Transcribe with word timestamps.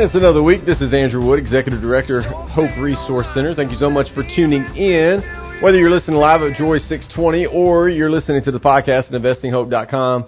And 0.00 0.06
it's 0.06 0.16
another 0.16 0.42
week. 0.42 0.64
This 0.64 0.80
is 0.80 0.94
Andrew 0.94 1.22
Wood, 1.22 1.38
Executive 1.38 1.82
Director, 1.82 2.22
Hope 2.22 2.70
Resource 2.80 3.26
Center. 3.34 3.54
Thank 3.54 3.70
you 3.70 3.76
so 3.76 3.90
much 3.90 4.06
for 4.14 4.22
tuning 4.34 4.64
in. 4.74 5.20
Whether 5.60 5.76
you're 5.76 5.90
listening 5.90 6.16
live 6.16 6.40
at 6.40 6.56
Joy 6.56 6.78
620 6.78 7.44
or 7.44 7.90
you're 7.90 8.10
listening 8.10 8.42
to 8.44 8.50
the 8.50 8.58
podcast 8.58 9.12
at 9.12 9.20
investinghope.com, 9.20 10.24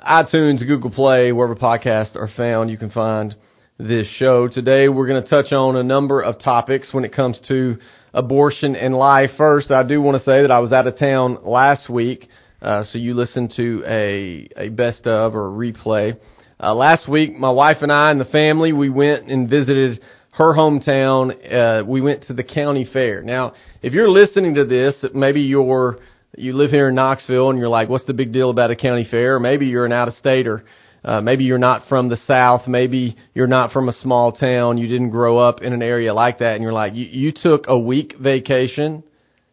iTunes, 0.00 0.66
Google 0.66 0.90
Play, 0.90 1.30
wherever 1.30 1.54
podcasts 1.54 2.16
are 2.16 2.28
found, 2.36 2.72
you 2.72 2.76
can 2.76 2.90
find 2.90 3.36
this 3.78 4.08
show. 4.18 4.48
Today 4.48 4.88
we're 4.88 5.06
going 5.06 5.22
to 5.22 5.30
touch 5.30 5.52
on 5.52 5.76
a 5.76 5.84
number 5.84 6.20
of 6.20 6.40
topics 6.40 6.88
when 6.90 7.04
it 7.04 7.14
comes 7.14 7.40
to 7.46 7.76
abortion 8.14 8.74
and 8.74 8.96
life. 8.96 9.30
First, 9.38 9.70
I 9.70 9.84
do 9.84 10.02
want 10.02 10.18
to 10.18 10.24
say 10.24 10.42
that 10.42 10.50
I 10.50 10.58
was 10.58 10.72
out 10.72 10.88
of 10.88 10.98
town 10.98 11.38
last 11.44 11.88
week, 11.88 12.28
uh, 12.60 12.82
so 12.90 12.98
you 12.98 13.14
listened 13.14 13.52
to 13.58 13.84
a, 13.86 14.48
a 14.56 14.70
best 14.70 15.06
of 15.06 15.36
or 15.36 15.46
a 15.46 15.50
replay. 15.52 16.18
Uh, 16.60 16.72
last 16.72 17.08
week, 17.08 17.34
my 17.36 17.50
wife 17.50 17.78
and 17.80 17.90
I 17.90 18.10
and 18.10 18.20
the 18.20 18.26
family, 18.26 18.72
we 18.72 18.88
went 18.88 19.26
and 19.26 19.50
visited 19.50 20.00
her 20.32 20.54
hometown. 20.54 21.52
Uh, 21.52 21.84
we 21.84 22.00
went 22.00 22.26
to 22.28 22.32
the 22.32 22.44
county 22.44 22.88
fair. 22.90 23.22
Now, 23.22 23.54
if 23.82 23.92
you're 23.92 24.10
listening 24.10 24.54
to 24.54 24.64
this, 24.64 24.94
maybe 25.14 25.40
you're, 25.40 25.98
you 26.36 26.52
live 26.52 26.70
here 26.70 26.88
in 26.88 26.94
Knoxville 26.94 27.50
and 27.50 27.58
you're 27.58 27.68
like, 27.68 27.88
what's 27.88 28.04
the 28.04 28.14
big 28.14 28.32
deal 28.32 28.50
about 28.50 28.70
a 28.70 28.76
county 28.76 29.06
fair? 29.10 29.36
Or 29.36 29.40
maybe 29.40 29.66
you're 29.66 29.84
an 29.84 29.92
out 29.92 30.06
of 30.06 30.14
stater. 30.14 30.64
Uh, 31.04 31.20
maybe 31.20 31.44
you're 31.44 31.58
not 31.58 31.88
from 31.88 32.08
the 32.08 32.18
South. 32.26 32.68
Maybe 32.68 33.16
you're 33.34 33.48
not 33.48 33.72
from 33.72 33.88
a 33.88 33.92
small 33.92 34.30
town. 34.32 34.78
You 34.78 34.86
didn't 34.86 35.10
grow 35.10 35.38
up 35.38 35.60
in 35.60 35.72
an 35.72 35.82
area 35.82 36.14
like 36.14 36.38
that. 36.38 36.54
And 36.54 36.62
you're 36.62 36.72
like, 36.72 36.94
you, 36.94 37.06
you 37.06 37.32
took 37.32 37.64
a 37.66 37.78
week 37.78 38.14
vacation 38.18 39.02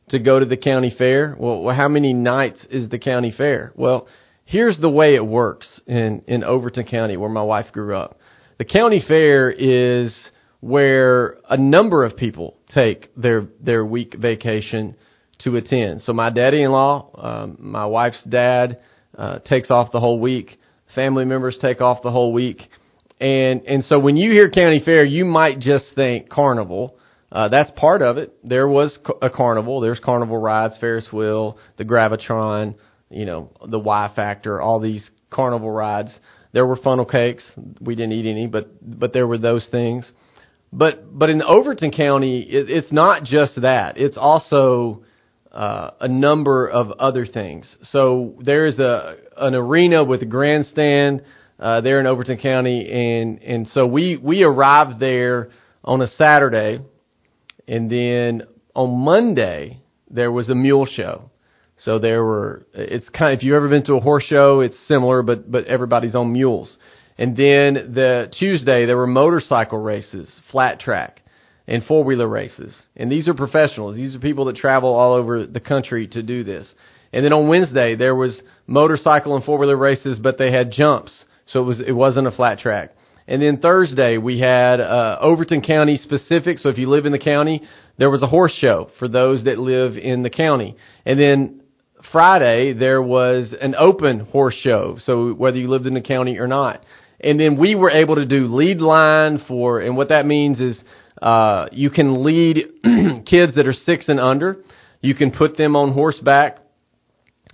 to 0.10 0.20
go 0.20 0.40
to 0.40 0.46
the 0.46 0.58
county 0.58 0.94
fair. 0.96 1.36
Well, 1.38 1.74
how 1.76 1.88
many 1.88 2.14
nights 2.14 2.60
is 2.70 2.90
the 2.90 3.00
county 3.00 3.34
fair? 3.36 3.74
Well, 3.76 4.08
Here's 4.52 4.78
the 4.78 4.90
way 4.90 5.16
it 5.16 5.26
works 5.26 5.80
in, 5.88 6.24
in 6.28 6.44
Overton 6.44 6.84
County 6.84 7.16
where 7.16 7.30
my 7.30 7.42
wife 7.42 7.68
grew 7.72 7.96
up. 7.96 8.20
The 8.58 8.66
county 8.66 9.02
fair 9.08 9.50
is 9.50 10.14
where 10.60 11.38
a 11.50 11.56
number 11.56 12.04
of 12.04 12.18
people 12.18 12.58
take 12.76 13.16
their, 13.16 13.48
their 13.62 13.86
week 13.86 14.14
vacation 14.20 14.98
to 15.46 15.56
attend. 15.56 16.02
So 16.02 16.12
my 16.12 16.32
daddy-in-law, 16.32 17.12
um, 17.18 17.58
my 17.62 17.86
wife's 17.86 18.22
dad, 18.26 18.82
uh, 19.18 19.40
takes 19.40 19.72
off 19.72 19.94
the 19.94 20.02
whole 20.02 20.20
week. 20.20 20.60
Family 20.96 21.24
members 21.24 21.58
take 21.62 21.80
off 21.80 22.04
the 22.04 22.12
whole 22.12 22.34
week. 22.34 22.60
And, 23.22 23.62
and 23.62 23.86
so 23.86 24.00
when 24.00 24.18
you 24.18 24.32
hear 24.34 24.50
county 24.50 24.82
fair, 24.84 25.06
you 25.06 25.24
might 25.24 25.60
just 25.60 25.86
think 25.96 26.28
carnival. 26.28 26.98
Uh, 27.32 27.48
that's 27.48 27.72
part 27.78 28.02
of 28.02 28.18
it. 28.18 28.34
There 28.44 28.68
was 28.68 29.00
a 29.22 29.30
carnival. 29.30 29.80
There's 29.80 30.02
carnival 30.04 30.40
rides, 30.40 30.78
Ferris 30.78 31.08
wheel, 31.14 31.58
the 31.78 31.86
Gravitron, 31.86 32.76
you 33.12 33.26
know, 33.26 33.50
the 33.66 33.80
Y 33.80 34.12
Factor, 34.16 34.62
all 34.62 34.80
these 34.80 35.10
carnival 35.30 35.72
rides. 35.72 36.12
There 36.54 36.66
were 36.66 36.76
funnel 36.76 37.06
cakes. 37.06 37.44
We 37.80 37.96
didn't 37.96 38.14
eat 38.14 38.30
any, 38.30 38.48
but 38.48 38.70
but 38.82 39.14
there 39.14 39.28
were 39.28 39.38
those 39.38 39.68
things. 39.72 40.10
But 40.74 41.18
but 41.18 41.30
in 41.30 41.42
Overton 41.42 41.92
County, 41.92 42.42
it, 42.42 42.70
it's 42.70 42.92
not 42.92 43.24
just 43.24 43.62
that. 43.62 43.98
It's 43.98 44.18
also 44.18 45.04
uh, 45.52 45.92
a 46.00 46.08
number 46.08 46.68
of 46.68 46.92
other 46.92 47.26
things. 47.26 47.76
So 47.92 48.36
there 48.40 48.66
is 48.66 48.80
a 48.80 49.16
an 49.38 49.56
arena 49.56 50.04
with 50.04 50.22
a 50.22 50.26
grandstand 50.26 51.24
uh, 51.60 51.82
there 51.82 52.00
in 52.00 52.08
Overton 52.08 52.38
County, 52.38 52.90
and 52.90 53.42
and 53.42 53.68
so 53.68 53.86
we 53.86 54.18
we 54.18 54.44
arrived 54.44 55.00
there 55.00 55.50
on 55.84 56.02
a 56.02 56.08
Saturday, 56.18 56.80
and 57.68 57.90
then 57.90 58.44
on 58.76 59.00
Monday 59.00 59.82
there 60.10 60.32
was 60.32 60.50
a 60.50 60.56
mule 60.56 60.86
show. 60.86 61.31
So 61.84 61.98
there 61.98 62.24
were, 62.24 62.66
it's 62.74 63.10
kind 63.10 63.34
of, 63.34 63.40
if 63.40 63.44
you've 63.44 63.56
ever 63.56 63.70
been 63.70 63.86
to 63.86 63.96
a 63.96 64.00
horse 64.00 64.24
show, 64.24 64.60
it's 64.60 64.78
similar, 64.88 65.24
but, 65.24 65.52
but 65.52 65.66
everybody's 65.66 66.14
on 66.14 66.32
mules. 66.32 66.78
And 67.18 67.36
then 67.36 67.94
the 67.94 68.32
Tuesday, 68.38 68.86
there 68.86 68.98
were 68.98 69.08
motorcycle 69.08 69.80
races, 69.80 70.32
flat 70.52 70.80
track, 70.80 71.22
and 71.68 71.84
four 71.84 72.04
wheeler 72.04 72.28
races. 72.28 72.76
And 72.96 73.12
these 73.12 73.28
are 73.28 73.34
professionals. 73.34 73.96
These 73.96 74.16
are 74.16 74.20
people 74.20 74.46
that 74.46 74.56
travel 74.56 74.94
all 74.94 75.14
over 75.14 75.46
the 75.46 75.60
country 75.60 76.08
to 76.10 76.22
do 76.22 76.44
this. 76.44 76.72
And 77.14 77.26
then 77.26 77.34
on 77.34 77.48
Wednesday, 77.48 77.96
there 77.96 78.16
was 78.16 78.40
motorcycle 78.68 79.36
and 79.36 79.44
four 79.44 79.58
wheeler 79.58 79.78
races, 79.78 80.20
but 80.20 80.38
they 80.38 80.52
had 80.52 80.72
jumps. 80.72 81.26
So 81.48 81.62
it 81.62 81.66
was, 81.66 81.82
it 81.86 81.92
wasn't 81.92 82.28
a 82.28 82.32
flat 82.32 82.60
track. 82.60 82.96
And 83.28 83.42
then 83.42 83.58
Thursday, 83.58 84.18
we 84.18 84.40
had, 84.40 84.80
uh, 84.80 85.18
Overton 85.22 85.62
County 85.62 85.98
specific. 85.98 86.60
So 86.60 86.70
if 86.70 86.78
you 86.78 86.90
live 86.90 87.06
in 87.06 87.12
the 87.12 87.20
county, 87.20 87.64
there 87.98 88.10
was 88.10 88.24
a 88.24 88.28
horse 88.28 88.54
show 88.60 88.90
for 88.98 89.08
those 89.08 89.44
that 89.44 89.58
live 89.60 89.96
in 89.98 90.24
the 90.24 90.30
county. 90.30 90.76
And 91.06 91.20
then 91.20 91.61
Friday 92.12 92.74
there 92.74 93.02
was 93.02 93.54
an 93.60 93.76
open 93.78 94.20
horse 94.20 94.56
show, 94.56 94.98
so 95.04 95.34
whether 95.34 95.58
you 95.58 95.70
lived 95.70 95.88
in 95.88 95.94
the 95.94 96.02
county 96.02 96.38
or 96.38 96.48
not. 96.48 96.84
And 97.20 97.40
then 97.40 97.58
we 97.58 97.76
were 97.76 97.92
able 97.92 98.16
to 98.16 98.26
do 98.26 98.48
lead 98.48 98.80
line 98.80 99.44
for, 99.48 99.80
and 99.80 99.96
what 99.96 100.10
that 100.10 100.26
means 100.26 100.60
is 100.60 100.82
uh, 101.22 101.68
you 101.72 101.90
can 101.90 102.24
lead 102.24 102.58
kids 103.26 103.56
that 103.56 103.68
are 103.68 103.74
six 103.74 104.08
and 104.08 104.20
under. 104.20 104.58
You 105.02 105.14
can 105.14 105.32
put 105.32 105.56
them 105.58 105.76
on 105.76 105.94
horseback, 105.94 106.58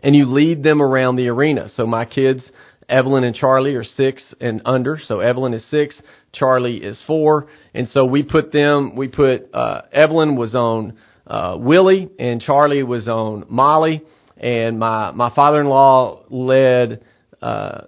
and 0.02 0.16
you 0.16 0.26
lead 0.26 0.64
them 0.64 0.82
around 0.82 1.18
the 1.18 1.28
arena. 1.28 1.68
So 1.76 1.86
my 1.86 2.06
kids, 2.06 2.50
Evelyn 2.88 3.26
and 3.26 3.36
Charlie, 3.36 3.76
are 3.76 3.84
six 3.84 4.24
and 4.40 4.62
under. 4.64 5.00
So 5.04 5.20
Evelyn 5.20 5.54
is 5.54 5.70
six, 5.70 6.02
Charlie 6.32 6.78
is 6.78 7.02
four, 7.06 7.48
and 7.74 7.90
so 7.90 8.06
we 8.06 8.24
put 8.24 8.54
them. 8.54 8.96
We 8.96 9.10
put 9.10 9.54
uh, 9.54 9.82
Evelyn 9.92 10.38
was 10.38 10.56
on 10.56 10.98
uh, 11.26 11.58
Willie, 11.60 12.10
and 12.18 12.40
Charlie 12.40 12.84
was 12.84 13.10
on 13.10 13.46
Molly 13.50 14.04
and 14.40 14.80
my 14.80 15.12
my 15.12 15.34
father-in-law 15.34 16.26
led 16.30 17.04
uh, 17.42 17.82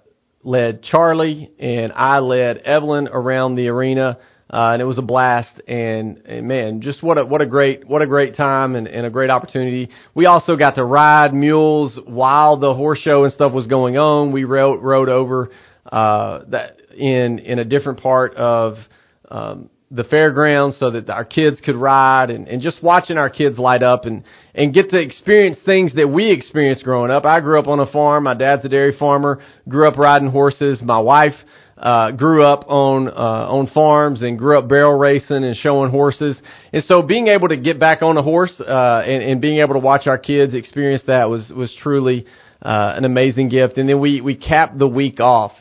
led 0.44 0.84
Charlie, 0.84 1.52
and 1.60 1.92
I 1.94 2.20
led 2.20 2.58
Evelyn 2.58 3.08
around 3.08 3.56
the 3.56 3.68
arena, 3.68 4.18
uh, 4.52 4.72
and 4.74 4.82
it 4.82 4.86
was 4.86 4.98
a 4.98 5.04
blast. 5.04 5.62
And, 5.68 6.18
and 6.26 6.48
man, 6.48 6.82
just 6.82 7.04
what 7.04 7.18
a 7.18 7.26
what 7.26 7.42
a 7.42 7.46
great 7.46 7.88
what 7.88 8.02
a 8.02 8.08
great 8.08 8.36
time 8.36 8.76
and, 8.76 8.88
and 8.88 9.06
a 9.06 9.10
great 9.10 9.30
opportunity. 9.30 9.90
We 10.16 10.26
also 10.26 10.56
got 10.56 10.76
to 10.76 10.84
ride 10.84 11.34
mules 11.34 12.00
while 12.06 12.58
the 12.58 12.74
horse 12.74 13.00
show 13.00 13.24
and 13.24 13.34
stuff 13.34 13.54
was 13.54 13.68
going 13.68 13.98
on. 13.98 14.32
We 14.32 14.44
rode 14.44 14.82
rode 14.82 15.10
over 15.10 15.52
uh, 15.92 16.42
that 16.50 16.78
in 16.96 17.40
in 17.40 17.60
a 17.60 17.66
different 17.66 18.02
part 18.02 18.36
of 18.36 18.76
um, 19.30 19.70
the 19.92 20.04
fairgrounds 20.04 20.78
so 20.78 20.92
that 20.92 21.10
our 21.10 21.26
kids 21.26 21.60
could 21.66 21.76
ride 21.76 22.30
and, 22.30 22.48
and 22.48 22.62
just 22.62 22.84
watching 22.84 23.18
our 23.18 23.30
kids 23.30 23.58
light 23.58 23.82
up 23.82 24.06
and, 24.06 24.24
and 24.54 24.72
get 24.74 24.92
to 24.92 24.98
experience 24.98 25.58
things 25.66 25.96
that 25.96 26.08
we 26.08 26.32
experienced 26.32 26.84
growing 26.84 27.10
up. 27.10 27.26
I 27.26 27.40
grew 27.40 27.60
up 27.60 27.68
on 27.68 27.80
a 27.80 27.92
farm. 27.92 28.26
My 28.26 28.36
dad's 28.36 28.64
a 28.66 28.70
dairy 28.70 28.96
farmer, 28.98 29.42
grew 29.68 29.88
up 29.88 29.98
riding 29.98 30.30
horses. 30.30 30.80
My 30.84 31.00
wife, 31.00 31.34
uh, 31.76 32.12
grew 32.12 32.44
up 32.44 32.66
on, 32.68 33.08
uh, 33.08 33.12
on 33.12 33.68
farms 33.74 34.22
and 34.22 34.38
grew 34.38 34.60
up 34.60 34.68
barrel 34.68 34.98
racing 34.98 35.44
and 35.44 35.56
showing 35.56 35.90
horses. 35.90 36.40
And 36.72 36.84
so 36.84 37.02
being 37.02 37.28
able 37.28 37.48
to 37.48 37.58
get 37.58 37.80
back 37.80 38.04
on 38.04 38.16
a 38.18 38.22
horse, 38.22 38.54
uh, 38.60 39.02
and, 39.06 39.24
and 39.24 39.42
being 39.42 39.60
able 39.60 39.74
to 39.74 39.80
watch 39.80 40.06
our 40.06 40.18
kids 40.20 40.54
experience 40.54 41.02
that 41.08 41.30
was, 41.30 41.50
was 41.56 41.74
truly, 41.82 42.26
uh, 42.62 42.94
an 42.96 43.06
amazing 43.06 43.50
gift. 43.50 43.78
And 43.78 43.90
then 43.90 44.00
we, 44.00 44.22
we 44.22 44.36
capped 44.36 44.78
the 44.78 44.88
week 44.88 45.20
off 45.20 45.54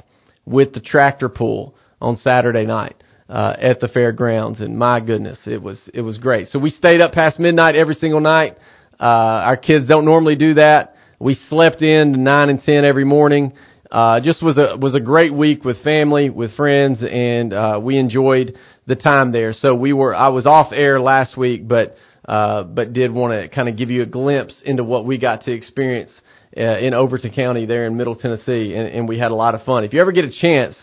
with 0.45 0.75
the 0.75 0.81
tractor 0.81 1.31
pull 1.31 1.75
on 2.01 2.17
Saturday 2.17 2.67
night 2.67 2.97
uh, 3.29 3.55
at 3.61 3.81
the 3.81 3.89
fairgrounds, 3.89 4.61
and 4.61 4.79
my 4.79 5.01
goodness, 5.01 5.39
it 5.47 5.63
was 5.63 5.79
it 5.93 6.01
was 6.01 6.19
great. 6.19 6.49
So 6.49 6.59
we 6.59 6.71
stayed 6.71 7.01
up 7.01 7.13
past 7.13 7.39
midnight 7.39 7.77
every 7.77 7.95
single 7.95 8.21
night. 8.21 8.57
Uh, 8.99 9.05
our 9.05 9.57
kids 9.57 9.87
don't 9.87 10.05
normally 10.05 10.37
do 10.37 10.55
that. 10.55 10.95
We 11.21 11.37
slept 11.49 11.83
in 11.83 12.13
to 12.13 12.19
nine 12.19 12.49
and 12.49 12.63
ten 12.63 12.85
every 12.85 13.05
morning. 13.05 13.53
Uh, 13.91 14.21
just 14.21 14.43
was 14.43 14.57
a 14.59 14.77
was 14.79 14.95
a 14.95 15.01
great 15.01 15.33
week 15.33 15.65
with 15.65 15.83
family, 15.83 16.31
with 16.31 16.55
friends, 16.57 17.03
and 17.03 17.53
uh, 17.53 17.81
we 17.83 17.99
enjoyed 17.99 18.57
the 18.87 18.97
time 18.97 19.33
there. 19.33 19.53
So 19.53 19.75
we 19.75 19.93
were 19.93 20.15
I 20.15 20.29
was 20.29 20.47
off 20.47 20.73
air 20.73 21.01
last 21.01 21.37
week, 21.37 21.69
but 21.69 21.97
uh, 22.27 22.63
but 22.63 22.93
did 22.93 23.13
want 23.13 23.33
to 23.33 23.49
kind 23.49 23.69
of 23.69 23.77
give 23.77 23.91
you 23.91 24.03
a 24.03 24.07
glimpse 24.07 24.61
into 24.65 24.85
what 24.85 25.07
we 25.07 25.19
got 25.19 25.45
to 25.45 25.53
experience 25.53 26.11
uh, 26.57 26.79
in 26.79 26.95
Overton 26.95 27.33
County 27.33 27.67
there 27.67 27.87
in 27.87 27.97
Middle 27.97 28.15
Tennessee, 28.15 28.75
and, 28.75 28.89
and 28.89 29.09
we 29.09 29.19
had 29.19 29.31
a 29.31 29.35
lot 29.35 29.55
of 29.55 29.63
fun. 29.65 29.85
If 29.85 29.93
you 29.93 30.01
ever 30.01 30.13
get 30.13 30.25
a 30.25 30.33
chance 30.41 30.77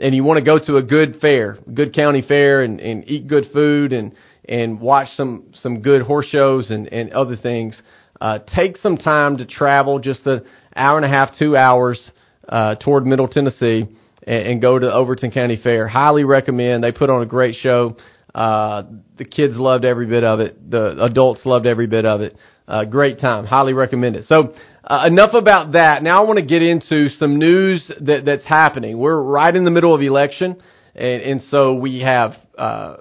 and 0.00 0.14
you 0.14 0.24
want 0.24 0.38
to 0.38 0.44
go 0.44 0.58
to 0.58 0.76
a 0.76 0.82
good 0.82 1.18
fair, 1.20 1.58
good 1.72 1.94
county 1.94 2.22
fair, 2.26 2.62
and, 2.62 2.80
and 2.80 3.08
eat 3.08 3.26
good 3.26 3.46
food 3.52 3.92
and 3.92 4.14
and 4.48 4.80
watch 4.80 5.08
some 5.16 5.52
some 5.54 5.82
good 5.82 6.02
horse 6.02 6.26
shows 6.26 6.70
and 6.70 6.86
and 6.92 7.12
other 7.12 7.36
things, 7.36 7.80
uh, 8.20 8.38
take 8.54 8.76
some 8.78 8.96
time 8.96 9.38
to 9.38 9.46
travel 9.46 9.98
just 9.98 10.26
an 10.26 10.44
hour 10.74 10.96
and 10.96 11.04
a 11.04 11.08
half, 11.08 11.30
two 11.38 11.56
hours 11.56 12.10
uh, 12.48 12.74
toward 12.76 13.06
Middle 13.06 13.28
Tennessee, 13.28 13.86
and, 14.26 14.46
and 14.46 14.62
go 14.62 14.78
to 14.78 14.92
Overton 14.92 15.30
County 15.30 15.60
Fair. 15.62 15.86
Highly 15.86 16.24
recommend. 16.24 16.82
They 16.82 16.92
put 16.92 17.10
on 17.10 17.22
a 17.22 17.26
great 17.26 17.56
show. 17.56 17.96
Uh, 18.34 18.84
the 19.16 19.24
kids 19.24 19.54
loved 19.56 19.84
every 19.84 20.06
bit 20.06 20.24
of 20.24 20.40
it. 20.40 20.70
The 20.70 21.02
adults 21.02 21.40
loved 21.44 21.66
every 21.66 21.86
bit 21.86 22.04
of 22.04 22.20
it. 22.20 22.36
Uh, 22.66 22.84
great 22.84 23.18
time. 23.18 23.46
Highly 23.46 23.72
recommend 23.72 24.16
it. 24.16 24.26
So 24.26 24.54
uh, 24.88 25.04
enough 25.06 25.34
about 25.34 25.72
that. 25.72 26.02
Now 26.02 26.22
I 26.22 26.24
want 26.24 26.38
to 26.38 26.44
get 26.44 26.62
into 26.62 27.10
some 27.10 27.38
news 27.38 27.90
that, 28.00 28.24
that's 28.24 28.46
happening. 28.46 28.98
We're 28.98 29.22
right 29.22 29.54
in 29.54 29.64
the 29.64 29.70
middle 29.70 29.94
of 29.94 30.00
election, 30.00 30.56
and, 30.94 31.22
and 31.22 31.42
so 31.50 31.74
we 31.74 32.00
have 32.00 32.32
uh, 32.56 32.96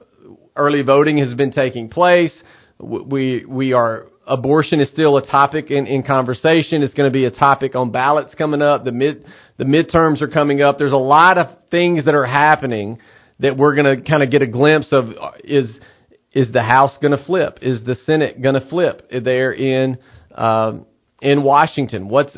early 0.55 0.81
voting 0.81 1.17
has 1.19 1.33
been 1.33 1.51
taking 1.51 1.87
place. 1.87 2.33
We 2.77 3.45
we 3.45 3.71
are 3.71 4.07
abortion 4.27 4.81
is 4.81 4.89
still 4.89 5.15
a 5.15 5.25
topic 5.25 5.71
in, 5.71 5.87
in 5.87 6.03
conversation. 6.03 6.83
It's 6.83 6.93
going 6.93 7.09
to 7.09 7.13
be 7.13 7.23
a 7.23 7.31
topic 7.31 7.73
on 7.75 7.91
ballots 7.91 8.35
coming 8.35 8.61
up. 8.61 8.83
The 8.83 8.91
mid 8.91 9.25
the 9.55 9.63
midterms 9.63 10.21
are 10.21 10.27
coming 10.27 10.61
up. 10.61 10.77
There's 10.77 10.91
a 10.91 10.97
lot 10.97 11.37
of 11.37 11.57
things 11.71 12.03
that 12.05 12.13
are 12.13 12.25
happening 12.25 12.99
that 13.39 13.55
we're 13.55 13.75
going 13.75 14.03
to 14.03 14.09
kind 14.09 14.23
of 14.23 14.29
get 14.29 14.41
a 14.41 14.47
glimpse 14.47 14.89
of 14.91 15.05
is 15.43 15.77
is 16.33 16.51
the 16.51 16.61
House 16.61 16.97
going 17.01 17.17
to 17.17 17.23
flip? 17.23 17.59
Is 17.61 17.81
the 17.85 17.95
Senate 18.05 18.41
going 18.41 18.55
to 18.55 18.69
flip 18.69 19.09
there 19.09 19.53
in 19.53 19.97
um, 20.35 20.85
in 21.21 21.43
Washington? 21.43 22.09
What's 22.09 22.37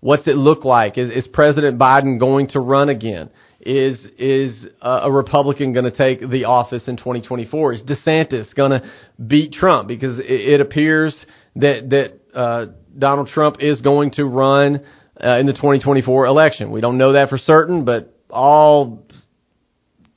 what's 0.00 0.26
it 0.26 0.36
look 0.36 0.64
like? 0.64 0.98
Is, 0.98 1.10
is 1.10 1.28
President 1.32 1.78
Biden 1.78 2.18
going 2.18 2.48
to 2.48 2.60
run 2.60 2.88
again? 2.88 3.30
Is 3.60 3.98
is 4.18 4.66
a 4.80 5.10
Republican 5.10 5.72
going 5.72 5.84
to 5.84 5.96
take 5.96 6.20
the 6.20 6.44
office 6.44 6.86
in 6.86 6.96
2024? 6.96 7.74
Is 7.74 7.82
DeSantis 7.82 8.54
going 8.54 8.70
to 8.70 8.90
beat 9.26 9.52
Trump? 9.52 9.88
Because 9.88 10.18
it, 10.20 10.24
it 10.24 10.60
appears 10.60 11.14
that 11.56 11.90
that 11.90 12.38
uh, 12.38 12.66
Donald 12.96 13.28
Trump 13.28 13.56
is 13.60 13.80
going 13.80 14.12
to 14.12 14.24
run 14.24 14.84
uh, 15.22 15.38
in 15.38 15.46
the 15.46 15.52
2024 15.52 16.26
election. 16.26 16.70
We 16.70 16.80
don't 16.80 16.98
know 16.98 17.14
that 17.14 17.30
for 17.30 17.38
certain, 17.38 17.84
but 17.84 18.14
all 18.30 19.04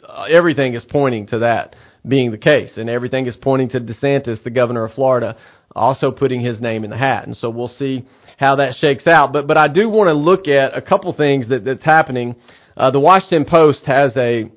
uh, 0.08 0.24
everything 0.24 0.76
is 0.76 0.86
pointing 0.90 1.28
to 1.28 1.40
that 1.40 1.76
being 2.08 2.32
the 2.32 2.38
case, 2.38 2.74
and 2.78 2.90
everything 2.90 3.28
is 3.28 3.36
pointing 3.42 3.70
to 3.70 3.80
DeSantis, 3.80 4.44
the 4.44 4.50
governor 4.50 4.86
of 4.86 4.94
Florida, 4.94 5.36
also 5.76 6.12
putting 6.12 6.42
his 6.42 6.60
name 6.60 6.84
in 6.84 6.90
the 6.90 6.98
hat. 6.98 7.26
And 7.26 7.36
so 7.36 7.50
we'll 7.50 7.68
see 7.68 8.06
how 8.38 8.56
that 8.58 8.76
shakes 8.80 9.08
out. 9.08 9.34
But 9.34 9.48
but 9.48 9.58
I 9.58 9.68
do 9.68 9.90
want 9.90 10.08
to 10.08 10.14
look 10.14 10.48
at 10.48 10.78
a 10.78 10.82
couple 10.82 11.14
things 11.14 11.50
that, 11.50 11.66
that's 11.66 11.84
happening. 11.84 12.36
Uh, 12.76 12.92
the 12.92 13.00
Washington 13.00 13.46
Post 13.46 13.82
has 13.86 14.16
a 14.18 14.50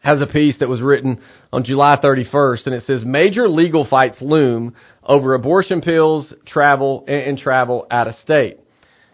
has 0.00 0.20
a 0.20 0.26
piece 0.26 0.58
that 0.58 0.68
was 0.68 0.80
written 0.80 1.20
on 1.52 1.62
July 1.62 1.98
31st, 2.02 2.66
and 2.66 2.74
it 2.74 2.84
says 2.86 3.04
major 3.04 3.48
legal 3.48 3.86
fights 3.86 4.16
loom 4.20 4.74
over 5.02 5.34
abortion 5.34 5.82
pills, 5.82 6.32
travel, 6.46 7.04
and, 7.06 7.22
and 7.22 7.38
travel 7.38 7.86
out 7.90 8.08
of 8.08 8.14
state. 8.16 8.58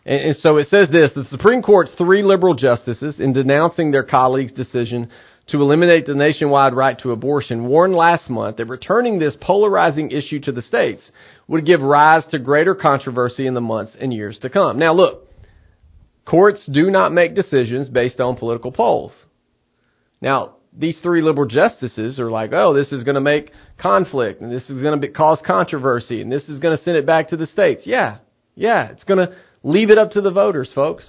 And, 0.05 0.21
and 0.21 0.37
so 0.37 0.59
it 0.59 0.69
says 0.69 0.89
this: 0.91 1.11
the 1.15 1.25
Supreme 1.31 1.63
Court's 1.63 1.93
three 1.99 2.23
liberal 2.23 2.55
justices, 2.55 3.21
in 3.21 3.33
denouncing 3.33 3.91
their 3.91 4.05
colleagues' 4.05 4.53
decision 4.53 5.11
to 5.49 5.61
eliminate 5.61 6.07
the 6.07 6.15
nationwide 6.15 6.75
right 6.75 6.99
to 7.01 7.13
abortion, 7.13 7.69
warned 7.69 7.95
last 7.95 8.29
month 8.29 8.57
that 8.57 8.67
returning 8.67 9.19
this 9.19 9.37
polarizing 9.41 10.11
issue 10.11 10.41
to 10.41 10.53
the 10.53 10.63
states 10.63 11.03
would 11.47 11.65
give 11.65 11.81
rise 11.81 12.25
to 12.31 12.39
greater 12.39 12.75
controversy 12.75 13.47
in 13.47 13.55
the 13.55 13.61
months 13.61 13.97
and 14.01 14.13
years 14.13 14.39
to 14.41 14.51
come. 14.51 14.79
Now, 14.79 14.93
look, 14.93 15.29
courts 16.25 16.67
do 16.67 16.91
not 16.91 17.13
make 17.13 17.35
decisions 17.35 17.89
based 17.89 18.21
on 18.21 18.37
political 18.37 18.73
polls. 18.73 19.13
Now, 20.21 20.57
these 20.77 20.99
three 21.03 21.23
liberal 21.23 21.49
justices 21.49 22.19
are 22.19 22.31
like, 22.31 22.53
oh, 22.53 22.75
this 22.75 22.93
is 22.93 23.05
going 23.05 23.15
to 23.15 23.21
make 23.21 23.53
conflict 23.79 24.41
and 24.41 24.51
this 24.51 24.69
is 24.69 24.83
going 24.83 25.01
to 25.01 25.09
cause 25.09 25.41
controversy 25.47 26.21
and 26.21 26.31
this 26.31 26.45
is 26.49 26.59
going 26.59 26.77
to 26.77 26.83
send 26.83 26.97
it 26.97 27.07
back 27.07 27.29
to 27.29 27.37
the 27.37 27.47
states. 27.47 27.83
Yeah, 27.85 28.19
yeah, 28.55 28.91
it's 28.91 29.05
going 29.05 29.27
to 29.27 29.37
leave 29.63 29.91
it 29.91 29.99
up 29.99 30.13
to 30.13 30.21
the 30.21 30.31
voters, 30.31 30.71
folks. 30.75 31.09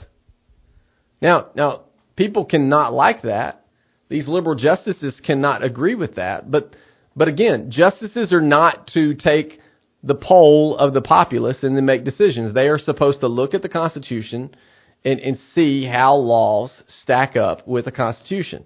Now, 1.21 1.47
now, 1.55 1.81
people 2.15 2.45
cannot 2.45 2.93
like 2.93 3.23
that. 3.23 3.65
These 4.09 4.27
liberal 4.27 4.55
justices 4.55 5.19
cannot 5.25 5.63
agree 5.63 5.95
with 5.95 6.15
that. 6.15 6.49
But, 6.49 6.75
but 7.15 7.27
again, 7.27 7.71
justices 7.71 8.31
are 8.31 8.41
not 8.41 8.87
to 8.93 9.13
take 9.15 9.59
the 10.03 10.15
poll 10.15 10.77
of 10.77 10.93
the 10.93 11.01
populace 11.01 11.57
and 11.63 11.75
then 11.75 11.85
make 11.85 12.05
decisions. 12.05 12.53
They 12.53 12.67
are 12.67 12.79
supposed 12.79 13.19
to 13.21 13.27
look 13.27 13.53
at 13.53 13.61
the 13.61 13.69
Constitution 13.69 14.55
and, 15.03 15.19
and 15.19 15.37
see 15.53 15.85
how 15.85 16.15
laws 16.15 16.71
stack 17.03 17.35
up 17.35 17.67
with 17.67 17.85
the 17.85 17.91
Constitution. 17.91 18.65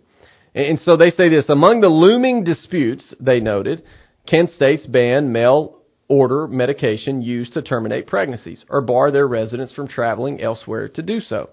And 0.54 0.80
so 0.82 0.98
they 0.98 1.12
say 1.12 1.30
this 1.30 1.46
among 1.50 1.82
the 1.82 1.88
looming 1.88 2.44
disputes, 2.44 3.14
they 3.20 3.40
noted, 3.40 3.84
can 4.28 4.50
states 4.56 4.86
ban 4.86 5.32
mail 5.32 5.78
order 6.08 6.46
medication 6.48 7.22
used 7.22 7.54
to 7.54 7.62
terminate 7.62 8.06
pregnancies 8.06 8.66
or 8.70 8.82
bar 8.82 9.12
their 9.12 9.28
residents 9.28 9.74
from 9.74 9.88
traveling 9.88 10.42
elsewhere 10.42 10.90
to 10.90 11.02
do 11.02 11.22
so? 11.22 11.50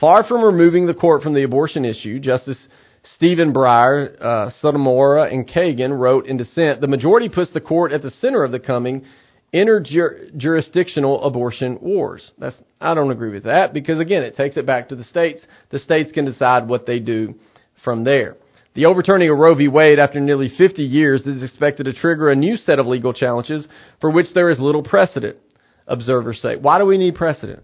Far 0.00 0.24
from 0.24 0.42
removing 0.42 0.86
the 0.86 0.94
court 0.94 1.22
from 1.22 1.34
the 1.34 1.44
abortion 1.44 1.84
issue, 1.84 2.18
Justice 2.18 2.66
Stephen 3.16 3.52
Breyer, 3.52 4.16
uh, 4.20 4.50
and 5.24 5.48
Kagan 5.48 5.98
wrote 5.98 6.26
in 6.26 6.36
dissent, 6.36 6.80
the 6.80 6.86
majority 6.86 7.28
puts 7.28 7.52
the 7.52 7.60
court 7.60 7.92
at 7.92 8.02
the 8.02 8.10
center 8.10 8.44
of 8.44 8.52
the 8.52 8.60
coming 8.60 9.04
interjurisdictional 9.52 11.26
abortion 11.26 11.78
wars. 11.80 12.30
That's, 12.38 12.56
I 12.80 12.94
don't 12.94 13.10
agree 13.10 13.32
with 13.32 13.44
that 13.44 13.74
because 13.74 14.00
again, 14.00 14.22
it 14.22 14.36
takes 14.36 14.56
it 14.56 14.64
back 14.64 14.88
to 14.88 14.96
the 14.96 15.04
states. 15.04 15.42
The 15.70 15.78
states 15.78 16.10
can 16.12 16.24
decide 16.24 16.68
what 16.68 16.86
they 16.86 17.00
do 17.00 17.34
from 17.84 18.04
there. 18.04 18.36
The 18.74 18.86
overturning 18.86 19.28
of 19.28 19.36
Roe 19.36 19.54
v. 19.54 19.68
Wade 19.68 19.98
after 19.98 20.18
nearly 20.18 20.50
50 20.56 20.82
years 20.82 21.26
is 21.26 21.42
expected 21.42 21.84
to 21.84 21.92
trigger 21.92 22.30
a 22.30 22.36
new 22.36 22.56
set 22.56 22.78
of 22.78 22.86
legal 22.86 23.12
challenges 23.12 23.68
for 24.00 24.10
which 24.10 24.28
there 24.34 24.48
is 24.48 24.58
little 24.58 24.82
precedent, 24.82 25.36
observers 25.86 26.40
say. 26.40 26.56
Why 26.56 26.78
do 26.78 26.86
we 26.86 26.96
need 26.96 27.14
precedent? 27.14 27.62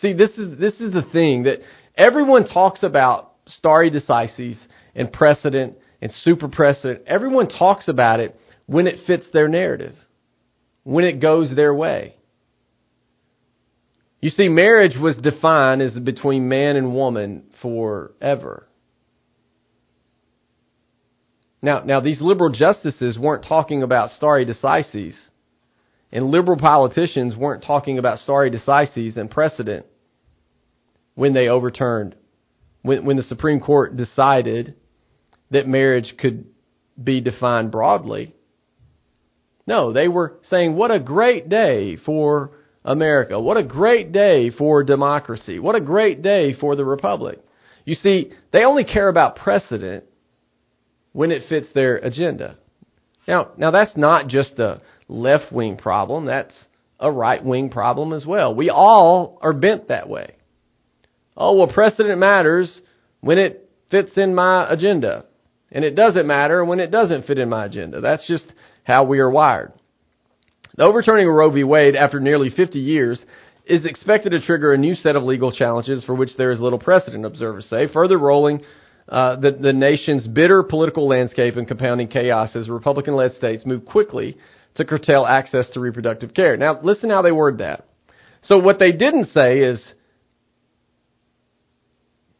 See, 0.00 0.12
this 0.12 0.30
is, 0.30 0.58
this 0.58 0.74
is 0.80 0.92
the 0.92 1.06
thing 1.12 1.44
that 1.44 1.60
everyone 1.96 2.48
talks 2.48 2.82
about 2.82 3.33
stare 3.46 3.90
decisis 3.90 4.58
and 4.94 5.12
precedent 5.12 5.74
and 6.00 6.12
super 6.22 6.48
precedent. 6.48 7.02
Everyone 7.06 7.48
talks 7.48 7.88
about 7.88 8.20
it 8.20 8.38
when 8.66 8.86
it 8.86 9.06
fits 9.06 9.26
their 9.32 9.48
narrative, 9.48 9.94
when 10.82 11.04
it 11.04 11.20
goes 11.20 11.54
their 11.54 11.74
way. 11.74 12.16
You 14.20 14.30
see, 14.30 14.48
marriage 14.48 14.96
was 14.98 15.16
defined 15.16 15.82
as 15.82 15.92
between 15.98 16.48
man 16.48 16.76
and 16.76 16.94
woman 16.94 17.44
forever. 17.60 18.66
Now, 21.60 21.80
now 21.80 22.00
these 22.00 22.20
liberal 22.20 22.50
justices 22.50 23.18
weren't 23.18 23.44
talking 23.46 23.82
about 23.82 24.10
stare 24.10 24.44
decisis, 24.44 25.14
and 26.12 26.26
liberal 26.26 26.58
politicians 26.58 27.36
weren't 27.36 27.64
talking 27.64 27.98
about 27.98 28.18
stare 28.18 28.50
decisis 28.50 29.16
and 29.16 29.30
precedent 29.30 29.84
when 31.14 31.32
they 31.32 31.48
overturned, 31.48 32.14
when, 32.84 33.04
when 33.06 33.16
the 33.16 33.22
Supreme 33.24 33.60
Court 33.60 33.96
decided 33.96 34.74
that 35.50 35.66
marriage 35.66 36.14
could 36.18 36.44
be 37.02 37.20
defined 37.20 37.72
broadly. 37.72 38.34
No, 39.66 39.92
they 39.92 40.06
were 40.06 40.34
saying, 40.50 40.76
what 40.76 40.90
a 40.90 41.00
great 41.00 41.48
day 41.48 41.96
for 41.96 42.50
America. 42.84 43.40
What 43.40 43.56
a 43.56 43.64
great 43.64 44.12
day 44.12 44.50
for 44.50 44.84
democracy. 44.84 45.58
What 45.58 45.74
a 45.74 45.80
great 45.80 46.20
day 46.20 46.54
for 46.54 46.76
the 46.76 46.84
Republic. 46.84 47.40
You 47.86 47.94
see, 47.94 48.30
they 48.52 48.64
only 48.64 48.84
care 48.84 49.08
about 49.08 49.36
precedent 49.36 50.04
when 51.12 51.30
it 51.30 51.48
fits 51.48 51.68
their 51.74 51.96
agenda. 51.96 52.58
Now, 53.26 53.52
now 53.56 53.70
that's 53.70 53.96
not 53.96 54.28
just 54.28 54.58
a 54.58 54.82
left 55.08 55.50
wing 55.50 55.78
problem, 55.78 56.26
that's 56.26 56.54
a 57.00 57.10
right 57.10 57.42
wing 57.42 57.70
problem 57.70 58.12
as 58.12 58.26
well. 58.26 58.54
We 58.54 58.68
all 58.68 59.38
are 59.40 59.54
bent 59.54 59.88
that 59.88 60.08
way. 60.08 60.36
Oh, 61.36 61.56
well, 61.56 61.72
precedent 61.72 62.18
matters 62.18 62.80
when 63.20 63.38
it 63.38 63.68
fits 63.90 64.12
in 64.16 64.34
my 64.34 64.70
agenda, 64.70 65.24
and 65.72 65.84
it 65.84 65.94
doesn't 65.94 66.26
matter 66.26 66.64
when 66.64 66.80
it 66.80 66.90
doesn't 66.90 67.26
fit 67.26 67.38
in 67.38 67.48
my 67.48 67.66
agenda. 67.66 68.00
That's 68.00 68.26
just 68.26 68.44
how 68.84 69.04
we 69.04 69.18
are 69.18 69.30
wired. 69.30 69.72
The 70.76 70.84
overturning 70.84 71.28
of 71.28 71.34
Roe 71.34 71.50
v. 71.50 71.64
Wade 71.64 71.96
after 71.96 72.20
nearly 72.20 72.50
50 72.50 72.78
years 72.78 73.24
is 73.66 73.84
expected 73.84 74.30
to 74.30 74.40
trigger 74.40 74.72
a 74.72 74.78
new 74.78 74.94
set 74.94 75.16
of 75.16 75.22
legal 75.22 75.52
challenges 75.52 76.04
for 76.04 76.14
which 76.14 76.36
there 76.36 76.50
is 76.50 76.60
little 76.60 76.78
precedent, 76.78 77.24
observers 77.24 77.66
say, 77.66 77.88
further 77.92 78.18
rolling 78.18 78.60
uh, 79.08 79.36
the, 79.36 79.52
the 79.52 79.72
nation's 79.72 80.26
bitter 80.26 80.62
political 80.62 81.06
landscape 81.06 81.56
and 81.56 81.68
compounding 81.68 82.08
chaos 82.08 82.56
as 82.56 82.68
Republican 82.68 83.14
led 83.14 83.32
states 83.32 83.66
move 83.66 83.84
quickly 83.84 84.36
to 84.76 84.84
curtail 84.84 85.26
access 85.26 85.68
to 85.70 85.80
reproductive 85.80 86.32
care. 86.34 86.56
Now, 86.56 86.80
listen 86.82 87.10
how 87.10 87.22
they 87.22 87.32
word 87.32 87.58
that. 87.58 87.86
So, 88.42 88.58
what 88.58 88.78
they 88.78 88.92
didn't 88.92 89.26
say 89.32 89.58
is 89.58 89.80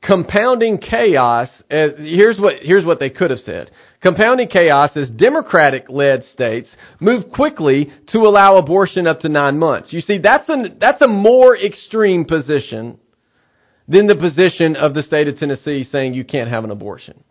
compounding 0.06 0.78
chaos. 0.78 1.48
As, 1.70 1.92
here's 1.96 2.38
what 2.38 2.56
here's 2.60 2.84
what 2.84 3.00
they 3.00 3.10
could 3.10 3.30
have 3.30 3.40
said. 3.40 3.70
Compounding 4.00 4.48
chaos 4.48 4.90
as 4.96 5.08
Democratic 5.08 5.88
led 5.88 6.24
states 6.24 6.68
move 7.00 7.24
quickly 7.32 7.90
to 8.08 8.18
allow 8.18 8.56
abortion 8.56 9.06
up 9.06 9.20
to 9.20 9.28
nine 9.28 9.58
months. 9.58 9.92
You 9.92 10.00
see, 10.00 10.18
that's 10.18 10.48
a 10.48 10.64
that's 10.78 11.00
a 11.00 11.08
more 11.08 11.56
extreme 11.56 12.24
position 12.24 12.98
than 13.88 14.06
the 14.06 14.16
position 14.16 14.76
of 14.76 14.94
the 14.94 15.02
state 15.02 15.28
of 15.28 15.36
Tennessee 15.36 15.84
saying 15.84 16.14
you 16.14 16.24
can't 16.24 16.50
have 16.50 16.64
an 16.64 16.70
abortion. 16.70 17.22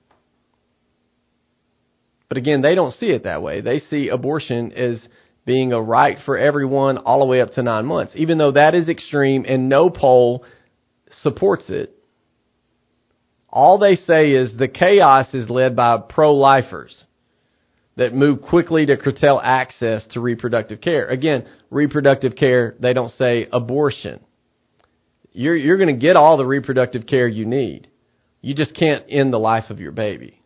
But 2.29 2.37
again, 2.37 2.61
they 2.61 2.73
don't 2.73 2.93
see 2.93 3.07
it 3.07 3.25
that 3.25 3.43
way. 3.43 3.61
They 3.61 3.79
see 3.79 4.09
abortion 4.09 4.71
as 4.71 5.07
being 5.45 5.73
a 5.73 5.81
right 5.81 6.17
for 6.25 6.37
everyone 6.37 6.97
all 6.97 7.19
the 7.19 7.25
way 7.25 7.41
up 7.41 7.51
to 7.51 7.61
nine 7.61 7.85
months, 7.85 8.13
even 8.15 8.37
though 8.37 8.51
that 8.51 8.73
is 8.73 8.87
extreme 8.87 9.45
and 9.47 9.69
no 9.69 9.89
poll 9.89 10.43
supports 11.21 11.65
it. 11.67 11.92
All 13.53 13.77
they 13.77 13.95
say 13.95 14.31
is 14.31 14.51
the 14.57 14.67
chaos 14.67 15.27
is 15.33 15.49
led 15.49 15.75
by 15.75 15.97
pro 15.97 16.35
lifers 16.35 17.05
that 17.95 18.13
move 18.13 18.41
quickly 18.41 18.85
to 18.87 18.97
curtail 18.97 19.39
access 19.41 20.03
to 20.11 20.19
reproductive 20.19 20.81
care. 20.81 21.07
Again, 21.07 21.45
reproductive 21.69 22.35
care, 22.35 22.75
they 22.79 22.93
don't 22.93 23.11
say 23.11 23.47
abortion 23.53 24.19
you're, 25.33 25.55
you're 25.55 25.77
going 25.77 25.93
to 25.93 25.99
get 25.99 26.15
all 26.15 26.37
the 26.37 26.45
reproductive 26.45 27.05
care 27.07 27.27
you 27.27 27.45
need. 27.45 27.87
You 28.41 28.53
just 28.53 28.75
can't 28.75 29.03
end 29.09 29.33
the 29.33 29.39
life 29.39 29.69
of 29.69 29.79
your 29.79 29.91
baby. 29.91 30.41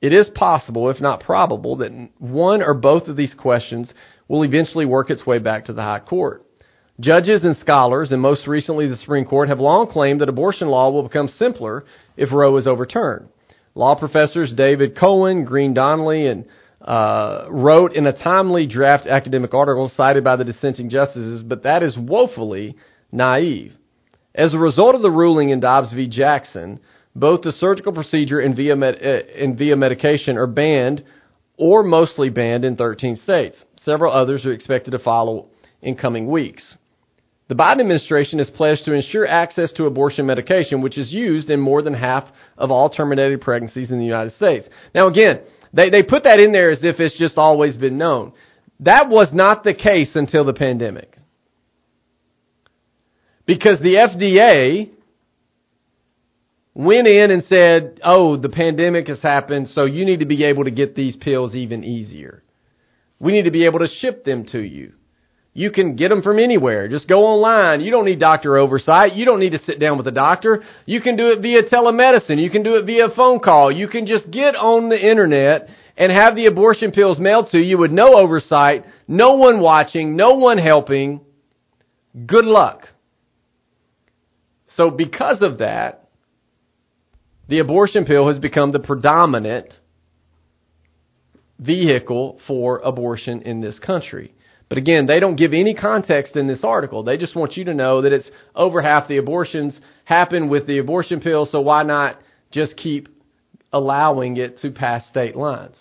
It 0.00 0.12
is 0.12 0.28
possible, 0.34 0.90
if 0.90 1.00
not 1.00 1.20
probable, 1.20 1.76
that 1.76 2.10
one 2.18 2.62
or 2.62 2.74
both 2.74 3.08
of 3.08 3.16
these 3.16 3.34
questions 3.34 3.92
will 4.28 4.44
eventually 4.44 4.86
work 4.86 5.10
its 5.10 5.26
way 5.26 5.38
back 5.38 5.66
to 5.66 5.72
the 5.72 5.82
High 5.82 6.00
Court. 6.00 6.43
Judges 7.00 7.42
and 7.42 7.56
scholars, 7.56 8.12
and 8.12 8.22
most 8.22 8.46
recently 8.46 8.86
the 8.86 8.96
Supreme 8.96 9.24
Court, 9.24 9.48
have 9.48 9.58
long 9.58 9.88
claimed 9.88 10.20
that 10.20 10.28
abortion 10.28 10.68
law 10.68 10.90
will 10.90 11.02
become 11.02 11.26
simpler 11.26 11.84
if 12.16 12.32
Roe 12.32 12.56
is 12.56 12.68
overturned. 12.68 13.28
Law 13.74 13.96
professors 13.96 14.52
David 14.56 14.96
Cohen, 14.96 15.44
Greer 15.44 15.74
Donley, 15.74 16.28
and 16.28 16.44
uh, 16.80 17.46
wrote 17.50 17.96
in 17.96 18.06
a 18.06 18.12
timely 18.12 18.68
draft 18.68 19.06
academic 19.06 19.52
article 19.52 19.90
cited 19.96 20.22
by 20.22 20.36
the 20.36 20.44
dissenting 20.44 20.88
justices, 20.88 21.42
but 21.42 21.64
that 21.64 21.82
is 21.82 21.96
woefully 21.96 22.76
naive. 23.10 23.72
As 24.32 24.54
a 24.54 24.58
result 24.58 24.94
of 24.94 25.02
the 25.02 25.10
ruling 25.10 25.50
in 25.50 25.58
Dobbs 25.58 25.92
v. 25.92 26.06
Jackson, 26.06 26.78
both 27.16 27.42
the 27.42 27.52
surgical 27.52 27.92
procedure 27.92 28.38
and 28.38 28.54
via, 28.54 28.76
med- 28.76 29.00
uh, 29.04 29.42
and 29.42 29.58
via 29.58 29.74
medication 29.76 30.36
are 30.36 30.46
banned 30.46 31.02
or 31.56 31.82
mostly 31.82 32.30
banned 32.30 32.64
in 32.64 32.76
13 32.76 33.16
states. 33.24 33.56
Several 33.84 34.12
others 34.12 34.44
are 34.44 34.52
expected 34.52 34.92
to 34.92 34.98
follow 34.98 35.46
in 35.82 35.96
coming 35.96 36.28
weeks. 36.28 36.76
The 37.54 37.62
Biden 37.62 37.82
administration 37.82 38.40
has 38.40 38.50
pledged 38.50 38.84
to 38.86 38.94
ensure 38.94 39.28
access 39.28 39.70
to 39.74 39.86
abortion 39.86 40.26
medication, 40.26 40.80
which 40.80 40.98
is 40.98 41.12
used 41.12 41.50
in 41.50 41.60
more 41.60 41.82
than 41.82 41.94
half 41.94 42.24
of 42.58 42.72
all 42.72 42.90
terminated 42.90 43.42
pregnancies 43.42 43.92
in 43.92 44.00
the 44.00 44.04
United 44.04 44.32
States. 44.32 44.68
Now 44.92 45.06
again, 45.06 45.38
they, 45.72 45.88
they 45.88 46.02
put 46.02 46.24
that 46.24 46.40
in 46.40 46.50
there 46.50 46.70
as 46.70 46.80
if 46.82 46.98
it's 46.98 47.16
just 47.16 47.38
always 47.38 47.76
been 47.76 47.96
known. 47.96 48.32
That 48.80 49.08
was 49.08 49.28
not 49.32 49.62
the 49.62 49.72
case 49.72 50.10
until 50.16 50.44
the 50.44 50.52
pandemic. 50.52 51.16
Because 53.46 53.78
the 53.78 53.94
FDA 53.94 54.90
went 56.74 57.06
in 57.06 57.30
and 57.30 57.44
said, 57.44 58.00
oh, 58.02 58.36
the 58.36 58.48
pandemic 58.48 59.06
has 59.06 59.22
happened, 59.22 59.68
so 59.68 59.84
you 59.84 60.04
need 60.04 60.18
to 60.18 60.26
be 60.26 60.42
able 60.42 60.64
to 60.64 60.72
get 60.72 60.96
these 60.96 61.14
pills 61.14 61.54
even 61.54 61.84
easier. 61.84 62.42
We 63.20 63.30
need 63.30 63.44
to 63.44 63.52
be 63.52 63.64
able 63.64 63.78
to 63.78 63.88
ship 64.00 64.24
them 64.24 64.44
to 64.46 64.58
you. 64.58 64.94
You 65.56 65.70
can 65.70 65.94
get 65.94 66.08
them 66.08 66.20
from 66.20 66.40
anywhere. 66.40 66.88
Just 66.88 67.08
go 67.08 67.24
online. 67.24 67.80
You 67.80 67.92
don't 67.92 68.04
need 68.04 68.18
doctor 68.18 68.58
oversight. 68.58 69.14
You 69.14 69.24
don't 69.24 69.38
need 69.38 69.52
to 69.52 69.62
sit 69.64 69.78
down 69.78 69.96
with 69.96 70.06
a 70.08 70.12
doctor. 70.12 70.64
You 70.84 71.00
can 71.00 71.16
do 71.16 71.28
it 71.28 71.40
via 71.40 71.62
telemedicine. 71.62 72.42
You 72.42 72.50
can 72.50 72.64
do 72.64 72.74
it 72.74 72.86
via 72.86 73.08
phone 73.14 73.38
call. 73.38 73.70
You 73.70 73.86
can 73.86 74.04
just 74.04 74.28
get 74.32 74.56
on 74.56 74.88
the 74.88 74.98
internet 74.98 75.68
and 75.96 76.10
have 76.10 76.34
the 76.34 76.46
abortion 76.46 76.90
pills 76.90 77.20
mailed 77.20 77.50
to 77.52 77.58
you 77.58 77.78
with 77.78 77.92
no 77.92 78.16
oversight, 78.16 78.84
no 79.06 79.34
one 79.34 79.60
watching, 79.60 80.16
no 80.16 80.34
one 80.34 80.58
helping. 80.58 81.20
Good 82.26 82.44
luck. 82.44 82.88
So 84.76 84.90
because 84.90 85.40
of 85.40 85.58
that, 85.58 86.08
the 87.48 87.60
abortion 87.60 88.04
pill 88.04 88.26
has 88.26 88.40
become 88.40 88.72
the 88.72 88.80
predominant 88.80 89.72
vehicle 91.60 92.40
for 92.48 92.78
abortion 92.78 93.42
in 93.42 93.60
this 93.60 93.78
country. 93.78 94.33
But 94.68 94.78
again, 94.78 95.06
they 95.06 95.20
don't 95.20 95.36
give 95.36 95.52
any 95.52 95.74
context 95.74 96.36
in 96.36 96.46
this 96.46 96.64
article. 96.64 97.02
They 97.02 97.16
just 97.16 97.36
want 97.36 97.56
you 97.56 97.64
to 97.64 97.74
know 97.74 98.02
that 98.02 98.12
it's 98.12 98.28
over 98.54 98.82
half 98.82 99.08
the 99.08 99.18
abortions 99.18 99.78
happen 100.04 100.48
with 100.48 100.66
the 100.66 100.78
abortion 100.78 101.20
pill, 101.20 101.46
so 101.46 101.60
why 101.60 101.82
not 101.82 102.18
just 102.50 102.76
keep 102.76 103.08
allowing 103.72 104.36
it 104.36 104.58
to 104.60 104.70
pass 104.70 105.06
state 105.08 105.36
lines? 105.36 105.76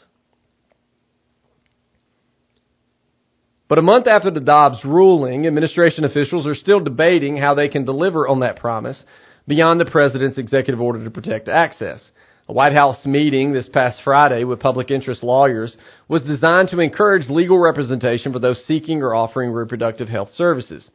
But 3.70 3.80
a 3.80 3.82
month 3.82 4.06
after 4.08 4.30
the 4.30 4.40
Dobbs 4.40 4.84
ruling, 4.84 5.48
administration 5.48 6.04
officials 6.04 6.46
are 6.46 6.54
still 6.54 6.80
debating 6.80 7.38
how 7.38 7.56
they 7.56 7.70
can 7.70 7.86
deliver 7.86 8.28
on 8.28 8.42
that 8.42 8.60
promise 8.60 9.04
beyond 9.48 9.80
the 9.80 9.86
president's 9.90 10.38
executive 10.38 10.82
order 10.82 11.04
to 11.04 11.10
protect 11.10 11.48
access. 11.48 12.02
White 12.54 12.74
House 12.74 13.04
meeting 13.04 13.52
this 13.52 13.68
past 13.68 13.98
Friday 14.04 14.44
with 14.44 14.60
public 14.60 14.92
interest 14.92 15.24
lawyers 15.24 15.76
was 16.08 16.22
designed 16.22 16.70
to 16.70 16.80
encourage 16.80 17.28
legal 17.28 17.58
representation 17.58 18.32
for 18.32 18.38
those 18.38 18.64
seeking 18.68 19.02
or 19.02 19.16
offering 19.16 19.52
reproductive 19.52 20.08
health 20.08 20.30
services. 20.36 20.88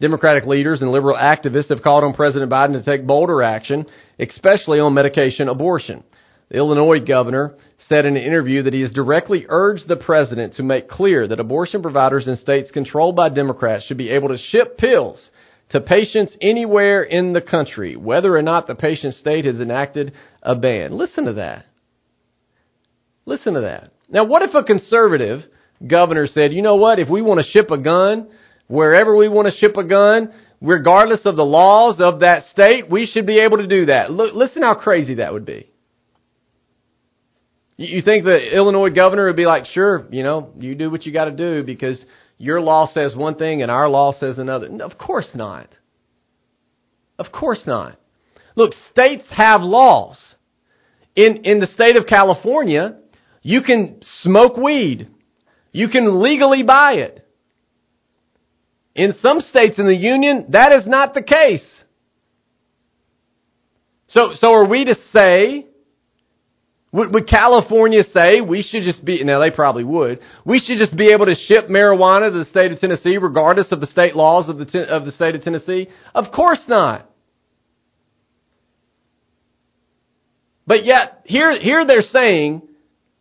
Democratic 0.00 0.46
leaders 0.46 0.80
and 0.80 0.90
liberal 0.90 1.14
activists 1.14 1.68
have 1.68 1.82
called 1.82 2.02
on 2.02 2.14
President 2.14 2.50
Biden 2.50 2.72
to 2.72 2.82
take 2.82 3.06
bolder 3.06 3.42
action, 3.42 3.84
especially 4.18 4.80
on 4.80 4.94
medication 4.94 5.50
abortion. 5.50 6.02
The 6.48 6.56
Illinois 6.56 7.00
governor 7.00 7.56
said 7.90 8.06
in 8.06 8.16
an 8.16 8.22
interview 8.22 8.62
that 8.62 8.72
he 8.72 8.80
has 8.80 8.90
directly 8.90 9.44
urged 9.50 9.88
the 9.88 9.96
president 9.96 10.54
to 10.54 10.62
make 10.62 10.88
clear 10.88 11.28
that 11.28 11.38
abortion 11.38 11.82
providers 11.82 12.26
in 12.26 12.36
states 12.38 12.70
controlled 12.70 13.16
by 13.16 13.28
Democrats 13.28 13.84
should 13.84 13.98
be 13.98 14.08
able 14.08 14.28
to 14.28 14.38
ship 14.38 14.78
pills 14.78 15.30
to 15.72 15.80
patients 15.80 16.36
anywhere 16.40 17.02
in 17.02 17.32
the 17.32 17.40
country, 17.40 17.96
whether 17.96 18.36
or 18.36 18.42
not 18.42 18.66
the 18.66 18.74
patient 18.74 19.14
state 19.14 19.44
has 19.44 19.60
enacted 19.60 20.12
a 20.42 20.54
ban. 20.54 20.96
Listen 20.96 21.24
to 21.24 21.34
that. 21.34 21.66
Listen 23.24 23.54
to 23.54 23.62
that. 23.62 23.92
Now, 24.08 24.24
what 24.24 24.42
if 24.42 24.54
a 24.54 24.62
conservative 24.62 25.42
governor 25.86 26.26
said, 26.26 26.52
you 26.52 26.62
know 26.62 26.76
what, 26.76 26.98
if 26.98 27.08
we 27.08 27.22
want 27.22 27.40
to 27.40 27.50
ship 27.50 27.70
a 27.70 27.78
gun, 27.78 28.28
wherever 28.68 29.16
we 29.16 29.28
want 29.28 29.48
to 29.48 29.58
ship 29.58 29.76
a 29.76 29.84
gun, 29.84 30.32
regardless 30.60 31.20
of 31.24 31.36
the 31.36 31.44
laws 31.44 31.96
of 31.98 32.20
that 32.20 32.44
state, 32.50 32.90
we 32.90 33.06
should 33.06 33.26
be 33.26 33.38
able 33.40 33.58
to 33.58 33.66
do 33.66 33.86
that. 33.86 34.10
Look, 34.10 34.34
listen 34.34 34.62
how 34.62 34.74
crazy 34.74 35.16
that 35.16 35.32
would 35.32 35.46
be. 35.46 35.68
You 37.78 38.02
think 38.02 38.24
the 38.24 38.54
Illinois 38.54 38.90
governor 38.90 39.26
would 39.26 39.36
be 39.36 39.46
like, 39.46 39.66
sure, 39.66 40.06
you 40.10 40.22
know, 40.22 40.52
you 40.58 40.74
do 40.74 40.90
what 40.90 41.04
you 41.04 41.12
got 41.12 41.24
to 41.24 41.32
do 41.32 41.64
because 41.64 42.02
your 42.38 42.60
law 42.60 42.88
says 42.92 43.14
one 43.14 43.36
thing 43.36 43.62
and 43.62 43.70
our 43.70 43.88
law 43.88 44.12
says 44.12 44.38
another. 44.38 44.68
Of 44.82 44.98
course 44.98 45.28
not. 45.34 45.68
Of 47.18 47.32
course 47.32 47.62
not. 47.66 47.98
Look, 48.56 48.72
states 48.90 49.24
have 49.30 49.62
laws. 49.62 50.18
In, 51.14 51.44
in 51.44 51.60
the 51.60 51.66
state 51.66 51.96
of 51.96 52.06
California, 52.06 52.96
you 53.42 53.62
can 53.62 54.00
smoke 54.22 54.56
weed. 54.56 55.08
You 55.72 55.88
can 55.88 56.22
legally 56.22 56.62
buy 56.62 56.94
it. 56.94 57.26
In 58.94 59.14
some 59.22 59.40
states 59.40 59.78
in 59.78 59.86
the 59.86 59.96
union, 59.96 60.46
that 60.50 60.72
is 60.72 60.86
not 60.86 61.14
the 61.14 61.22
case. 61.22 61.64
So, 64.08 64.34
so 64.34 64.52
are 64.52 64.66
we 64.66 64.84
to 64.84 64.94
say, 65.16 65.66
would, 66.92 67.14
would 67.14 67.26
California 67.26 68.02
say 68.12 68.42
we 68.42 68.62
should 68.62 68.82
just 68.82 69.02
be, 69.02 69.24
now 69.24 69.40
they 69.40 69.50
probably 69.50 69.82
would, 69.82 70.20
we 70.44 70.58
should 70.58 70.76
just 70.76 70.94
be 70.94 71.10
able 71.12 71.24
to 71.24 71.34
ship 71.34 71.68
marijuana 71.68 72.30
to 72.30 72.38
the 72.38 72.44
state 72.44 72.70
of 72.70 72.80
Tennessee 72.80 73.16
regardless 73.16 73.72
of 73.72 73.80
the 73.80 73.86
state 73.86 74.14
laws 74.14 74.48
of 74.48 74.58
the, 74.58 74.86
of 74.88 75.06
the 75.06 75.12
state 75.12 75.34
of 75.34 75.42
Tennessee? 75.42 75.88
Of 76.14 76.26
course 76.32 76.62
not. 76.68 77.08
But 80.66 80.84
yet, 80.84 81.22
here, 81.24 81.58
here 81.58 81.86
they're 81.86 82.02
saying 82.02 82.62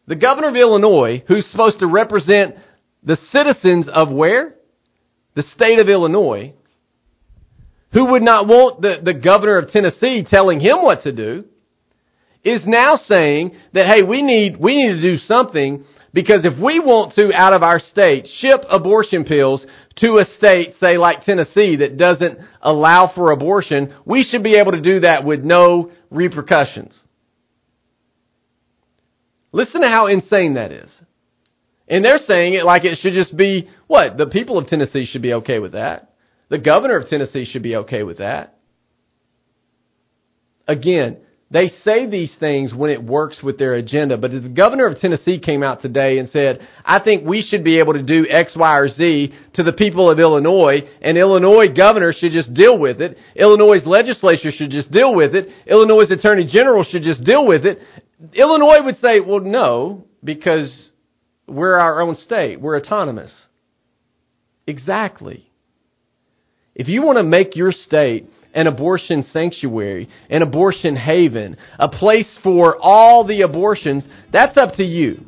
the 0.06 0.16
governor 0.16 0.50
of 0.50 0.56
Illinois, 0.56 1.24
who's 1.28 1.50
supposed 1.50 1.80
to 1.80 1.88
represent 1.88 2.56
the 3.04 3.18
citizens 3.32 3.88
of 3.92 4.12
where? 4.12 4.56
The 5.36 5.44
state 5.44 5.80
of 5.80 5.88
Illinois, 5.88 6.54
who 7.94 8.12
would 8.12 8.22
not 8.22 8.48
want 8.48 8.82
the, 8.82 8.98
the 9.02 9.14
governor 9.14 9.58
of 9.58 9.70
Tennessee 9.70 10.26
telling 10.30 10.60
him 10.60 10.82
what 10.82 11.04
to 11.04 11.14
do, 11.14 11.46
is 12.44 12.62
now 12.66 12.96
saying 13.08 13.56
that, 13.74 13.86
hey, 13.86 14.04
we 14.04 14.22
need, 14.22 14.58
we 14.58 14.76
need 14.76 14.96
to 14.96 15.02
do 15.02 15.18
something 15.18 15.86
because 16.14 16.44
if 16.44 16.60
we 16.62 16.80
want 16.80 17.14
to, 17.16 17.32
out 17.34 17.54
of 17.54 17.64
our 17.64 17.80
state, 17.80 18.28
ship 18.40 18.64
abortion 18.70 19.24
pills 19.24 19.66
to 19.98 20.18
a 20.18 20.26
state, 20.38 20.74
say 20.80 20.98
like 20.98 21.24
Tennessee, 21.24 21.78
that 21.78 21.98
doesn't 21.98 22.40
allow 22.62 23.12
for 23.14 23.32
abortion, 23.32 23.96
we 24.06 24.24
should 24.24 24.44
be 24.44 24.58
able 24.58 24.72
to 24.74 24.82
do 24.82 25.02
that 25.02 25.24
with 25.24 25.42
no 25.42 25.92
repercussions. 26.10 26.98
Listen 29.52 29.82
to 29.82 29.90
how 29.90 30.08
insane 30.08 30.56
that 30.56 30.72
is. 30.72 30.90
And 31.88 32.06
they're 32.06 32.20
saying 32.26 32.54
it 32.54 32.66
like 32.66 32.86
it 32.86 33.00
should 33.02 33.14
just 33.14 33.36
be, 33.36 33.70
what? 33.88 34.18
The 34.18 34.28
people 34.28 34.58
of 34.58 34.68
Tennessee 34.68 35.06
should 35.06 35.22
be 35.22 35.34
okay 35.34 35.60
with 35.60 35.74
that. 35.74 36.14
The 36.50 36.58
governor 36.58 36.98
of 36.98 37.10
Tennessee 37.10 37.46
should 37.46 37.64
be 37.64 37.76
okay 37.78 38.04
with 38.04 38.18
that. 38.20 38.58
Again, 40.68 41.18
they 41.52 41.70
say 41.84 42.06
these 42.06 42.34
things 42.40 42.74
when 42.74 42.90
it 42.90 43.04
works 43.04 43.44
with 43.44 43.58
their 43.60 43.74
agenda, 43.74 44.18
but 44.18 44.32
the 44.32 44.48
governor 44.48 44.88
of 44.88 44.98
Tennessee 45.00 45.38
came 45.38 45.64
out 45.64 45.82
today 45.82 46.18
and 46.18 46.30
said, 46.30 46.66
I 46.86 47.00
think 47.04 47.28
we 47.28 47.42
should 47.42 47.64
be 47.64 47.80
able 47.80 47.94
to 47.94 48.02
do 48.02 48.26
X, 48.30 48.54
Y, 48.56 48.78
or 48.78 48.88
Z 48.88 49.34
to 49.56 49.64
the 49.64 49.74
people 49.74 50.10
of 50.10 50.18
Illinois, 50.18 50.90
and 51.02 51.18
Illinois 51.18 51.68
governor 51.68 52.14
should 52.18 52.32
just 52.32 52.54
deal 52.54 52.80
with 52.80 53.02
it, 53.02 53.18
Illinois 53.36 53.86
legislature 53.86 54.52
should 54.56 54.72
just 54.72 54.92
deal 54.92 55.14
with 55.14 55.36
it, 55.36 55.50
Illinois 55.68 56.10
attorney 56.10 56.50
general 56.50 56.86
should 56.86 57.04
just 57.04 57.24
deal 57.26 57.46
with 57.46 57.66
it, 57.66 57.80
Illinois 58.34 58.84
would 58.84 59.00
say, 59.00 59.20
well, 59.20 59.42
no, 59.42 60.06
because 60.24 60.92
we're 61.48 61.78
our 61.78 62.02
own 62.02 62.16
state. 62.16 62.62
We're 62.62 62.80
autonomous. 62.80 63.34
Exactly. 64.68 65.50
If 66.76 66.88
you 66.88 67.02
want 67.02 67.18
to 67.18 67.24
make 67.24 67.56
your 67.56 67.72
state 67.72 68.30
an 68.54 68.68
abortion 68.68 69.24
sanctuary, 69.32 70.10
an 70.30 70.42
abortion 70.42 70.96
haven, 70.96 71.58
a 71.80 71.88
place 71.88 72.28
for 72.44 72.78
all 72.82 73.26
the 73.26 73.42
abortions, 73.42 74.04
that's 74.32 74.58
up 74.58 74.76
to 74.76 74.84
you. 74.84 75.26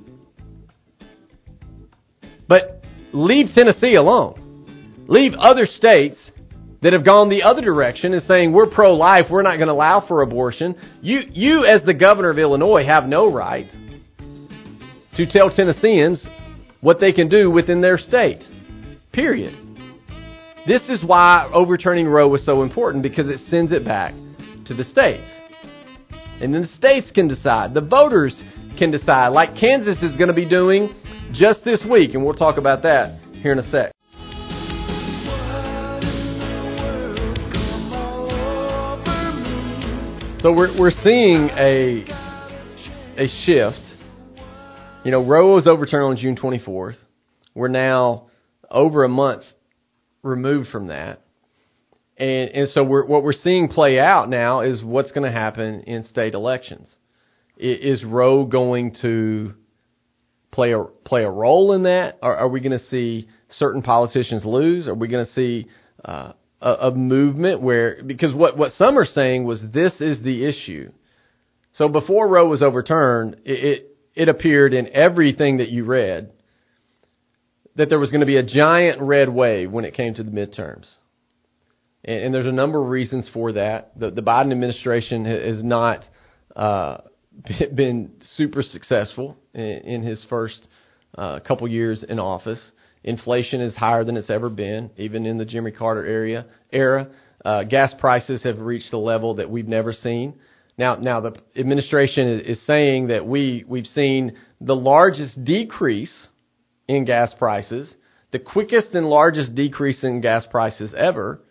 But 2.47 2.83
leave 3.13 3.47
Tennessee 3.55 3.95
alone. 3.95 5.05
Leave 5.07 5.33
other 5.33 5.65
states 5.65 6.17
that 6.81 6.93
have 6.93 7.05
gone 7.05 7.29
the 7.29 7.43
other 7.43 7.61
direction 7.61 8.13
and 8.13 8.23
saying 8.27 8.51
we're 8.51 8.69
pro-life, 8.69 9.25
we're 9.29 9.41
not 9.41 9.55
going 9.55 9.67
to 9.67 9.73
allow 9.73 10.05
for 10.05 10.21
abortion. 10.21 10.75
You, 11.01 11.21
you 11.31 11.65
as 11.65 11.81
the 11.85 11.93
governor 11.93 12.29
of 12.29 12.37
Illinois 12.37 12.85
have 12.85 13.05
no 13.05 13.31
right 13.31 13.69
to 15.15 15.25
tell 15.25 15.49
Tennesseans 15.49 16.25
what 16.81 16.99
they 16.99 17.13
can 17.13 17.29
do 17.29 17.49
within 17.49 17.81
their 17.81 17.97
state. 17.97 18.43
Period. 19.13 19.62
This 20.65 20.81
is 20.87 21.03
why 21.03 21.49
overturning 21.53 22.07
Roe 22.07 22.29
was 22.29 22.45
so 22.45 22.63
important 22.63 23.03
because 23.03 23.27
it 23.27 23.41
sends 23.49 23.73
it 23.73 23.83
back 23.83 24.13
to 24.65 24.73
the 24.73 24.85
states. 24.85 25.27
And 26.39 26.53
then 26.53 26.61
the 26.61 26.69
states 26.69 27.11
can 27.13 27.27
decide. 27.27 27.73
The 27.73 27.81
voters 27.81 28.41
can 28.79 28.89
decide, 28.89 29.29
like 29.29 29.57
Kansas 29.59 29.97
is 30.01 30.15
going 30.15 30.29
to 30.29 30.33
be 30.33 30.47
doing 30.47 30.95
just 31.33 31.65
this 31.65 31.83
week. 31.89 32.13
And 32.13 32.23
we'll 32.23 32.33
talk 32.33 32.57
about 32.57 32.81
that 32.83 33.19
here 33.33 33.51
in 33.51 33.59
a 33.59 33.69
sec. 33.71 33.91
So 40.41 40.53
we're 40.53 40.77
we're 40.79 40.91
seeing 41.03 41.49
a 41.49 42.05
a 43.17 43.27
shift. 43.45 43.81
You 45.03 45.11
know, 45.11 45.25
Roe 45.25 45.55
was 45.55 45.67
overturned 45.67 46.05
on 46.05 46.15
June 46.15 46.37
24th. 46.37 46.95
We're 47.53 47.67
now 47.67 48.27
over 48.71 49.03
a 49.03 49.09
month 49.09 49.43
removed 50.23 50.69
from 50.69 50.87
that. 50.87 51.21
And 52.17 52.49
and 52.49 52.69
so 52.73 52.83
we're 52.83 53.05
what 53.05 53.23
we're 53.23 53.33
seeing 53.33 53.67
play 53.67 53.99
out 53.99 54.29
now 54.29 54.61
is 54.61 54.83
what's 54.83 55.11
going 55.11 55.31
to 55.31 55.37
happen 55.37 55.81
in 55.81 56.03
state 56.05 56.33
elections. 56.33 56.89
Is 57.57 58.03
Roe 58.03 58.45
going 58.45 58.95
to 59.01 59.53
play 60.51 60.73
a 60.73 60.83
play 60.83 61.23
a 61.23 61.29
role 61.29 61.73
in 61.73 61.83
that? 61.83 62.17
Are, 62.21 62.35
are 62.35 62.49
we 62.49 62.59
going 62.59 62.77
to 62.77 62.85
see 62.87 63.27
certain 63.57 63.81
politicians 63.81 64.45
lose? 64.45 64.87
Are 64.87 64.95
we 64.95 65.07
going 65.07 65.25
to 65.25 65.31
see 65.33 65.67
uh, 66.05 66.33
a, 66.63 66.87
a 66.87 66.91
movement 66.91 67.61
where 67.61 68.01
because 68.03 68.33
what 68.33 68.57
what 68.57 68.71
some 68.77 68.97
are 68.97 69.05
saying 69.05 69.43
was 69.43 69.61
this 69.61 69.93
is 69.99 70.21
the 70.21 70.45
issue. 70.45 70.91
So 71.75 71.89
before 71.89 72.27
Roe 72.27 72.47
was 72.47 72.61
overturned, 72.61 73.37
it, 73.45 73.63
it 73.63 73.97
it 74.15 74.29
appeared 74.29 74.73
in 74.73 74.89
everything 74.93 75.57
that 75.57 75.69
you 75.69 75.85
read 75.85 76.31
that 77.75 77.89
there 77.89 77.99
was 77.99 78.11
going 78.11 78.21
to 78.21 78.27
be 78.27 78.37
a 78.37 78.43
giant 78.43 79.01
red 79.01 79.29
wave 79.29 79.71
when 79.71 79.85
it 79.85 79.93
came 79.93 80.13
to 80.15 80.23
the 80.23 80.31
midterms. 80.31 80.87
And, 82.05 82.25
and 82.25 82.33
there's 82.33 82.45
a 82.45 82.51
number 82.51 82.81
of 82.81 82.89
reasons 82.89 83.29
for 83.33 83.53
that. 83.53 83.97
The, 83.99 84.11
the 84.11 84.21
Biden 84.21 84.51
administration 84.51 85.25
has 85.25 85.63
not 85.63 86.03
uh, 86.55 86.97
been 87.75 88.11
super 88.35 88.61
successful 88.61 89.37
in, 89.53 89.61
in 89.61 90.03
his 90.03 90.25
first 90.29 90.67
uh, 91.17 91.39
couple 91.39 91.67
years 91.67 92.03
in 92.07 92.19
office. 92.19 92.71
Inflation 93.03 93.59
is 93.59 93.75
higher 93.75 94.03
than 94.03 94.15
it's 94.15 94.29
ever 94.29 94.49
been, 94.49 94.89
even 94.97 95.25
in 95.25 95.37
the 95.37 95.45
Jimmy 95.45 95.71
Carter 95.71 96.05
area 96.05 96.45
era. 96.71 97.09
Uh, 97.43 97.63
gas 97.63 97.93
prices 97.99 98.41
have 98.43 98.59
reached 98.59 98.93
a 98.93 98.97
level 98.97 99.35
that 99.35 99.49
we've 99.49 99.67
never 99.67 99.91
seen. 99.91 100.35
Now, 100.77 100.95
now 100.95 101.19
the 101.19 101.35
administration 101.57 102.27
is, 102.27 102.57
is 102.57 102.65
saying 102.65 103.07
that 103.07 103.27
we 103.27 103.65
we've 103.67 103.85
seen 103.87 104.37
the 104.61 104.75
largest 104.75 105.43
decrease 105.43 106.27
in 106.87 107.05
gas 107.05 107.33
prices, 107.37 107.93
the 108.31 108.39
quickest 108.39 108.89
and 108.93 109.05
largest 109.05 109.55
decrease 109.55 110.03
in 110.03 110.21
gas 110.21 110.45
prices 110.49 110.93
ever. 110.95 111.41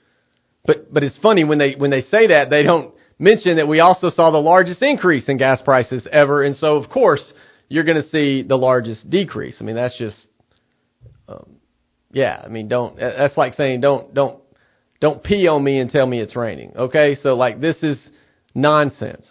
But 0.65 0.93
but 0.93 1.03
it's 1.03 1.19
funny 1.19 1.45
when 1.45 1.59
they 1.59 1.75
when 1.75 1.91
they 1.91 2.03
say 2.03 2.29
that 2.29 2.51
they 2.51 2.63
don't 2.63 2.95
mention 3.19 3.57
that 3.57 3.69
we 3.69 3.81
also 3.81 4.11
saw 4.11 4.31
the 4.31 4.39
largest 4.39 4.83
increase 4.83 5.29
in 5.29 5.39
gas 5.39 5.61
prices 5.63 6.07
ever, 6.11 6.43
and 6.43 6.57
so 6.57 6.77
of 6.77 6.91
course 6.91 7.33
you're 7.69 7.85
going 7.85 8.03
to 8.03 8.09
see 8.11 8.43
the 8.43 8.57
largest 8.57 9.09
decrease. 9.09 9.57
I 9.61 9.65
mean 9.65 9.77
that's 9.77 9.97
just 9.97 10.27
um, 11.29 11.57
yeah, 12.13 12.43
I 12.45 12.49
mean, 12.49 12.69
don't. 12.69 12.97
That's 12.99 13.37
like 13.37 13.55
saying 13.55 13.81
don't 13.81 14.13
don't 14.15 14.41
don't 15.01 15.23
pee 15.23 15.49
on 15.49 15.65
me 15.65 15.79
and 15.79 15.91
tell 15.91 16.07
me 16.07 16.21
it's 16.21 16.37
raining. 16.37 16.73
Okay, 16.77 17.17
so 17.23 17.35
like 17.35 17.61
this 17.61 17.77
is 17.83 17.99
nonsense. 18.55 19.27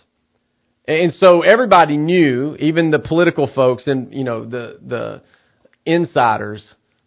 And 0.88 1.14
so 1.14 1.42
everybody 1.42 1.96
knew, 1.96 2.56
even 2.60 2.90
the 2.90 3.00
political 3.00 3.50
folks 3.54 3.86
and 3.86 4.14
you 4.14 4.24
know 4.24 4.46
the 4.46 4.80
the 4.86 5.22
insiders 5.92 6.64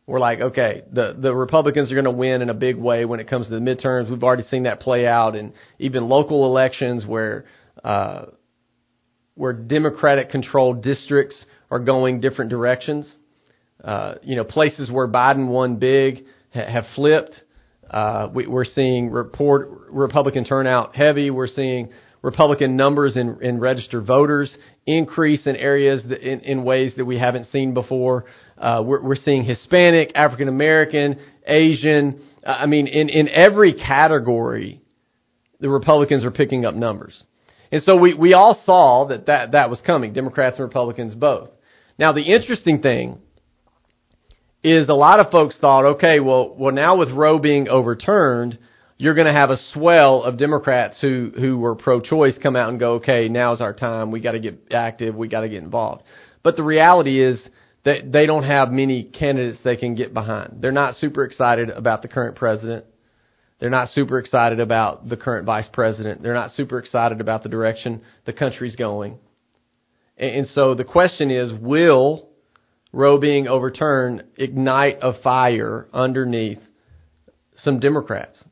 were 0.06 0.18
like, 0.18 0.40
okay, 0.40 0.82
the 0.92 1.16
the 1.18 1.34
Republicans 1.34 1.90
are 1.90 1.94
going 1.94 2.04
to 2.04 2.10
win 2.10 2.42
in 2.42 2.50
a 2.50 2.54
big 2.54 2.76
way 2.76 3.04
when 3.04 3.20
it 3.20 3.28
comes 3.28 3.46
to 3.48 3.54
the 3.54 3.60
midterms. 3.60 4.10
We've 4.10 4.22
already 4.22 4.44
seen 4.44 4.64
that 4.64 4.80
play 4.80 5.06
out 5.06 5.34
in 5.34 5.52
even 5.78 6.08
local 6.08 6.46
elections 6.46 7.06
where 7.06 7.44
uh, 7.82 8.26
where 9.34 9.52
Democratic 9.52 10.30
controlled 10.30 10.82
districts 10.82 11.36
are 11.70 11.80
going 11.80 12.20
different 12.20 12.50
directions. 12.50 13.10
Uh, 13.82 14.14
you 14.22 14.36
know, 14.36 14.44
places 14.44 14.90
where 14.90 15.08
Biden 15.08 15.48
won 15.48 15.76
big 15.76 16.24
ha- 16.52 16.70
have 16.70 16.84
flipped. 16.94 17.34
Uh, 17.90 18.28
we, 18.32 18.46
we're 18.46 18.64
seeing 18.64 19.10
report 19.10 19.68
Republican 19.90 20.44
turnout 20.44 20.96
heavy. 20.96 21.30
We're 21.30 21.48
seeing 21.48 21.90
Republican 22.22 22.76
numbers 22.76 23.16
in, 23.16 23.38
in 23.42 23.60
registered 23.60 24.06
voters 24.06 24.56
increase 24.86 25.46
in 25.46 25.56
areas 25.56 26.02
that, 26.08 26.20
in, 26.20 26.40
in 26.40 26.64
ways 26.64 26.94
that 26.96 27.04
we 27.04 27.18
haven't 27.18 27.46
seen 27.52 27.74
before. 27.74 28.24
Uh, 28.58 28.82
we're, 28.84 29.02
we're 29.02 29.16
seeing 29.16 29.44
Hispanic, 29.44 30.12
African 30.14 30.48
American, 30.48 31.18
Asian. 31.46 32.22
Uh, 32.44 32.50
I 32.50 32.66
mean, 32.66 32.86
in, 32.86 33.08
in 33.08 33.28
every 33.28 33.74
category, 33.74 34.80
the 35.60 35.68
Republicans 35.68 36.24
are 36.24 36.30
picking 36.30 36.64
up 36.64 36.74
numbers. 36.74 37.24
And 37.72 37.82
so 37.82 37.96
we, 37.96 38.14
we 38.14 38.34
all 38.34 38.60
saw 38.64 39.08
that, 39.08 39.26
that 39.26 39.52
that 39.52 39.70
was 39.70 39.80
coming, 39.84 40.12
Democrats 40.12 40.56
and 40.58 40.64
Republicans 40.64 41.14
both. 41.14 41.50
Now, 41.98 42.12
the 42.12 42.22
interesting 42.22 42.80
thing 42.80 43.18
is 44.62 44.88
a 44.88 44.94
lot 44.94 45.20
of 45.20 45.30
folks 45.30 45.56
thought, 45.60 45.84
okay, 45.96 46.20
well, 46.20 46.54
well 46.56 46.72
now 46.72 46.96
with 46.96 47.10
Roe 47.10 47.38
being 47.38 47.68
overturned, 47.68 48.58
you're 48.96 49.14
going 49.14 49.26
to 49.26 49.38
have 49.38 49.50
a 49.50 49.58
swell 49.72 50.22
of 50.22 50.38
Democrats 50.38 50.98
who 51.00 51.32
who 51.36 51.58
were 51.58 51.74
pro-choice 51.74 52.38
come 52.42 52.56
out 52.56 52.68
and 52.68 52.78
go, 52.78 52.94
okay, 52.94 53.28
now's 53.28 53.60
our 53.60 53.74
time. 53.74 54.10
We 54.10 54.20
got 54.20 54.32
to 54.32 54.40
get 54.40 54.68
active. 54.72 55.14
We 55.14 55.28
got 55.28 55.40
to 55.40 55.48
get 55.48 55.62
involved. 55.62 56.04
But 56.42 56.56
the 56.56 56.62
reality 56.62 57.20
is 57.20 57.40
that 57.84 58.10
they 58.10 58.26
don't 58.26 58.44
have 58.44 58.70
many 58.70 59.04
candidates 59.04 59.58
they 59.62 59.76
can 59.76 59.94
get 59.94 60.14
behind. 60.14 60.58
They're 60.60 60.72
not 60.72 60.96
super 60.96 61.24
excited 61.24 61.70
about 61.70 62.02
the 62.02 62.08
current 62.08 62.36
president. 62.36 62.86
They're 63.60 63.70
not 63.70 63.90
super 63.90 64.18
excited 64.18 64.58
about 64.58 65.08
the 65.08 65.16
current 65.16 65.46
vice 65.46 65.68
president. 65.72 66.22
They're 66.22 66.34
not 66.34 66.52
super 66.52 66.78
excited 66.78 67.20
about 67.20 67.42
the 67.42 67.48
direction 67.48 68.02
the 68.24 68.32
country's 68.32 68.76
going. 68.76 69.18
And 70.16 70.46
so 70.48 70.74
the 70.74 70.84
question 70.84 71.30
is, 71.30 71.52
will 71.52 72.28
Roe 72.92 73.18
being 73.18 73.48
overturned 73.48 74.22
ignite 74.36 74.98
a 75.02 75.20
fire 75.20 75.88
underneath 75.92 76.60
some 77.56 77.80
Democrats? 77.80 78.42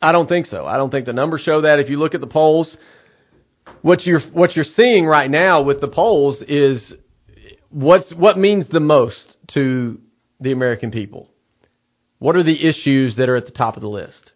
I 0.00 0.12
don't 0.12 0.28
think 0.28 0.46
so. 0.46 0.64
I 0.64 0.76
don't 0.76 0.90
think 0.90 1.06
the 1.06 1.12
numbers 1.12 1.42
show 1.42 1.62
that. 1.62 1.80
If 1.80 1.90
you 1.90 1.98
look 1.98 2.14
at 2.14 2.20
the 2.20 2.26
polls, 2.26 2.74
what 3.82 4.06
you're 4.06 4.20
what 4.32 4.56
you're 4.56 4.64
seeing 4.64 5.04
right 5.04 5.30
now 5.30 5.62
with 5.62 5.80
the 5.80 5.88
polls 5.88 6.40
is 6.46 6.92
what's 7.70 8.12
what 8.14 8.38
means 8.38 8.66
the 8.70 8.80
most 8.80 9.36
to 9.54 10.00
the 10.40 10.52
American 10.52 10.90
people. 10.90 11.28
What 12.18 12.36
are 12.36 12.42
the 12.42 12.66
issues 12.68 13.16
that 13.16 13.28
are 13.28 13.36
at 13.36 13.46
the 13.46 13.52
top 13.52 13.76
of 13.76 13.82
the 13.82 13.88
list? 13.88 14.32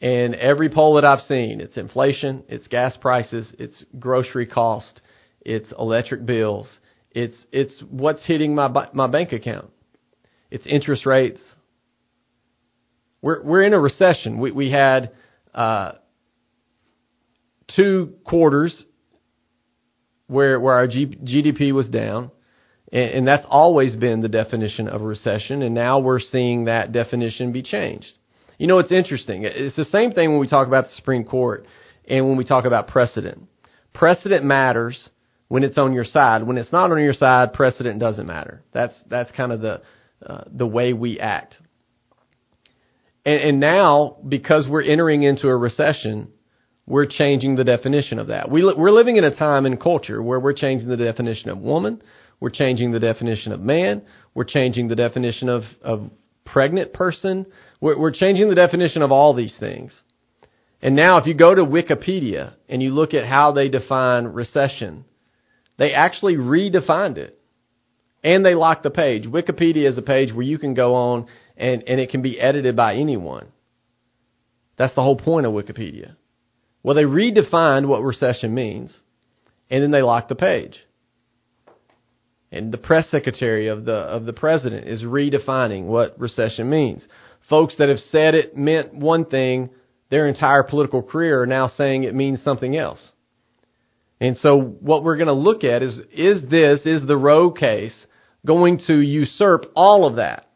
And 0.00 0.34
every 0.34 0.68
poll 0.68 0.94
that 0.94 1.04
I've 1.04 1.20
seen, 1.20 1.60
it's 1.60 1.76
inflation, 1.76 2.42
it's 2.48 2.66
gas 2.66 2.96
prices, 3.00 3.52
it's 3.58 3.84
grocery 4.00 4.46
cost, 4.46 5.00
it's 5.40 5.72
electric 5.78 6.26
bills, 6.26 6.68
it's 7.12 7.36
it's 7.52 7.82
what's 7.88 8.24
hitting 8.26 8.54
my 8.54 8.68
my 8.92 9.06
bank 9.06 9.32
account. 9.32 9.70
It's 10.50 10.66
interest 10.66 11.06
rates. 11.06 11.40
We're 13.20 13.42
we're 13.42 13.62
in 13.62 13.74
a 13.74 13.80
recession. 13.80 14.40
We 14.40 14.50
we 14.50 14.70
had 14.70 15.12
uh, 15.54 15.92
two 17.76 18.14
quarters 18.24 18.84
where 20.26 20.58
where 20.58 20.74
our 20.74 20.88
G, 20.88 21.06
GDP 21.06 21.72
was 21.72 21.88
down, 21.88 22.32
and, 22.92 23.26
that's 23.26 23.46
always 23.48 23.96
been 23.96 24.20
the 24.20 24.28
definition 24.28 24.86
of 24.88 25.00
a 25.00 25.04
recession. 25.04 25.62
And 25.62 25.74
now 25.74 25.98
we're 25.98 26.20
seeing 26.20 26.66
that 26.66 26.92
definition 26.92 27.52
be 27.52 27.62
changed. 27.62 28.18
You 28.58 28.66
know, 28.66 28.78
it's 28.78 28.92
interesting. 28.92 29.44
It's 29.44 29.76
the 29.76 29.86
same 29.86 30.12
thing 30.12 30.30
when 30.30 30.40
we 30.40 30.46
talk 30.46 30.66
about 30.66 30.84
the 30.84 30.94
Supreme 30.96 31.24
Court 31.24 31.66
and 32.06 32.28
when 32.28 32.36
we 32.36 32.44
talk 32.44 32.64
about 32.64 32.88
precedent. 32.88 33.48
Precedent 33.94 34.44
matters 34.44 35.08
when 35.48 35.64
it's 35.64 35.78
on 35.78 35.92
your 35.92 36.04
side. 36.04 36.46
When 36.46 36.58
it's 36.58 36.72
not 36.72 36.92
on 36.92 37.02
your 37.02 37.14
side, 37.14 37.54
precedent 37.54 37.98
doesn't 37.98 38.26
matter. 38.26 38.62
That's 38.72 38.94
that's 39.08 39.32
kind 39.32 39.52
of 39.52 39.60
the 39.60 39.82
uh, 40.24 40.44
the 40.46 40.66
way 40.66 40.92
we 40.92 41.18
act. 41.18 41.56
And, 43.24 43.40
and 43.40 43.60
now, 43.60 44.18
because 44.26 44.66
we're 44.68 44.82
entering 44.82 45.22
into 45.22 45.48
a 45.48 45.56
recession, 45.56 46.28
we're 46.86 47.06
changing 47.06 47.56
the 47.56 47.64
definition 47.64 48.18
of 48.18 48.28
that. 48.28 48.50
We, 48.50 48.64
we're 48.64 48.90
living 48.90 49.16
in 49.16 49.24
a 49.24 49.34
time 49.34 49.66
and 49.66 49.80
culture 49.80 50.22
where 50.22 50.40
we're 50.40 50.52
changing 50.52 50.88
the 50.88 50.96
definition 50.96 51.50
of 51.50 51.58
woman, 51.58 52.02
we're 52.42 52.50
changing 52.50 52.90
the 52.90 52.98
definition 52.98 53.52
of 53.52 53.60
man, 53.60 54.02
we're 54.34 54.42
changing 54.42 54.88
the 54.88 54.96
definition 54.96 55.48
of, 55.48 55.62
of 55.80 56.10
pregnant 56.44 56.92
person, 56.92 57.46
we're, 57.80 57.96
we're 57.96 58.10
changing 58.10 58.48
the 58.48 58.56
definition 58.56 59.00
of 59.00 59.12
all 59.12 59.32
these 59.32 59.54
things. 59.60 59.92
And 60.82 60.96
now, 60.96 61.18
if 61.18 61.26
you 61.28 61.34
go 61.34 61.54
to 61.54 61.62
Wikipedia 61.62 62.54
and 62.68 62.82
you 62.82 62.90
look 62.90 63.14
at 63.14 63.26
how 63.26 63.52
they 63.52 63.68
define 63.68 64.24
recession, 64.24 65.04
they 65.78 65.92
actually 65.92 66.34
redefined 66.34 67.16
it. 67.16 67.38
And 68.24 68.44
they 68.44 68.56
locked 68.56 68.82
the 68.82 68.90
page. 68.90 69.22
Wikipedia 69.22 69.88
is 69.88 69.96
a 69.96 70.02
page 70.02 70.34
where 70.34 70.44
you 70.44 70.58
can 70.58 70.74
go 70.74 70.96
on 70.96 71.28
and, 71.56 71.84
and 71.86 72.00
it 72.00 72.10
can 72.10 72.22
be 72.22 72.40
edited 72.40 72.74
by 72.74 72.96
anyone. 72.96 73.52
That's 74.76 74.96
the 74.96 75.02
whole 75.02 75.16
point 75.16 75.46
of 75.46 75.52
Wikipedia. 75.52 76.16
Well, 76.82 76.96
they 76.96 77.04
redefined 77.04 77.86
what 77.86 78.02
recession 78.02 78.52
means, 78.52 78.98
and 79.70 79.80
then 79.80 79.92
they 79.92 80.02
locked 80.02 80.28
the 80.28 80.34
page. 80.34 80.80
And 82.52 82.70
the 82.70 82.78
press 82.78 83.10
secretary 83.10 83.68
of 83.68 83.86
the 83.86 83.94
of 83.94 84.26
the 84.26 84.32
president 84.34 84.86
is 84.86 85.02
redefining 85.02 85.86
what 85.86 86.20
recession 86.20 86.68
means. 86.68 87.02
folks 87.48 87.74
that 87.78 87.88
have 87.88 87.98
said 88.10 88.34
it 88.34 88.56
meant 88.56 88.94
one 88.94 89.24
thing 89.24 89.70
their 90.10 90.28
entire 90.28 90.62
political 90.62 91.02
career 91.02 91.42
are 91.42 91.46
now 91.46 91.66
saying 91.66 92.04
it 92.04 92.14
means 92.14 92.42
something 92.44 92.76
else. 92.76 93.12
And 94.20 94.36
so 94.36 94.60
what 94.60 95.02
we're 95.02 95.16
going 95.16 95.26
to 95.26 95.32
look 95.32 95.64
at 95.64 95.82
is, 95.82 95.98
is 96.12 96.48
this, 96.48 96.80
is 96.84 97.04
the 97.06 97.16
Roe 97.16 97.50
case 97.50 97.94
going 98.46 98.80
to 98.86 99.00
usurp 99.00 99.64
all 99.74 100.06
of 100.06 100.16
that? 100.16 100.48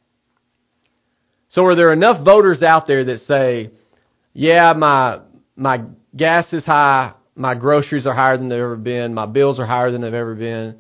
So 1.51 1.65
are 1.65 1.75
there 1.75 1.93
enough 1.93 2.25
voters 2.25 2.63
out 2.63 2.87
there 2.87 3.05
that 3.07 3.23
say, 3.27 3.71
yeah, 4.35 4.73
my, 4.75 5.21
my 5.57 5.83
gas 6.15 6.47
is 6.53 6.65
high, 6.65 7.15
my 7.35 7.55
groceries 7.55 8.07
are 8.07 8.15
higher 8.15 8.37
than 8.37 8.49
they've 8.49 8.59
ever 8.59 8.77
been, 8.77 9.15
my 9.15 9.27
bills 9.27 9.59
are 9.59 9.67
higher 9.67 9.91
than 9.91 10.03
they've 10.03 10.15
ever 10.15 10.35
been, 10.35 10.77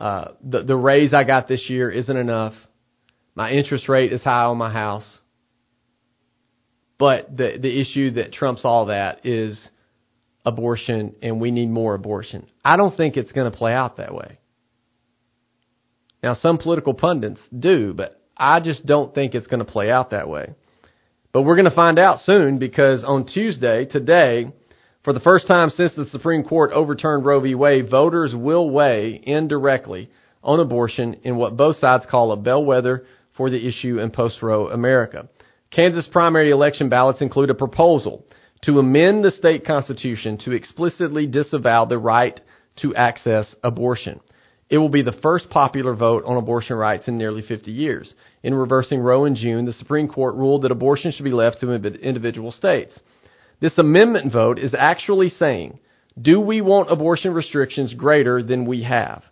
uh, 0.00 0.32
the, 0.42 0.62
the 0.62 0.76
raise 0.76 1.12
I 1.12 1.24
got 1.24 1.46
this 1.46 1.68
year 1.68 1.90
isn't 1.90 2.16
enough, 2.16 2.54
my 3.34 3.50
interest 3.50 3.88
rate 3.88 4.12
is 4.12 4.22
high 4.22 4.44
on 4.44 4.56
my 4.56 4.72
house. 4.72 5.04
But 6.98 7.36
the, 7.36 7.58
the 7.60 7.80
issue 7.80 8.12
that 8.12 8.32
trumps 8.32 8.62
all 8.64 8.86
that 8.86 9.24
is 9.24 9.60
abortion 10.44 11.14
and 11.22 11.40
we 11.40 11.50
need 11.50 11.68
more 11.68 11.94
abortion. 11.94 12.46
I 12.64 12.76
don't 12.76 12.96
think 12.96 13.16
it's 13.16 13.32
going 13.32 13.50
to 13.50 13.56
play 13.56 13.72
out 13.72 13.98
that 13.98 14.14
way. 14.14 14.38
Now, 16.22 16.34
some 16.34 16.58
political 16.58 16.94
pundits 16.94 17.40
do, 17.56 17.94
but 17.94 18.22
I 18.36 18.60
just 18.60 18.84
don't 18.84 19.14
think 19.14 19.34
it's 19.34 19.46
going 19.46 19.64
to 19.64 19.70
play 19.70 19.90
out 19.90 20.10
that 20.10 20.28
way. 20.28 20.54
But 21.32 21.42
we're 21.42 21.56
going 21.56 21.68
to 21.68 21.74
find 21.74 21.98
out 21.98 22.20
soon 22.24 22.58
because 22.58 23.04
on 23.04 23.26
Tuesday, 23.26 23.84
today, 23.84 24.52
for 25.02 25.12
the 25.12 25.20
first 25.20 25.46
time 25.46 25.70
since 25.70 25.94
the 25.94 26.06
Supreme 26.12 26.42
Court 26.44 26.72
overturned 26.72 27.24
Roe 27.24 27.40
v. 27.40 27.54
Wade, 27.54 27.90
voters 27.90 28.34
will 28.34 28.68
weigh 28.68 29.20
indirectly 29.22 30.10
on 30.42 30.60
abortion 30.60 31.14
in 31.22 31.36
what 31.36 31.56
both 31.56 31.76
sides 31.76 32.04
call 32.10 32.32
a 32.32 32.36
bellwether 32.36 33.06
for 33.36 33.48
the 33.48 33.66
issue 33.66 33.98
in 33.98 34.10
post-Roe 34.10 34.68
America. 34.68 35.28
Kansas 35.70 36.06
primary 36.10 36.50
election 36.50 36.88
ballots 36.88 37.22
include 37.22 37.48
a 37.48 37.54
proposal 37.54 38.26
to 38.62 38.78
amend 38.78 39.24
the 39.24 39.30
state 39.30 39.64
constitution 39.64 40.36
to 40.44 40.52
explicitly 40.52 41.26
disavow 41.26 41.86
the 41.86 41.98
right 41.98 42.38
to 42.82 42.94
access 42.94 43.54
abortion. 43.62 44.20
It 44.68 44.78
will 44.78 44.88
be 44.90 45.02
the 45.02 45.18
first 45.22 45.48
popular 45.48 45.94
vote 45.94 46.24
on 46.26 46.36
abortion 46.36 46.76
rights 46.76 47.08
in 47.08 47.16
nearly 47.16 47.42
50 47.42 47.72
years. 47.72 48.12
In 48.42 48.54
reversing 48.54 49.00
Roe 49.00 49.24
in 49.24 49.34
June, 49.34 49.64
the 49.64 49.72
Supreme 49.72 50.08
Court 50.08 50.34
ruled 50.34 50.62
that 50.62 50.70
abortion 50.70 51.10
should 51.10 51.24
be 51.24 51.32
left 51.32 51.60
to 51.60 51.72
individual 51.72 52.52
states. 52.52 52.98
This 53.60 53.76
amendment 53.76 54.32
vote 54.32 54.58
is 54.58 54.74
actually 54.76 55.28
saying, 55.28 55.78
do 56.20 56.40
we 56.40 56.60
want 56.60 56.90
abortion 56.90 57.32
restrictions 57.34 57.94
greater 57.94 58.42
than 58.42 58.66
we 58.66 58.82
have? 58.82 59.22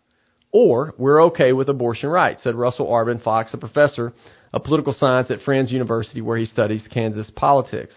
Or 0.52 0.94
we're 0.98 1.24
okay 1.24 1.52
with 1.52 1.68
abortion 1.68 2.08
rights, 2.08 2.42
said 2.42 2.54
Russell 2.54 2.92
Arben 2.92 3.20
Fox, 3.22 3.52
a 3.52 3.58
professor 3.58 4.12
of 4.52 4.64
political 4.64 4.92
science 4.92 5.30
at 5.30 5.42
Friends 5.42 5.72
University 5.72 6.20
where 6.20 6.38
he 6.38 6.46
studies 6.46 6.86
Kansas 6.92 7.30
politics. 7.34 7.94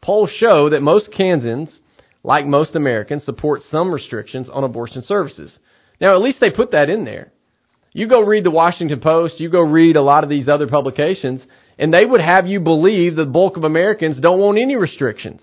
Polls 0.00 0.30
show 0.36 0.70
that 0.70 0.82
most 0.82 1.10
Kansans, 1.16 1.80
like 2.22 2.46
most 2.46 2.76
Americans, 2.76 3.24
support 3.24 3.60
some 3.70 3.92
restrictions 3.92 4.48
on 4.50 4.64
abortion 4.64 5.02
services. 5.02 5.58
Now, 6.00 6.14
at 6.14 6.22
least 6.22 6.38
they 6.40 6.50
put 6.50 6.72
that 6.72 6.90
in 6.90 7.04
there. 7.04 7.32
You 7.92 8.08
go 8.08 8.22
read 8.22 8.44
the 8.44 8.50
Washington 8.50 9.00
Post, 9.00 9.38
you 9.38 9.50
go 9.50 9.60
read 9.60 9.96
a 9.96 10.02
lot 10.02 10.24
of 10.24 10.30
these 10.30 10.48
other 10.48 10.66
publications, 10.66 11.42
and 11.78 11.92
they 11.92 12.06
would 12.06 12.22
have 12.22 12.46
you 12.46 12.60
believe 12.60 13.16
the 13.16 13.26
bulk 13.26 13.56
of 13.56 13.64
Americans 13.64 14.18
don't 14.18 14.40
want 14.40 14.58
any 14.58 14.76
restrictions. 14.76 15.42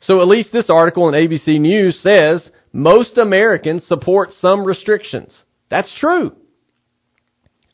So 0.00 0.20
at 0.20 0.28
least 0.28 0.50
this 0.52 0.70
article 0.70 1.08
in 1.08 1.14
ABC 1.14 1.60
News 1.60 1.98
says 2.02 2.48
most 2.72 3.18
Americans 3.18 3.84
support 3.86 4.30
some 4.40 4.64
restrictions. 4.64 5.32
That's 5.70 5.92
true. 5.98 6.32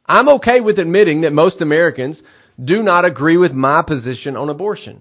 I'm 0.07 0.29
okay 0.31 0.61
with 0.61 0.79
admitting 0.79 1.23
that 1.23 1.33
most 1.33 1.61
Americans 1.61 2.21
do 2.63 2.83
not 2.83 3.05
agree 3.05 3.37
with 3.37 3.53
my 3.53 3.83
position 3.83 4.37
on 4.37 4.49
abortion. 4.49 5.01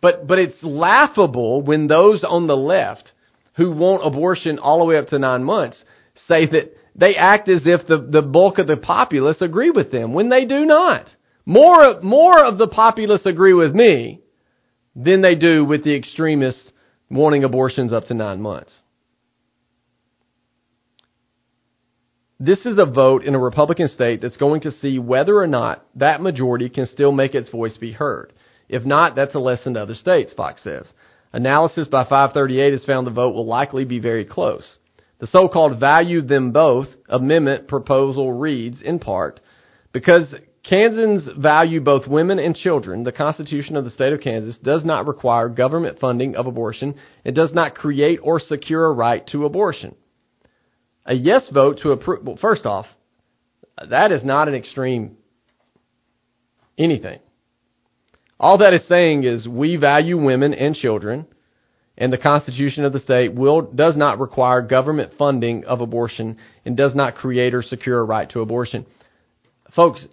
But, 0.00 0.26
but 0.26 0.38
it's 0.38 0.62
laughable 0.62 1.62
when 1.62 1.86
those 1.86 2.24
on 2.24 2.46
the 2.46 2.56
left 2.56 3.12
who 3.56 3.72
want 3.72 4.06
abortion 4.06 4.58
all 4.58 4.78
the 4.78 4.84
way 4.84 4.96
up 4.96 5.08
to 5.08 5.18
nine 5.18 5.44
months 5.44 5.82
say 6.26 6.46
that 6.46 6.74
they 6.94 7.14
act 7.16 7.48
as 7.48 7.62
if 7.64 7.86
the, 7.86 7.98
the 7.98 8.22
bulk 8.22 8.58
of 8.58 8.66
the 8.66 8.76
populace 8.76 9.40
agree 9.40 9.70
with 9.70 9.92
them 9.92 10.14
when 10.14 10.28
they 10.28 10.44
do 10.44 10.64
not. 10.64 11.06
More, 11.44 12.00
more 12.00 12.44
of 12.44 12.58
the 12.58 12.68
populace 12.68 13.26
agree 13.26 13.54
with 13.54 13.74
me 13.74 14.20
than 14.94 15.22
they 15.22 15.34
do 15.34 15.64
with 15.64 15.84
the 15.84 15.94
extremists 15.94 16.72
wanting 17.10 17.44
abortions 17.44 17.92
up 17.92 18.06
to 18.06 18.14
nine 18.14 18.40
months. 18.40 18.72
This 22.38 22.64
is 22.64 22.78
a 22.78 22.86
vote 22.86 23.24
in 23.24 23.34
a 23.34 23.38
Republican 23.38 23.88
state 23.88 24.22
that's 24.22 24.38
going 24.38 24.62
to 24.62 24.72
see 24.72 24.98
whether 24.98 25.36
or 25.36 25.46
not 25.46 25.84
that 25.96 26.22
majority 26.22 26.70
can 26.70 26.86
still 26.86 27.12
make 27.12 27.34
its 27.34 27.50
voice 27.50 27.76
be 27.76 27.92
heard. 27.92 28.32
If 28.66 28.84
not, 28.84 29.14
that's 29.14 29.34
a 29.34 29.38
lesson 29.38 29.74
to 29.74 29.82
other 29.82 29.94
states, 29.94 30.32
Fox 30.34 30.62
says. 30.62 30.86
Analysis 31.32 31.88
by 31.88 32.04
538 32.04 32.72
has 32.72 32.84
found 32.84 33.06
the 33.06 33.10
vote 33.10 33.34
will 33.34 33.46
likely 33.46 33.84
be 33.84 33.98
very 33.98 34.24
close. 34.24 34.78
The 35.18 35.26
so-called 35.26 35.78
value 35.78 36.22
them 36.22 36.50
both 36.50 36.88
amendment 37.10 37.68
proposal 37.68 38.32
reads, 38.32 38.80
in 38.80 39.00
part, 39.00 39.40
because 39.92 40.34
Kansans 40.70 41.28
value 41.36 41.80
both 41.80 42.06
women 42.06 42.38
and 42.38 42.54
children, 42.54 43.02
the 43.02 43.10
Constitution 43.10 43.74
of 43.74 43.84
the 43.84 43.90
state 43.90 44.12
of 44.12 44.20
Kansas 44.20 44.56
does 44.62 44.84
not 44.84 45.08
require 45.08 45.48
government 45.48 45.98
funding 45.98 46.36
of 46.36 46.46
abortion. 46.46 46.94
It 47.24 47.34
does 47.34 47.52
not 47.52 47.74
create 47.74 48.20
or 48.22 48.38
secure 48.38 48.86
a 48.86 48.92
right 48.92 49.26
to 49.32 49.46
abortion. 49.46 49.96
A 51.04 51.14
yes 51.14 51.42
vote 51.52 51.80
to 51.82 51.90
approve, 51.90 52.24
well, 52.24 52.38
first 52.40 52.66
off, 52.66 52.86
that 53.88 54.12
is 54.12 54.22
not 54.22 54.46
an 54.46 54.54
extreme 54.54 55.16
anything. 56.78 57.18
All 58.38 58.58
that 58.58 58.72
is 58.72 58.86
saying 58.88 59.24
is 59.24 59.48
we 59.48 59.74
value 59.74 60.22
women 60.22 60.54
and 60.54 60.76
children, 60.76 61.26
and 61.98 62.12
the 62.12 62.18
Constitution 62.18 62.84
of 62.84 62.92
the 62.92 63.00
state 63.00 63.34
will 63.34 63.62
does 63.62 63.96
not 63.96 64.20
require 64.20 64.62
government 64.62 65.14
funding 65.18 65.64
of 65.64 65.80
abortion 65.80 66.36
and 66.64 66.76
does 66.76 66.94
not 66.94 67.16
create 67.16 67.54
or 67.54 67.62
secure 67.64 67.98
a 67.98 68.04
right 68.04 68.30
to 68.30 68.40
abortion. 68.40 68.86
Folks, 69.74 70.06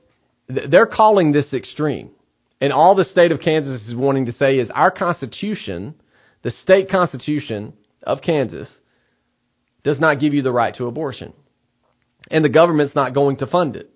they're 0.47 0.88
calling 0.88 1.31
this 1.31 1.53
extreme. 1.53 2.12
And 2.60 2.73
all 2.73 2.95
the 2.95 3.05
state 3.05 3.31
of 3.31 3.39
Kansas 3.39 3.88
is 3.88 3.95
wanting 3.95 4.25
to 4.25 4.31
say 4.33 4.57
is 4.57 4.69
our 4.73 4.91
Constitution, 4.91 5.95
the 6.43 6.51
state 6.51 6.89
Constitution 6.89 7.73
of 8.03 8.21
Kansas, 8.21 8.69
does 9.83 9.99
not 9.99 10.19
give 10.19 10.33
you 10.33 10.41
the 10.41 10.51
right 10.51 10.75
to 10.75 10.86
abortion. 10.88 11.33
And 12.31 12.43
the 12.43 12.49
government's 12.49 12.95
not 12.95 13.13
going 13.13 13.38
to 13.38 13.47
fund 13.47 13.75
it. 13.75 13.89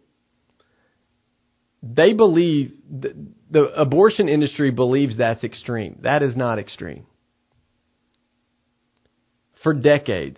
They 1.84 2.14
believe, 2.14 2.74
the, 2.90 3.16
the 3.50 3.64
abortion 3.74 4.30
industry 4.30 4.70
believes 4.70 5.18
that's 5.18 5.44
extreme. 5.44 6.00
That 6.04 6.22
is 6.22 6.36
not 6.36 6.60
extreme. 6.60 7.08
For 9.64 9.74
decades, 9.74 10.38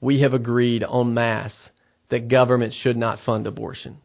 we 0.00 0.20
have 0.20 0.34
agreed 0.34 0.82
en 0.82 1.14
masse 1.14 1.70
that 2.10 2.28
government 2.28 2.74
should 2.82 2.96
not 2.96 3.18
fund 3.24 3.46
abortion. 3.46 3.98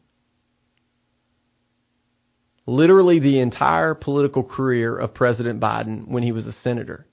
Literally 2.71 3.19
the 3.19 3.41
entire 3.41 3.93
political 3.93 4.45
career 4.45 4.97
of 4.97 5.13
President 5.13 5.59
Biden 5.59 6.07
when 6.07 6.23
he 6.23 6.31
was 6.31 6.47
a 6.47 6.55
senator, 6.63 7.05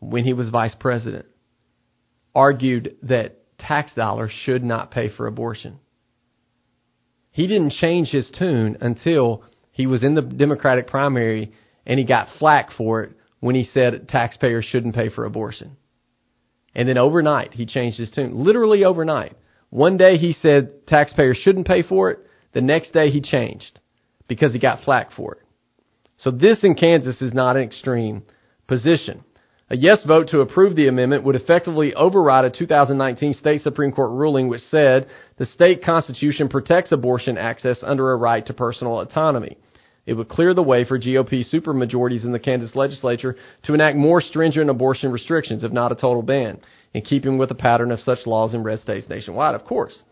when 0.00 0.24
he 0.24 0.32
was 0.32 0.50
vice 0.50 0.74
president, 0.74 1.26
argued 2.34 2.96
that 3.04 3.36
tax 3.56 3.94
dollars 3.94 4.32
should 4.44 4.64
not 4.64 4.90
pay 4.90 5.08
for 5.08 5.28
abortion. 5.28 5.78
He 7.30 7.46
didn't 7.46 7.74
change 7.74 8.08
his 8.08 8.28
tune 8.36 8.76
until 8.80 9.44
he 9.70 9.86
was 9.86 10.02
in 10.02 10.16
the 10.16 10.22
Democratic 10.22 10.88
primary 10.88 11.52
and 11.86 12.00
he 12.00 12.04
got 12.04 12.26
flack 12.40 12.70
for 12.76 13.04
it 13.04 13.12
when 13.38 13.54
he 13.54 13.68
said 13.72 14.08
taxpayers 14.08 14.64
shouldn't 14.64 14.96
pay 14.96 15.08
for 15.08 15.24
abortion. 15.24 15.76
And 16.74 16.88
then 16.88 16.98
overnight, 16.98 17.54
he 17.54 17.64
changed 17.64 17.98
his 17.98 18.10
tune. 18.10 18.42
Literally 18.42 18.82
overnight. 18.82 19.36
One 19.70 19.96
day 19.96 20.18
he 20.18 20.34
said 20.42 20.88
taxpayers 20.88 21.36
shouldn't 21.36 21.68
pay 21.68 21.84
for 21.84 22.10
it. 22.10 22.18
The 22.54 22.60
next 22.60 22.92
day 22.92 23.12
he 23.12 23.20
changed 23.20 23.78
because 24.28 24.52
he 24.52 24.58
got 24.58 24.82
flack 24.84 25.10
for 25.12 25.34
it. 25.34 25.42
So 26.18 26.30
this 26.30 26.58
in 26.62 26.74
Kansas 26.74 27.20
is 27.20 27.34
not 27.34 27.56
an 27.56 27.62
extreme 27.62 28.22
position. 28.66 29.24
A 29.70 29.76
yes 29.76 30.04
vote 30.06 30.28
to 30.28 30.40
approve 30.40 30.76
the 30.76 30.88
amendment 30.88 31.24
would 31.24 31.36
effectively 31.36 31.94
override 31.94 32.44
a 32.44 32.50
2019 32.50 33.34
state 33.34 33.62
Supreme 33.62 33.92
Court 33.92 34.12
ruling 34.12 34.48
which 34.48 34.60
said 34.70 35.06
the 35.38 35.46
state 35.46 35.82
constitution 35.82 36.48
protects 36.48 36.92
abortion 36.92 37.38
access 37.38 37.78
under 37.82 38.12
a 38.12 38.16
right 38.16 38.44
to 38.46 38.52
personal 38.52 39.00
autonomy. 39.00 39.56
It 40.06 40.12
would 40.14 40.28
clear 40.28 40.52
the 40.52 40.62
way 40.62 40.84
for 40.84 40.98
GOP 40.98 41.50
supermajorities 41.50 42.24
in 42.24 42.32
the 42.32 42.38
Kansas 42.38 42.74
legislature 42.74 43.36
to 43.62 43.74
enact 43.74 43.96
more 43.96 44.20
stringent 44.20 44.68
abortion 44.68 45.10
restrictions, 45.10 45.64
if 45.64 45.72
not 45.72 45.92
a 45.92 45.94
total 45.94 46.22
ban, 46.22 46.60
in 46.92 47.00
keeping 47.02 47.38
with 47.38 47.48
the 47.48 47.54
pattern 47.54 47.90
of 47.90 48.00
such 48.00 48.26
laws 48.26 48.52
in 48.52 48.62
red 48.62 48.80
states 48.80 49.08
nationwide, 49.08 49.54
of 49.54 49.64
course. 49.64 50.02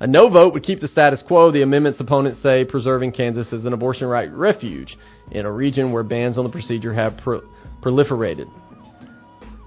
A 0.00 0.06
no 0.06 0.30
vote 0.30 0.54
would 0.54 0.62
keep 0.62 0.80
the 0.80 0.88
status 0.88 1.22
quo, 1.26 1.52
the 1.52 1.60
amendment's 1.60 2.00
opponents 2.00 2.42
say, 2.42 2.64
preserving 2.64 3.12
Kansas 3.12 3.46
as 3.52 3.66
an 3.66 3.74
abortion 3.74 4.06
right 4.06 4.32
refuge 4.32 4.96
in 5.30 5.44
a 5.44 5.52
region 5.52 5.92
where 5.92 6.02
bans 6.02 6.38
on 6.38 6.44
the 6.44 6.50
procedure 6.50 6.94
have 6.94 7.18
pro- 7.18 7.42
proliferated. 7.82 8.50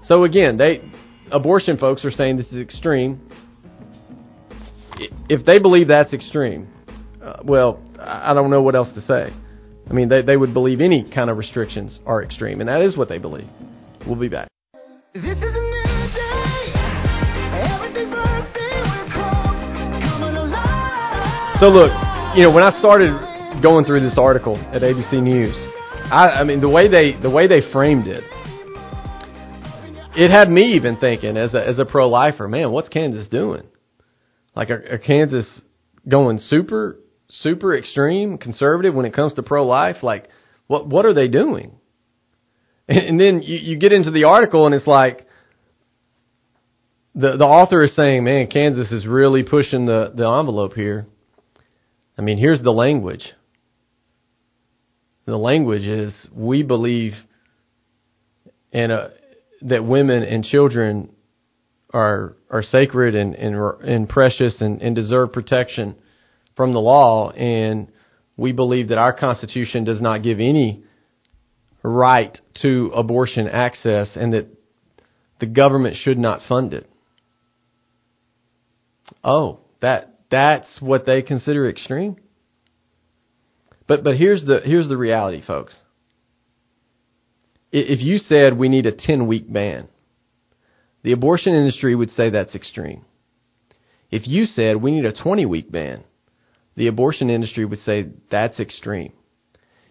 So 0.06 0.24
again, 0.24 0.56
they 0.56 0.82
abortion 1.30 1.78
folks 1.78 2.04
are 2.04 2.10
saying 2.10 2.36
this 2.36 2.48
is 2.48 2.58
extreme. 2.58 3.20
If 5.28 5.46
they 5.46 5.60
believe 5.60 5.88
that's 5.88 6.12
extreme, 6.12 6.68
uh, 7.22 7.36
well, 7.44 7.80
I 7.98 8.34
don't 8.34 8.50
know 8.50 8.62
what 8.62 8.74
else 8.74 8.88
to 8.94 9.00
say. 9.02 9.32
I 9.88 9.92
mean, 9.92 10.08
they, 10.08 10.22
they 10.22 10.36
would 10.36 10.52
believe 10.52 10.80
any 10.80 11.08
kind 11.14 11.30
of 11.30 11.36
restrictions 11.36 11.98
are 12.06 12.22
extreme, 12.22 12.60
and 12.60 12.68
that 12.68 12.80
is 12.80 12.96
what 12.96 13.08
they 13.08 13.18
believe. 13.18 13.48
We'll 14.06 14.16
be 14.16 14.28
back. 14.28 14.48
So 21.64 21.70
look, 21.70 21.92
you 22.36 22.42
know, 22.42 22.50
when 22.50 22.62
I 22.62 22.78
started 22.78 23.62
going 23.62 23.86
through 23.86 24.00
this 24.00 24.18
article 24.18 24.58
at 24.70 24.82
ABC 24.82 25.14
News, 25.14 25.56
I, 26.12 26.40
I 26.40 26.44
mean 26.44 26.60
the 26.60 26.68
way 26.68 26.88
they 26.88 27.18
the 27.18 27.30
way 27.30 27.46
they 27.46 27.62
framed 27.72 28.06
it, 28.06 28.22
it 30.14 30.30
had 30.30 30.50
me 30.50 30.74
even 30.74 30.98
thinking 30.98 31.38
as 31.38 31.54
a 31.54 31.66
as 31.66 31.78
a 31.78 31.86
pro 31.86 32.06
lifer, 32.06 32.48
man, 32.48 32.70
what's 32.70 32.90
Kansas 32.90 33.28
doing? 33.28 33.62
Like, 34.54 34.68
are, 34.68 34.84
are 34.90 34.98
Kansas 34.98 35.46
going 36.06 36.38
super 36.38 37.00
super 37.30 37.74
extreme 37.74 38.36
conservative 38.36 38.94
when 38.94 39.06
it 39.06 39.14
comes 39.14 39.32
to 39.32 39.42
pro 39.42 39.66
life? 39.66 40.02
Like, 40.02 40.28
what 40.66 40.86
what 40.86 41.06
are 41.06 41.14
they 41.14 41.28
doing? 41.28 41.76
And, 42.86 42.98
and 42.98 43.18
then 43.18 43.40
you, 43.42 43.56
you 43.56 43.78
get 43.78 43.94
into 43.94 44.10
the 44.10 44.24
article 44.24 44.66
and 44.66 44.74
it's 44.74 44.86
like 44.86 45.26
the 47.14 47.38
the 47.38 47.46
author 47.46 47.82
is 47.82 47.96
saying, 47.96 48.22
man, 48.22 48.48
Kansas 48.48 48.92
is 48.92 49.06
really 49.06 49.42
pushing 49.42 49.86
the 49.86 50.12
the 50.14 50.28
envelope 50.28 50.74
here. 50.74 51.06
I 52.16 52.22
mean, 52.22 52.38
here's 52.38 52.62
the 52.62 52.70
language. 52.70 53.32
The 55.26 55.36
language 55.36 55.82
is 55.82 56.12
we 56.32 56.62
believe 56.62 57.14
in 58.72 58.90
a, 58.90 59.10
that 59.62 59.84
women 59.84 60.22
and 60.22 60.44
children 60.44 61.10
are 61.92 62.36
are 62.50 62.62
sacred 62.62 63.14
and 63.14 63.34
and, 63.34 63.56
and 63.82 64.08
precious 64.08 64.60
and, 64.60 64.82
and 64.82 64.94
deserve 64.94 65.32
protection 65.32 65.96
from 66.56 66.72
the 66.72 66.80
law, 66.80 67.30
and 67.30 67.88
we 68.36 68.52
believe 68.52 68.88
that 68.88 68.98
our 68.98 69.12
Constitution 69.12 69.84
does 69.84 70.00
not 70.00 70.22
give 70.22 70.38
any 70.38 70.84
right 71.82 72.38
to 72.62 72.90
abortion 72.94 73.48
access, 73.48 74.08
and 74.14 74.32
that 74.32 74.46
the 75.40 75.46
government 75.46 75.96
should 76.02 76.18
not 76.18 76.40
fund 76.48 76.74
it. 76.74 76.88
Oh, 79.22 79.60
that 79.80 80.13
that's 80.30 80.78
what 80.80 81.06
they 81.06 81.22
consider 81.22 81.68
extreme. 81.68 82.16
But 83.86 84.02
but 84.02 84.16
here's 84.16 84.44
the 84.44 84.60
here's 84.64 84.88
the 84.88 84.96
reality, 84.96 85.42
folks. 85.44 85.76
If 87.70 88.00
you 88.00 88.18
said 88.18 88.56
we 88.56 88.68
need 88.68 88.86
a 88.86 88.92
10 88.92 89.26
week 89.26 89.52
ban, 89.52 89.88
the 91.02 91.12
abortion 91.12 91.54
industry 91.54 91.94
would 91.94 92.10
say 92.10 92.30
that's 92.30 92.54
extreme. 92.54 93.04
If 94.10 94.28
you 94.28 94.46
said 94.46 94.76
we 94.76 94.92
need 94.92 95.04
a 95.04 95.12
20 95.12 95.44
week 95.46 95.70
ban, 95.70 96.04
the 96.76 96.86
abortion 96.86 97.30
industry 97.30 97.64
would 97.64 97.80
say 97.80 98.10
that's 98.30 98.60
extreme. 98.60 99.12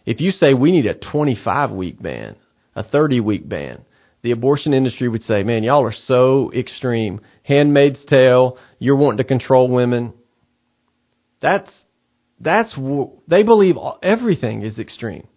If 0.06 0.20
you 0.20 0.32
say 0.32 0.54
we 0.54 0.72
need 0.72 0.86
a 0.86 0.96
25 0.96 1.72
week 1.72 2.02
ban, 2.02 2.36
a 2.76 2.84
30 2.84 3.20
week 3.20 3.48
ban, 3.48 3.86
the 4.22 4.32
abortion 4.32 4.74
industry 4.74 5.10
would 5.10 5.24
say, 5.24 5.44
man, 5.44 5.64
y'all 5.64 5.84
are 5.84 5.94
so 5.94 6.52
extreme. 6.54 7.22
Handmaid's 7.44 8.04
tale, 8.06 8.58
you're 8.80 8.96
wanting 8.96 9.18
to 9.18 9.24
control 9.26 9.70
women. 9.70 10.14
That's 11.44 11.70
that's 12.40 12.74
they 13.28 13.44
believe 13.44 13.76
everything 14.02 14.64
is 14.64 14.80
extreme. 14.80 15.28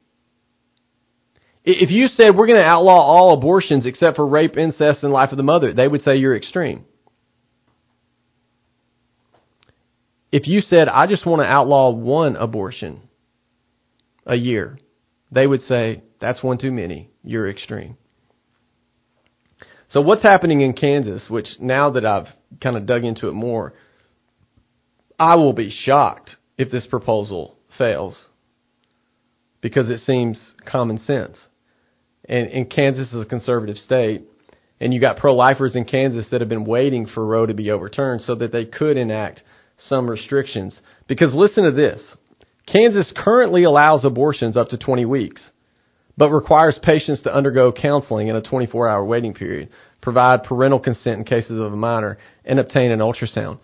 If 1.65 1.91
you 1.91 2.07
said 2.07 2.37
we're 2.37 2.47
going 2.47 2.61
to 2.61 2.65
outlaw 2.65 3.01
all 3.01 3.35
abortions 3.35 3.87
except 3.87 4.15
for 4.15 4.27
rape, 4.27 4.57
incest, 4.57 5.03
and 5.03 5.13
life 5.13 5.33
of 5.33 5.37
the 5.37 5.43
mother, 5.43 5.75
they 5.75 5.89
would 5.89 6.03
say 6.03 6.17
you're 6.17 6.37
extreme. 6.37 6.85
If 10.31 10.47
you 10.47 10.61
said 10.61 10.89
I 10.89 11.09
just 11.09 11.27
want 11.27 11.43
to 11.43 11.47
outlaw 11.47 11.91
one 11.91 12.37
abortion 12.37 13.03
a 14.25 14.37
year, 14.37 14.79
they 15.33 15.49
would 15.49 15.63
say 15.63 16.05
that's 16.21 16.41
one 16.41 16.59
too 16.59 16.71
many. 16.71 17.11
You're 17.25 17.51
extreme. 17.51 17.97
So 19.89 20.01
what's 20.01 20.23
happening 20.23 20.61
in 20.61 20.73
Kansas, 20.73 21.29
which 21.29 21.49
now 21.59 21.91
that 21.91 22.07
I've 22.07 22.29
kind 22.63 22.77
of 22.77 22.87
dug 22.87 23.03
into 23.03 23.27
it 23.27 23.33
more, 23.33 23.75
I 25.19 25.37
will 25.37 25.53
be 25.53 25.71
shocked 25.71 26.37
if 26.59 26.71
this 26.71 26.87
proposal 26.87 27.57
fails 27.79 28.27
because 29.61 29.91
it 29.91 30.01
seems 30.01 30.39
common 30.65 30.99
sense. 30.99 31.37
And, 32.29 32.49
and 32.49 32.71
Kansas 32.71 33.13
is 33.13 33.23
a 33.23 33.29
conservative 33.29 33.77
state, 33.77 34.23
and 34.81 34.93
you 34.93 35.01
got 35.01 35.17
pro-lifers 35.17 35.75
in 35.75 35.85
Kansas 35.85 36.27
that 36.31 36.41
have 36.41 36.49
been 36.49 36.65
waiting 36.65 37.07
for 37.07 37.25
Roe 37.25 37.47
to 37.47 37.55
be 37.55 37.71
overturned 37.71 38.23
so 38.23 38.35
that 38.35 38.53
they 38.53 38.65
could 38.65 38.97
enact 38.97 39.43
some 39.89 40.09
restrictions. 40.09 40.79
Because 41.09 41.35
listen 41.35 41.65
to 41.65 41.71
this. 41.71 42.03
Kansas 42.71 43.13
currently 43.17 43.65
allows 43.65 44.05
abortions 44.05 44.57
up 44.57 44.69
to 44.71 44.77
20 44.79 45.05
weeks, 45.05 45.51
but 46.19 46.31
requires 46.31 46.79
patients 46.83 47.23
to 47.23 47.35
undergo 47.35 47.73
counseling 47.73 48.29
in 48.29 48.37
a 48.37 48.43
24 48.43 48.89
hour 48.89 49.05
waiting 49.05 49.33
period, 49.33 49.69
provide 50.03 50.43
parental 50.43 50.81
consent 50.81 51.19
in 51.19 51.25
cases 51.25 51.61
of 51.61 51.73
a 51.73 51.77
minor, 51.77 52.19
and 52.45 52.59
obtain 52.59 52.91
an 52.91 52.99
ultrasound. 52.99 53.59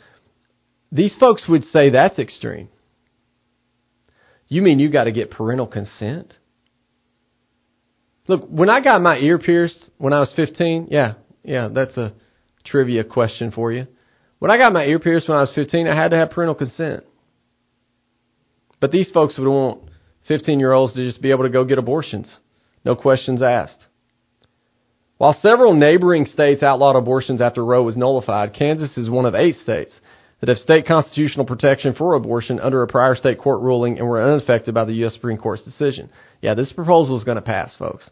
These 0.92 1.14
folks 1.18 1.44
would 1.48 1.64
say 1.64 1.88
that's 1.90 2.18
extreme. 2.18 2.68
You 4.48 4.60
mean 4.60 4.78
you 4.78 4.90
got 4.90 5.04
to 5.04 5.12
get 5.12 5.30
parental 5.30 5.66
consent? 5.66 6.36
Look, 8.28 8.46
when 8.48 8.68
I 8.68 8.82
got 8.82 9.00
my 9.00 9.16
ear 9.16 9.38
pierced 9.38 9.90
when 9.96 10.12
I 10.12 10.20
was 10.20 10.30
15, 10.36 10.88
yeah, 10.90 11.14
yeah, 11.42 11.68
that's 11.72 11.96
a 11.96 12.12
trivia 12.64 13.02
question 13.04 13.50
for 13.50 13.72
you. 13.72 13.86
When 14.38 14.50
I 14.50 14.58
got 14.58 14.74
my 14.74 14.84
ear 14.84 14.98
pierced 14.98 15.28
when 15.28 15.38
I 15.38 15.40
was 15.40 15.52
15, 15.54 15.88
I 15.88 15.96
had 15.96 16.10
to 16.10 16.18
have 16.18 16.30
parental 16.30 16.54
consent. 16.54 17.04
But 18.78 18.92
these 18.92 19.10
folks 19.12 19.38
would 19.38 19.48
want 19.48 19.88
15 20.28 20.60
year 20.60 20.72
olds 20.72 20.92
to 20.94 21.04
just 21.04 21.22
be 21.22 21.30
able 21.30 21.44
to 21.44 21.50
go 21.50 21.64
get 21.64 21.78
abortions. 21.78 22.36
No 22.84 22.94
questions 22.94 23.40
asked. 23.40 23.86
While 25.16 25.38
several 25.40 25.74
neighboring 25.74 26.26
states 26.26 26.62
outlawed 26.62 26.96
abortions 26.96 27.40
after 27.40 27.64
Roe 27.64 27.84
was 27.84 27.96
nullified, 27.96 28.54
Kansas 28.54 28.96
is 28.98 29.08
one 29.08 29.24
of 29.24 29.34
eight 29.34 29.56
states 29.56 29.92
that 30.42 30.48
have 30.48 30.58
state 30.58 30.88
constitutional 30.88 31.46
protection 31.46 31.94
for 31.94 32.14
abortion 32.14 32.58
under 32.58 32.82
a 32.82 32.88
prior 32.88 33.14
state 33.14 33.38
court 33.38 33.62
ruling 33.62 33.96
and 33.96 34.08
were 34.08 34.20
unaffected 34.20 34.74
by 34.74 34.84
the 34.84 34.92
U.S. 34.94 35.14
Supreme 35.14 35.38
Court's 35.38 35.62
decision. 35.62 36.10
Yeah, 36.40 36.54
this 36.54 36.72
proposal 36.72 37.16
is 37.16 37.22
going 37.22 37.36
to 37.36 37.42
pass, 37.42 37.76
folks. 37.78 38.10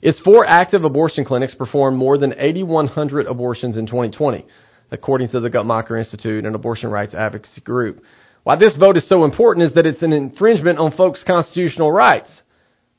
Its 0.00 0.18
four 0.20 0.46
active 0.46 0.84
abortion 0.84 1.26
clinics 1.26 1.54
performed 1.54 1.98
more 1.98 2.16
than 2.16 2.32
8,100 2.38 3.26
abortions 3.26 3.76
in 3.76 3.84
2020, 3.84 4.46
according 4.90 5.28
to 5.28 5.40
the 5.40 5.50
Guttmacher 5.50 5.98
Institute, 5.98 6.46
an 6.46 6.54
abortion 6.54 6.88
rights 6.88 7.12
advocacy 7.12 7.60
group. 7.60 8.02
Why 8.42 8.56
this 8.56 8.74
vote 8.78 8.96
is 8.96 9.06
so 9.06 9.24
important 9.24 9.66
is 9.66 9.74
that 9.74 9.84
it's 9.84 10.02
an 10.02 10.14
infringement 10.14 10.78
on 10.78 10.96
folks' 10.96 11.22
constitutional 11.26 11.92
rights. 11.92 12.30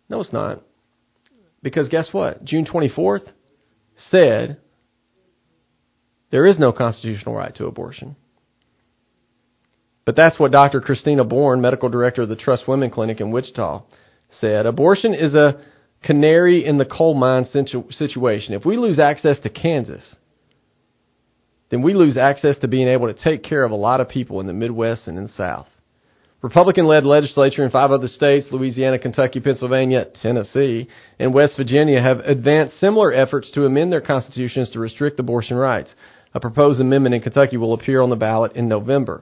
No, 0.07 0.21
it's 0.21 0.31
not. 0.31 0.61
Because 1.63 1.89
guess 1.89 2.09
what? 2.11 2.43
June 2.43 2.65
24th 2.65 3.31
said 4.11 4.57
there 6.29 6.45
is 6.45 6.59
no 6.59 6.71
constitutional 6.71 7.33
right 7.33 7.55
to 7.55 7.65
abortion. 7.65 8.15
But 10.07 10.15
that's 10.15 10.39
what 10.39 10.53
Dr. 10.53 10.79
Christina 10.79 11.25
Bourne, 11.25 11.59
medical 11.59 11.89
director 11.89 12.21
of 12.21 12.29
the 12.29 12.37
Trust 12.37 12.65
Women 12.65 12.89
Clinic 12.89 13.19
in 13.19 13.29
Wichita, 13.29 13.81
said. 14.39 14.65
Abortion 14.65 15.13
is 15.13 15.35
a 15.35 15.59
canary 16.01 16.65
in 16.65 16.77
the 16.77 16.85
coal 16.85 17.13
mine 17.13 17.43
situ- 17.51 17.91
situation. 17.91 18.53
If 18.53 18.63
we 18.63 18.77
lose 18.77 18.99
access 18.99 19.37
to 19.41 19.49
Kansas, 19.49 20.15
then 21.71 21.81
we 21.81 21.93
lose 21.93 22.15
access 22.15 22.57
to 22.59 22.69
being 22.69 22.87
able 22.87 23.13
to 23.13 23.21
take 23.21 23.43
care 23.43 23.65
of 23.65 23.71
a 23.71 23.75
lot 23.75 23.99
of 23.99 24.07
people 24.07 24.39
in 24.39 24.47
the 24.47 24.53
Midwest 24.53 25.07
and 25.07 25.17
in 25.17 25.25
the 25.25 25.33
South. 25.35 25.67
Republican 26.41 26.87
led 26.87 27.03
legislature 27.03 27.65
in 27.65 27.69
five 27.69 27.91
other 27.91 28.07
states, 28.07 28.47
Louisiana, 28.49 28.99
Kentucky, 28.99 29.41
Pennsylvania, 29.41 30.05
Tennessee, 30.21 30.87
and 31.19 31.33
West 31.33 31.57
Virginia, 31.57 32.01
have 32.01 32.19
advanced 32.19 32.79
similar 32.79 33.11
efforts 33.11 33.51
to 33.51 33.65
amend 33.65 33.91
their 33.91 33.99
constitutions 33.99 34.71
to 34.71 34.79
restrict 34.79 35.19
abortion 35.19 35.57
rights. 35.57 35.93
A 36.33 36.39
proposed 36.39 36.79
amendment 36.79 37.13
in 37.13 37.19
Kentucky 37.19 37.57
will 37.57 37.73
appear 37.73 38.01
on 38.01 38.09
the 38.09 38.15
ballot 38.15 38.53
in 38.53 38.69
November. 38.69 39.21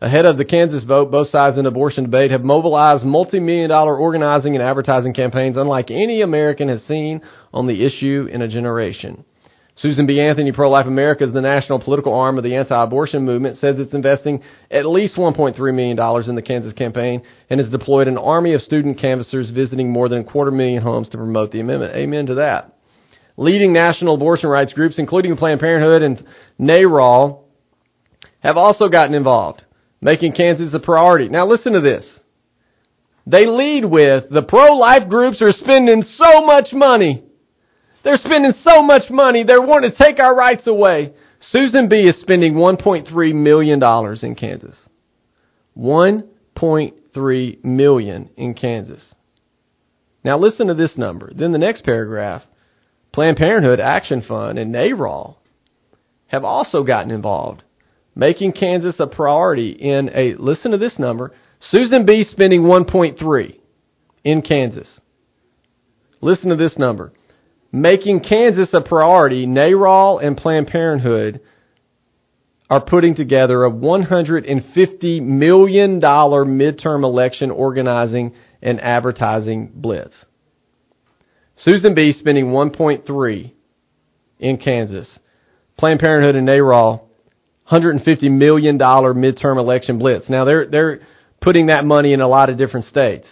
Ahead 0.00 0.26
of 0.26 0.38
the 0.38 0.44
Kansas 0.44 0.82
vote, 0.82 1.10
both 1.10 1.28
sides 1.28 1.56
in 1.56 1.66
abortion 1.66 2.04
debate 2.04 2.30
have 2.30 2.42
mobilized 2.42 3.04
multi-million 3.04 3.70
dollar 3.70 3.96
organizing 3.96 4.54
and 4.54 4.62
advertising 4.62 5.14
campaigns 5.14 5.56
unlike 5.56 5.90
any 5.90 6.20
American 6.20 6.68
has 6.68 6.82
seen 6.84 7.22
on 7.52 7.66
the 7.66 7.84
issue 7.84 8.28
in 8.30 8.42
a 8.42 8.48
generation. 8.48 9.24
Susan 9.76 10.06
B. 10.06 10.20
Anthony, 10.20 10.52
Pro-Life 10.52 10.86
America, 10.86 11.24
is 11.24 11.32
the 11.32 11.40
national 11.40 11.80
political 11.80 12.14
arm 12.14 12.38
of 12.38 12.44
the 12.44 12.54
anti-abortion 12.54 13.24
movement, 13.24 13.58
says 13.58 13.76
it's 13.78 13.94
investing 13.94 14.40
at 14.70 14.86
least 14.86 15.16
$1.3 15.16 15.58
million 15.74 16.28
in 16.28 16.36
the 16.36 16.42
Kansas 16.42 16.72
campaign 16.74 17.22
and 17.50 17.58
has 17.58 17.68
deployed 17.70 18.06
an 18.06 18.18
army 18.18 18.52
of 18.52 18.60
student 18.60 19.00
canvassers 19.00 19.50
visiting 19.50 19.90
more 19.90 20.08
than 20.08 20.20
a 20.20 20.24
quarter 20.24 20.52
million 20.52 20.82
homes 20.82 21.08
to 21.08 21.16
promote 21.16 21.50
the 21.50 21.60
amendment. 21.60 21.94
Amen 21.96 22.26
to 22.26 22.36
that. 22.36 22.72
Leading 23.36 23.72
national 23.72 24.14
abortion 24.14 24.48
rights 24.48 24.72
groups, 24.72 24.98
including 24.98 25.36
Planned 25.36 25.58
Parenthood 25.58 26.02
and 26.02 26.24
NARAL, 26.60 27.40
have 28.40 28.56
also 28.56 28.88
gotten 28.88 29.14
involved 29.14 29.64
making 30.04 30.34
Kansas 30.34 30.72
a 30.72 30.78
priority. 30.78 31.28
Now 31.28 31.46
listen 31.46 31.72
to 31.72 31.80
this. 31.80 32.04
They 33.26 33.46
lead 33.46 33.84
with 33.84 34.30
the 34.30 34.42
pro-life 34.42 35.08
groups 35.08 35.42
are 35.42 35.50
spending 35.50 36.04
so 36.14 36.46
much 36.46 36.68
money. 36.72 37.24
They're 38.04 38.18
spending 38.18 38.52
so 38.62 38.82
much 38.82 39.10
money. 39.10 39.42
They're 39.42 39.60
wanting 39.60 39.90
to 39.90 39.96
take 39.96 40.20
our 40.20 40.36
rights 40.36 40.68
away. 40.68 41.14
Susan 41.50 41.88
B 41.88 42.02
is 42.02 42.20
spending 42.20 42.54
$1.3 42.54 43.34
million 43.34 43.82
in 44.22 44.34
Kansas. 44.36 44.76
$1.3 45.76 46.28
1.3 47.14 47.64
million 47.64 48.30
in 48.36 48.54
Kansas. 48.54 49.14
Now 50.24 50.38
listen 50.38 50.68
to 50.68 50.74
this 50.74 50.96
number. 50.96 51.32
Then 51.34 51.52
the 51.52 51.58
next 51.58 51.84
paragraph, 51.84 52.42
Planned 53.12 53.36
Parenthood 53.36 53.80
Action 53.80 54.22
Fund 54.26 54.58
and 54.58 54.74
NARAL 54.74 55.36
have 56.28 56.44
also 56.44 56.82
gotten 56.82 57.10
involved, 57.10 57.62
making 58.14 58.52
Kansas 58.52 58.96
a 58.98 59.06
priority 59.06 59.70
in 59.70 60.10
a 60.14 60.34
listen 60.34 60.70
to 60.70 60.78
this 60.78 60.98
number, 60.98 61.32
Susan 61.70 62.04
B 62.04 62.24
spending 62.30 62.62
1.3 62.62 63.58
in 64.24 64.42
Kansas. 64.42 65.00
Listen 66.20 66.50
to 66.50 66.56
this 66.56 66.76
number. 66.78 67.12
Making 67.72 68.20
Kansas 68.20 68.68
a 68.72 68.80
priority, 68.80 69.46
NARAL 69.46 70.24
and 70.24 70.36
Planned 70.36 70.68
Parenthood 70.68 71.40
are 72.70 72.80
putting 72.80 73.14
together 73.14 73.64
a 73.64 73.70
$150 73.70 75.22
million 75.22 76.00
midterm 76.00 77.04
election 77.04 77.50
organizing 77.50 78.34
and 78.62 78.80
advertising 78.80 79.70
blitz. 79.74 80.14
Susan 81.56 81.94
B. 81.94 82.12
spending 82.18 82.46
1.3 82.46 83.52
in 84.38 84.56
Kansas. 84.56 85.18
Planned 85.76 86.00
Parenthood 86.00 86.36
and 86.36 86.48
NARAL, 86.48 87.03
$150 87.70 88.30
million 88.30 88.78
midterm 88.78 89.58
election 89.58 89.98
blitz. 89.98 90.28
Now 90.28 90.44
they're 90.44 90.66
they're 90.66 91.00
putting 91.40 91.66
that 91.66 91.84
money 91.84 92.12
in 92.12 92.20
a 92.20 92.28
lot 92.28 92.50
of 92.50 92.58
different 92.58 92.86
states. 92.86 93.26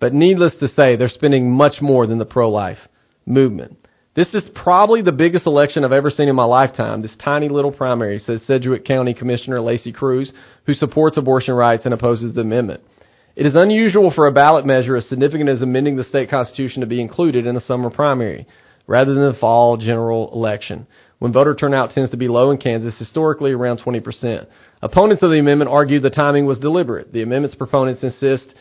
But 0.00 0.12
needless 0.12 0.54
to 0.60 0.68
say, 0.68 0.96
they're 0.96 1.08
spending 1.08 1.50
much 1.50 1.80
more 1.80 2.06
than 2.06 2.18
the 2.18 2.26
pro-life 2.26 2.78
movement. 3.26 3.78
This 4.16 4.32
is 4.32 4.44
probably 4.54 5.02
the 5.02 5.12
biggest 5.12 5.46
election 5.46 5.84
I've 5.84 5.92
ever 5.92 6.10
seen 6.10 6.28
in 6.28 6.36
my 6.36 6.44
lifetime. 6.44 7.02
This 7.02 7.16
tiny 7.22 7.48
little 7.48 7.72
primary, 7.72 8.18
says 8.18 8.42
Sedgwick 8.46 8.84
County 8.84 9.12
Commissioner 9.12 9.60
Lacey 9.60 9.92
Cruz, 9.92 10.32
who 10.66 10.74
supports 10.74 11.16
abortion 11.16 11.54
rights 11.54 11.84
and 11.84 11.92
opposes 11.92 12.34
the 12.34 12.42
amendment. 12.42 12.82
It 13.34 13.46
is 13.46 13.56
unusual 13.56 14.12
for 14.14 14.26
a 14.26 14.32
ballot 14.32 14.64
measure 14.64 14.96
as 14.96 15.08
significant 15.08 15.50
as 15.50 15.62
amending 15.62 15.96
the 15.96 16.04
state 16.04 16.30
constitution 16.30 16.80
to 16.82 16.86
be 16.86 17.00
included 17.00 17.46
in 17.46 17.56
a 17.56 17.60
summer 17.60 17.90
primary, 17.90 18.46
rather 18.86 19.14
than 19.14 19.32
the 19.32 19.38
fall 19.38 19.76
general 19.76 20.30
election, 20.32 20.86
when 21.24 21.32
voter 21.32 21.54
turnout 21.54 21.88
tends 21.92 22.10
to 22.10 22.18
be 22.18 22.28
low 22.28 22.50
in 22.50 22.58
Kansas, 22.58 22.94
historically 22.98 23.52
around 23.52 23.80
20%. 23.80 24.46
Opponents 24.82 25.22
of 25.22 25.30
the 25.30 25.38
amendment 25.38 25.70
argue 25.70 25.98
the 25.98 26.10
timing 26.10 26.44
was 26.44 26.58
deliberate. 26.58 27.14
The 27.14 27.22
amendment's 27.22 27.56
proponents 27.56 28.02
insist 28.02 28.54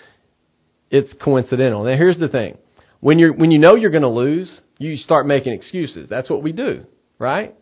it's 0.89 1.13
coincidental. 1.21 1.84
Now 1.84 1.97
here's 1.97 2.17
the 2.17 2.30
thing. 2.30 2.58
When 3.02 3.19
you 3.19 3.34
when 3.34 3.52
you 3.52 3.60
know 3.60 3.76
you're 3.76 3.91
going 3.91 4.04
to 4.04 4.08
lose, 4.08 4.62
you 4.78 4.95
start 4.95 5.28
making 5.28 5.52
excuses. 5.52 6.08
That's 6.10 6.30
what 6.30 6.41
we 6.41 6.54
do, 6.54 6.86
right? 7.19 7.54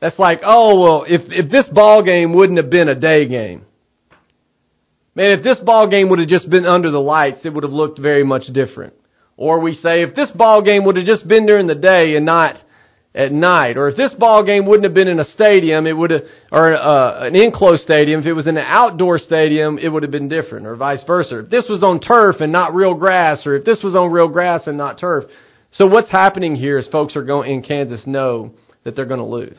That's 0.00 0.18
like, 0.18 0.40
oh 0.44 0.80
well, 0.80 1.04
if 1.06 1.20
if 1.28 1.48
this 1.48 1.68
ball 1.72 2.02
game 2.02 2.34
wouldn't 2.34 2.58
have 2.58 2.68
been 2.68 2.88
a 2.88 2.96
day 2.96 3.28
game, 3.28 3.64
man, 5.14 5.38
if 5.38 5.44
this 5.44 5.60
ball 5.60 5.88
game 5.88 6.08
would 6.08 6.18
have 6.18 6.26
just 6.26 6.50
been 6.50 6.66
under 6.66 6.90
the 6.90 6.98
lights, 6.98 7.42
it 7.44 7.54
would 7.54 7.62
have 7.62 7.72
looked 7.72 8.00
very 8.00 8.24
much 8.24 8.46
different. 8.52 8.94
Or 9.36 9.60
we 9.60 9.74
say, 9.74 10.02
if 10.02 10.16
this 10.16 10.32
ball 10.32 10.62
game 10.62 10.84
would 10.84 10.96
have 10.96 11.06
just 11.06 11.28
been 11.28 11.46
during 11.46 11.68
the 11.68 11.76
day 11.76 12.16
and 12.16 12.26
not 12.26 12.56
at 13.14 13.32
night, 13.32 13.76
or 13.76 13.88
if 13.88 13.96
this 13.96 14.14
ball 14.14 14.44
game 14.44 14.66
wouldn't 14.66 14.84
have 14.84 14.94
been 14.94 15.08
in 15.08 15.18
a 15.18 15.24
stadium, 15.24 15.86
it 15.86 15.96
would 15.96 16.10
have, 16.10 16.22
or 16.52 16.72
uh, 16.74 17.26
an 17.26 17.34
enclosed 17.34 17.82
stadium, 17.82 18.20
if 18.20 18.26
it 18.26 18.34
was 18.34 18.46
in 18.46 18.56
an 18.56 18.64
outdoor 18.66 19.18
stadium, 19.18 19.78
it 19.78 19.88
would 19.88 20.04
have 20.04 20.12
been 20.12 20.28
different, 20.28 20.66
or 20.66 20.76
vice 20.76 21.02
versa. 21.06 21.40
If 21.40 21.50
this 21.50 21.64
was 21.68 21.82
on 21.82 22.00
turf 22.00 22.36
and 22.40 22.52
not 22.52 22.72
real 22.72 22.94
grass, 22.94 23.44
or 23.46 23.56
if 23.56 23.64
this 23.64 23.80
was 23.82 23.96
on 23.96 24.12
real 24.12 24.28
grass 24.28 24.66
and 24.66 24.78
not 24.78 25.00
turf, 25.00 25.24
so 25.72 25.86
what's 25.86 26.10
happening 26.10 26.54
here 26.54 26.78
is 26.78 26.86
folks 26.88 27.16
are 27.16 27.24
going 27.24 27.50
in 27.50 27.62
Kansas 27.62 28.06
know 28.06 28.52
that 28.84 28.94
they're 28.94 29.06
going 29.06 29.18
to 29.20 29.26
lose. 29.26 29.58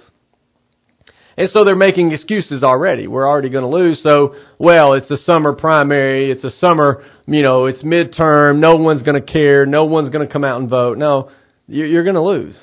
And 1.38 1.50
so 1.54 1.64
they're 1.64 1.76
making 1.76 2.12
excuses 2.12 2.64
already. 2.64 3.08
We're 3.08 3.28
already 3.28 3.50
going 3.50 3.64
to 3.64 3.70
lose. 3.70 4.02
So, 4.04 4.36
well, 4.60 4.94
it's 4.94 5.10
a 5.12 5.18
summer 5.18 5.54
primary. 5.54 6.30
It's 6.30 6.44
a 6.44 6.52
summer, 6.52 7.04
you 7.26 7.42
know, 7.42 7.66
it's 7.66 7.84
midterm. 7.84 8.60
No 8.60 8.76
one's 8.76 9.02
going 9.02 9.22
to 9.22 9.26
care. 9.26 9.66
No 9.66 9.86
one's 9.86 10.10
going 10.10 10.26
to 10.26 10.32
come 10.32 10.44
out 10.44 10.60
and 10.60 10.70
vote. 10.70 10.98
No, 10.98 11.32
you're 11.68 12.04
going 12.04 12.16
to 12.16 12.22
lose. 12.22 12.56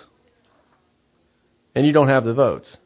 And 1.78 1.86
you 1.86 1.92
don't 1.92 2.08
have 2.08 2.24
the 2.24 2.34
votes. 2.34 2.76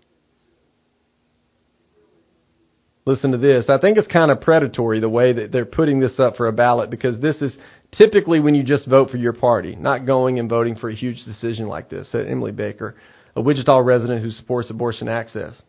Listen 3.07 3.33
to 3.33 3.39
this. 3.39 3.71
I 3.71 3.79
think 3.79 3.97
it's 3.97 4.07
kind 4.07 4.31
of 4.31 4.43
predatory 4.43 5.01
the 5.01 5.09
way 5.09 5.33
that 5.33 5.51
they're 5.51 5.65
putting 5.65 5.99
this 5.99 6.21
up 6.21 6.37
for 6.37 6.47
a 6.47 6.53
ballot 6.53 6.91
because 6.91 7.19
this 7.19 7.41
is 7.41 7.57
typically 7.93 8.39
when 8.39 8.55
you 8.55 8.63
just 8.63 8.87
vote 8.87 9.09
for 9.09 9.17
your 9.17 9.33
party, 9.33 9.77
not 9.77 10.05
going 10.05 10.39
and 10.39 10.47
voting 10.47 10.77
for 10.77 10.91
a 10.91 10.95
huge 10.95 11.25
decision 11.25 11.69
like 11.69 11.89
this, 11.89 12.13
said 12.13 12.27
Emily 12.27 12.53
Baker, 12.53 12.95
a 13.35 13.41
Wichita 13.41 13.79
resident 13.79 14.23
who 14.23 14.31
supports 14.31 14.69
abortion 14.69 15.09
access. 15.09 15.63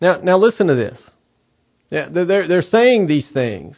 Now, 0.00 0.22
now 0.22 0.38
listen 0.38 0.68
to 0.68 0.74
this. 0.74 0.98
Yeah, 1.90 2.08
they're, 2.10 2.48
they're 2.48 2.62
saying 2.62 3.08
these 3.08 3.28
things. 3.34 3.76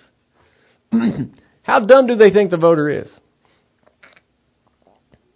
How 1.62 1.81
dumb 1.81 2.07
do 2.07 2.14
they 2.14 2.31
think 2.31 2.53
the 2.53 2.57
voter 2.57 2.88
is? 2.88 3.11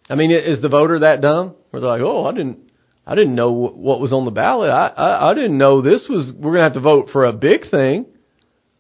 I 0.09 0.15
mean, 0.15 0.31
is 0.31 0.63
the 0.63 0.69
voter 0.69 1.01
that 1.01 1.21
dumb? 1.21 1.57
Where 1.75 1.81
they're 1.81 1.91
like, 1.91 2.03
oh, 2.03 2.25
I 2.25 2.31
didn't, 2.31 2.71
I 3.05 3.17
didn't 3.17 3.35
know 3.35 3.51
what 3.51 3.99
was 3.99 4.13
on 4.13 4.25
the 4.25 4.31
ballot. 4.31 4.71
I, 4.71 4.87
I, 4.87 5.31
I 5.31 5.35
didn't 5.35 5.59
know 5.59 5.83
this 5.83 6.07
was. 6.09 6.33
We're 6.33 6.53
gonna 6.53 6.63
have 6.63 6.75
to 6.75 6.81
vote 6.81 7.09
for 7.13 7.25
a 7.25 7.33
big 7.33 7.69
thing. 7.69 8.07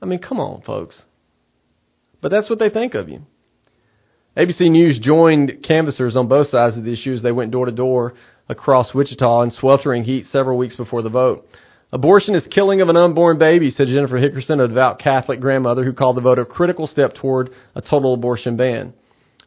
I 0.00 0.06
mean, 0.06 0.20
come 0.20 0.38
on, 0.38 0.62
folks. 0.62 1.02
But 2.20 2.30
that's 2.30 2.48
what 2.48 2.60
they 2.60 2.70
think 2.70 2.94
of 2.94 3.08
you. 3.08 3.22
ABC 4.36 4.70
News 4.70 5.00
joined 5.00 5.64
canvassers 5.66 6.14
on 6.14 6.28
both 6.28 6.50
sides 6.50 6.76
of 6.76 6.84
the 6.84 6.92
issue 6.92 7.14
as 7.14 7.22
they 7.22 7.32
went 7.32 7.50
door 7.50 7.66
to 7.66 7.72
door 7.72 8.14
across 8.48 8.94
Wichita 8.94 9.42
in 9.42 9.50
sweltering 9.50 10.04
heat 10.04 10.26
several 10.30 10.56
weeks 10.56 10.76
before 10.76 11.02
the 11.02 11.10
vote. 11.10 11.48
Abortion 11.90 12.36
is 12.36 12.46
killing 12.48 12.80
of 12.80 12.88
an 12.88 12.96
unborn 12.96 13.38
baby, 13.38 13.72
said 13.72 13.88
Jennifer 13.88 14.20
Hickerson, 14.20 14.62
a 14.62 14.68
devout 14.68 15.00
Catholic 15.00 15.40
grandmother 15.40 15.84
who 15.84 15.92
called 15.92 16.16
the 16.16 16.20
vote 16.20 16.38
a 16.38 16.44
critical 16.44 16.86
step 16.86 17.14
toward 17.14 17.50
a 17.74 17.80
total 17.80 18.14
abortion 18.14 18.56
ban. 18.56 18.94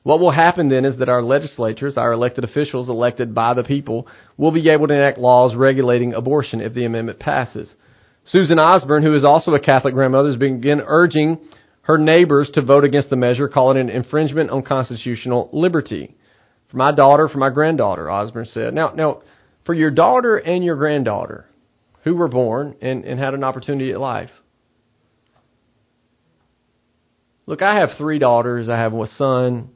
What 0.08 0.22
will 0.22 0.32
happen 0.32 0.70
then 0.70 0.86
is 0.86 1.00
that 1.00 1.10
our 1.10 1.22
legislatures, 1.22 1.98
our 1.98 2.14
elected 2.14 2.46
officials 2.46 2.88
elected 2.88 3.36
by 3.36 3.54
the 3.54 3.66
people, 3.66 4.08
will 4.38 4.54
be 4.54 4.70
able 4.70 4.88
to 4.88 4.94
enact 4.94 5.18
laws 5.18 5.54
regulating 5.54 6.14
abortion 6.14 6.62
if 6.62 6.74
the 6.74 6.86
amendment 6.86 7.20
passes. 7.20 7.70
Susan 8.26 8.58
Osborne, 8.58 9.04
who 9.04 9.14
is 9.14 9.26
also 9.26 9.54
a 9.54 9.60
Catholic 9.60 9.94
grandmother, 9.94 10.30
has 10.30 10.38
begun 10.38 10.82
urging 10.86 11.40
her 11.82 11.98
neighbors 11.98 12.50
to 12.54 12.62
vote 12.62 12.86
against 12.86 13.10
the 13.10 13.18
measure, 13.18 13.50
calling 13.50 13.76
it 13.76 13.82
an 13.82 13.90
infringement 13.90 14.50
on 14.50 14.62
constitutional 14.62 15.50
liberty. 15.52 16.16
For 16.72 16.78
my 16.78 16.94
daughter, 16.94 17.28
for 17.28 17.40
my 17.40 17.50
granddaughter, 17.50 18.10
Osborne 18.10 18.46
said. 18.46 18.74
Now, 18.74 18.94
now, 18.96 19.24
for 19.66 19.74
your 19.74 19.92
daughter 19.92 20.38
and 20.38 20.64
your 20.64 20.78
granddaughter, 20.78 21.48
who 22.06 22.16
were 22.16 22.30
born 22.30 22.78
and, 22.82 23.04
and 23.04 23.20
had 23.20 23.34
an 23.34 23.44
opportunity 23.44 23.92
at 23.92 24.00
life. 24.00 24.32
Look, 27.46 27.62
I 27.62 27.76
have 27.76 27.90
three 27.98 28.20
daughters. 28.20 28.70
I 28.70 28.78
have 28.78 28.94
a 28.94 29.08
son, 29.18 29.72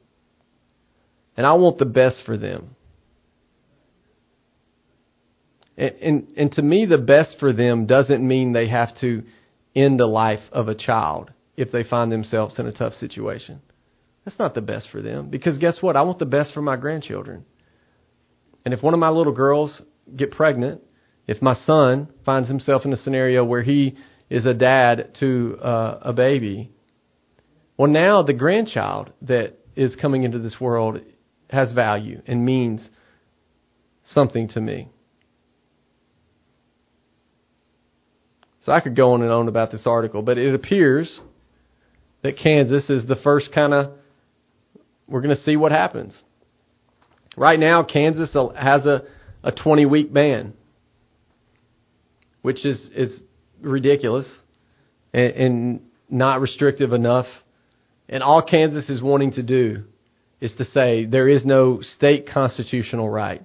and 1.36 1.46
I 1.46 1.54
want 1.54 1.78
the 1.78 1.84
best 1.84 2.18
for 2.24 2.36
them. 2.36 2.76
And, 5.76 5.94
and, 6.02 6.32
and 6.36 6.52
to 6.52 6.62
me, 6.62 6.86
the 6.86 6.98
best 6.98 7.36
for 7.40 7.52
them 7.52 7.86
doesn't 7.86 8.26
mean 8.26 8.52
they 8.52 8.68
have 8.68 8.98
to 9.00 9.22
end 9.74 9.98
the 9.98 10.06
life 10.06 10.42
of 10.52 10.68
a 10.68 10.74
child 10.74 11.30
if 11.56 11.72
they 11.72 11.84
find 11.84 12.12
themselves 12.12 12.58
in 12.58 12.66
a 12.66 12.72
tough 12.72 12.94
situation. 12.94 13.60
That's 14.24 14.38
not 14.38 14.54
the 14.54 14.60
best 14.60 14.88
for 14.92 15.02
them 15.02 15.30
because 15.30 15.58
guess 15.58 15.78
what? 15.80 15.96
I 15.96 16.02
want 16.02 16.18
the 16.18 16.26
best 16.26 16.52
for 16.52 16.62
my 16.62 16.76
grandchildren. 16.76 17.44
And 18.64 18.72
if 18.72 18.82
one 18.82 18.94
of 18.94 19.00
my 19.00 19.08
little 19.08 19.32
girls 19.32 19.82
get 20.14 20.30
pregnant, 20.30 20.82
if 21.26 21.42
my 21.42 21.54
son 21.54 22.08
finds 22.24 22.48
himself 22.48 22.84
in 22.84 22.92
a 22.92 22.96
scenario 22.96 23.44
where 23.44 23.62
he 23.62 23.96
is 24.30 24.46
a 24.46 24.54
dad 24.54 25.14
to 25.20 25.58
uh, 25.62 25.98
a 26.02 26.12
baby, 26.12 26.70
well, 27.76 27.90
now 27.90 28.22
the 28.22 28.32
grandchild 28.32 29.12
that 29.22 29.58
is 29.74 29.96
coming 29.96 30.22
into 30.22 30.38
this 30.38 30.56
world 30.60 31.00
has 31.52 31.72
value 31.72 32.20
and 32.26 32.44
means 32.44 32.88
something 34.06 34.48
to 34.48 34.60
me. 34.60 34.88
So 38.64 38.72
I 38.72 38.80
could 38.80 38.94
go 38.94 39.12
on 39.12 39.22
and 39.22 39.30
on 39.30 39.48
about 39.48 39.72
this 39.72 39.86
article, 39.86 40.22
but 40.22 40.38
it 40.38 40.54
appears 40.54 41.20
that 42.22 42.36
Kansas 42.38 42.88
is 42.88 43.06
the 43.06 43.16
first 43.16 43.50
kind 43.52 43.74
of, 43.74 43.92
we're 45.08 45.20
going 45.20 45.36
to 45.36 45.42
see 45.42 45.56
what 45.56 45.72
happens. 45.72 46.14
Right 47.36 47.58
now, 47.58 47.82
Kansas 47.82 48.32
has 48.56 48.86
a, 48.86 49.02
a 49.42 49.50
20 49.50 49.86
week 49.86 50.12
ban, 50.12 50.54
which 52.42 52.64
is, 52.64 52.88
is 52.94 53.20
ridiculous 53.60 54.26
and, 55.12 55.32
and 55.32 55.80
not 56.08 56.40
restrictive 56.40 56.92
enough. 56.92 57.26
And 58.08 58.22
all 58.22 58.42
Kansas 58.42 58.88
is 58.88 59.02
wanting 59.02 59.32
to 59.32 59.42
do 59.42 59.84
is 60.42 60.52
to 60.58 60.64
say 60.64 61.04
there 61.04 61.28
is 61.28 61.44
no 61.44 61.80
state 61.80 62.28
constitutional 62.28 63.08
right 63.08 63.42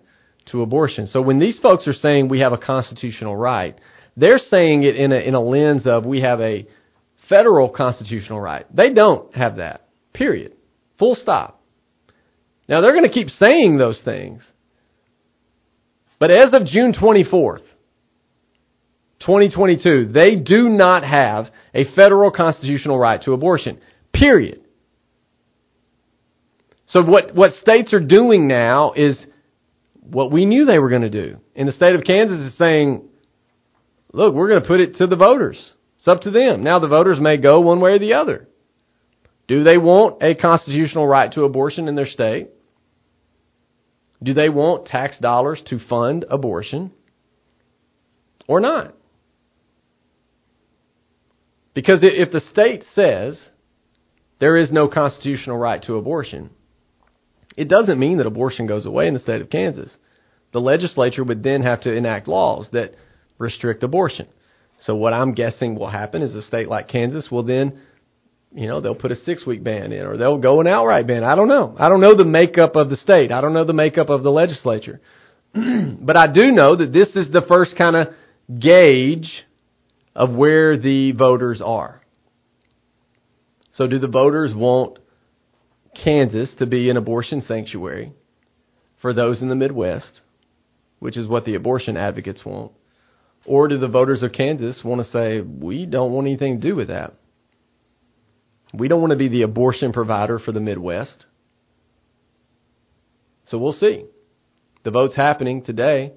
to 0.48 0.64
abortion. 0.64 1.06
So 1.06 1.22
when 1.22 1.38
these 1.38 1.60
folks 1.60 1.88
are 1.88 1.94
saying 1.94 2.28
we 2.28 2.40
have 2.40 2.54
a 2.54 2.58
constitutional 2.58 3.38
right, 3.38 3.80
they're 4.18 4.40
saying 4.40 4.82
it 4.82 4.96
in 4.96 5.12
a, 5.12 5.18
in 5.18 5.36
a 5.36 5.40
lens 5.40 5.86
of 5.86 6.08
we 6.08 6.22
have 6.22 6.42
a 6.42 6.68
federal 7.30 7.70
constitutional 7.70 8.42
right. 8.42 8.66
They 8.76 8.92
don't 8.92 9.34
have 9.36 9.58
that. 9.58 9.88
Period. 10.12 10.54
Full 10.98 11.14
stop. 11.14 11.62
Now 12.68 12.82
they're 12.82 12.94
going 12.94 13.04
to 13.04 13.14
keep 13.14 13.30
saying 13.30 13.78
those 13.78 14.02
things. 14.04 14.42
But 16.20 16.32
as 16.32 16.52
of 16.52 16.66
June 16.66 16.94
24th, 16.94 17.62
2022, 19.20 20.12
they 20.12 20.34
do 20.34 20.68
not 20.68 21.04
have 21.04 21.46
a 21.76 21.86
federal 21.96 22.32
constitutional 22.32 22.98
right 22.98 23.22
to 23.22 23.34
abortion. 23.34 23.80
Period. 24.12 24.62
So 26.88 27.04
what, 27.04 27.36
what 27.36 27.54
states 27.54 27.94
are 27.94 28.00
doing 28.00 28.48
now 28.48 28.94
is 28.94 29.18
what 30.02 30.32
we 30.32 30.46
knew 30.46 30.66
they 30.66 30.80
were 30.80 30.90
going 30.90 31.02
to 31.02 31.10
do. 31.10 31.38
In 31.54 31.66
the 31.68 31.74
state 31.74 31.96
of 31.96 32.04
Kansas 32.04 32.52
is 32.52 32.58
saying, 32.58 33.04
look, 34.14 34.34
we're 34.34 34.48
going 34.50 34.62
to 34.62 34.68
put 34.68 34.80
it 34.80 34.96
to 34.98 35.08
the 35.08 35.18
voters. 35.18 35.74
It's 36.00 36.08
up 36.08 36.22
to 36.22 36.32
them. 36.32 36.64
Now 36.64 36.80
the 36.80 36.88
voters 36.88 37.20
may 37.20 37.38
go 37.38 37.60
one 37.60 37.82
way 37.82 37.92
or 37.92 38.00
the 38.00 38.14
other. 38.14 38.48
Do 39.48 39.64
they 39.64 39.78
want 39.78 40.22
a 40.24 40.36
constitutional 40.36 41.08
right 41.08 41.32
to 41.34 41.44
abortion 41.44 41.88
in 41.88 41.96
their 41.96 42.08
state? 42.08 42.50
Do 44.24 44.34
they 44.34 44.50
want 44.50 44.88
tax 44.88 45.18
dollars 45.20 45.62
to 45.68 45.80
fund 45.80 46.26
abortion 46.30 46.92
or 48.48 48.60
not? 48.60 48.94
Because 51.74 52.00
if 52.02 52.32
the 52.32 52.42
state 52.42 52.84
says 52.96 53.40
there 54.40 54.58
is 54.58 54.72
no 54.72 54.88
constitutional 54.88 55.58
right 55.58 55.82
to 55.84 55.96
abortion, 55.96 56.50
it 57.58 57.68
doesn't 57.68 58.00
mean 58.00 58.18
that 58.20 58.28
abortion 58.28 58.68
goes 58.68 58.86
away 58.86 59.08
in 59.08 59.14
the 59.14 59.20
state 59.20 59.42
of 59.42 59.50
Kansas. 59.50 59.92
The 60.54 60.60
legislature 60.60 61.24
would 61.24 61.44
then 61.44 61.64
have 61.64 61.82
to 61.82 61.94
enact 61.94 62.28
laws 62.28 62.70
that 62.72 62.92
restrict 63.38 63.84
abortion. 63.84 64.28
So 64.86 64.96
what 64.96 65.12
I'm 65.12 65.34
guessing 65.34 65.76
will 65.76 65.90
happen 65.90 66.22
is 66.22 66.36
a 66.36 66.42
state 66.42 66.70
like 66.70 66.88
Kansas 66.88 67.30
will 67.30 67.44
then 67.44 67.82
you 68.54 68.68
know, 68.68 68.82
they'll 68.82 68.96
put 68.96 69.12
a 69.12 69.16
six 69.16 69.46
week 69.46 69.64
ban 69.64 69.92
in 69.92 70.06
or 70.06 70.18
they'll 70.18 70.38
go 70.38 70.62
an 70.62 70.68
outright 70.68 71.06
ban. 71.06 71.24
I 71.24 71.36
don't 71.36 71.48
know. 71.48 71.76
I 71.78 71.90
don't 71.90 72.02
know 72.02 72.16
the 72.16 72.26
makeup 72.26 72.76
of 72.76 72.90
the 72.90 72.96
state. 72.96 73.32
I 73.32 73.42
don't 73.42 73.54
know 73.54 73.66
the 73.66 73.74
makeup 73.74 74.10
of 74.10 74.24
the 74.24 74.32
legislature. 74.32 75.02
but 75.54 76.18
I 76.18 76.28
do 76.28 76.52
know 76.52 76.76
that 76.76 76.94
this 76.94 77.10
is 77.10 77.32
the 77.32 77.44
first 77.48 77.76
kind 77.78 77.96
of 77.96 78.08
gauge 78.60 79.30
of 80.16 80.34
where 80.34 80.78
the 80.78 81.12
voters 81.12 81.62
are. 81.64 82.02
So 83.74 83.86
do 83.86 84.00
the 84.00 84.08
voters 84.08 84.54
want 84.56 85.00
Kansas 86.04 86.50
to 86.60 86.66
be 86.66 86.90
an 86.90 86.98
abortion 86.98 87.42
sanctuary 87.42 88.14
for 89.02 89.14
those 89.14 89.42
in 89.42 89.50
the 89.50 89.56
Midwest, 89.56 90.22
which 91.00 91.18
is 91.18 91.28
what 91.28 91.46
the 91.46 91.56
abortion 91.56 91.98
advocates 91.98 92.46
want? 92.46 92.72
Or 93.46 93.68
do 93.68 93.78
the 93.78 93.88
voters 93.88 94.24
of 94.24 94.34
Kansas 94.34 94.82
want 94.84 95.06
to 95.06 95.12
say, 95.12 95.42
we 95.42 95.86
don't 95.86 96.12
want 96.12 96.28
anything 96.28 96.60
to 96.60 96.68
do 96.68 96.76
with 96.76 96.90
that? 96.90 97.14
We 98.74 98.88
don't 98.88 99.00
want 99.00 99.12
to 99.12 99.18
be 99.18 99.30
the 99.30 99.44
abortion 99.44 99.94
provider 99.94 100.40
for 100.40 100.52
the 100.52 100.60
Midwest. 100.60 101.26
So 103.48 103.58
we'll 103.58 103.74
see. 103.74 104.06
The 104.84 104.92
vote's 104.92 105.16
happening 105.16 105.64
today. 105.64 106.14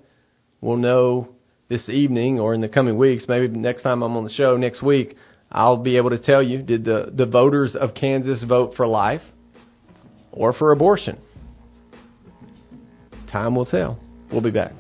We'll 0.61 0.77
know 0.77 1.29
this 1.69 1.89
evening 1.89 2.41
or 2.41 2.53
in 2.53 2.61
the 2.61 2.69
coming 2.69 2.99
weeks, 2.99 3.25
maybe 3.29 3.47
next 3.47 3.83
time 3.83 4.03
I'm 4.03 4.17
on 4.17 4.25
the 4.25 4.33
show 4.33 4.57
next 4.57 4.83
week, 4.83 5.17
I'll 5.53 5.77
be 5.77 5.97
able 5.97 6.11
to 6.11 6.19
tell 6.19 6.43
you 6.43 6.63
did 6.63 6.85
the, 6.85 7.13
the 7.15 7.27
voters 7.27 7.77
of 7.77 7.95
Kansas 7.95 8.43
vote 8.43 8.75
for 8.77 8.87
life 8.87 9.23
or 10.33 10.53
for 10.53 10.73
abortion? 10.73 11.19
Time 13.31 13.55
will 13.55 13.67
tell. 13.67 13.99
We'll 14.33 14.41
be 14.41 14.51
back. 14.51 14.73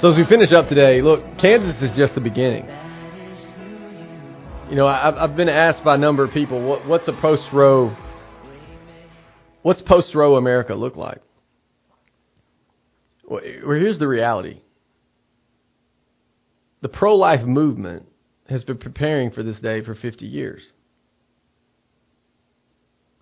So 0.00 0.12
as 0.12 0.18
we 0.18 0.26
finish 0.28 0.52
up 0.52 0.68
today, 0.68 1.00
look, 1.00 1.20
Kansas 1.40 1.82
is 1.82 1.96
just 1.96 2.14
the 2.14 2.20
beginning. 2.20 2.66
You 4.68 4.76
know, 4.76 4.86
I've, 4.86 5.14
I've 5.14 5.36
been 5.36 5.48
asked 5.48 5.82
by 5.84 5.94
a 5.94 5.98
number 5.98 6.22
of 6.22 6.32
people, 6.32 6.62
what, 6.62 6.86
what's 6.86 7.08
a 7.08 7.12
post 7.20 7.44
Roe, 7.52 7.96
what's 9.62 9.80
post 9.82 10.14
Roe 10.14 10.36
America 10.36 10.74
look 10.74 10.96
like? 10.96 11.22
Well, 13.28 13.40
here's 13.42 13.98
the 13.98 14.06
reality. 14.06 14.60
The 16.86 16.92
pro-life 16.92 17.44
movement 17.44 18.06
has 18.48 18.62
been 18.62 18.78
preparing 18.78 19.32
for 19.32 19.42
this 19.42 19.58
day 19.58 19.82
for 19.82 19.96
50 19.96 20.24
years. 20.24 20.70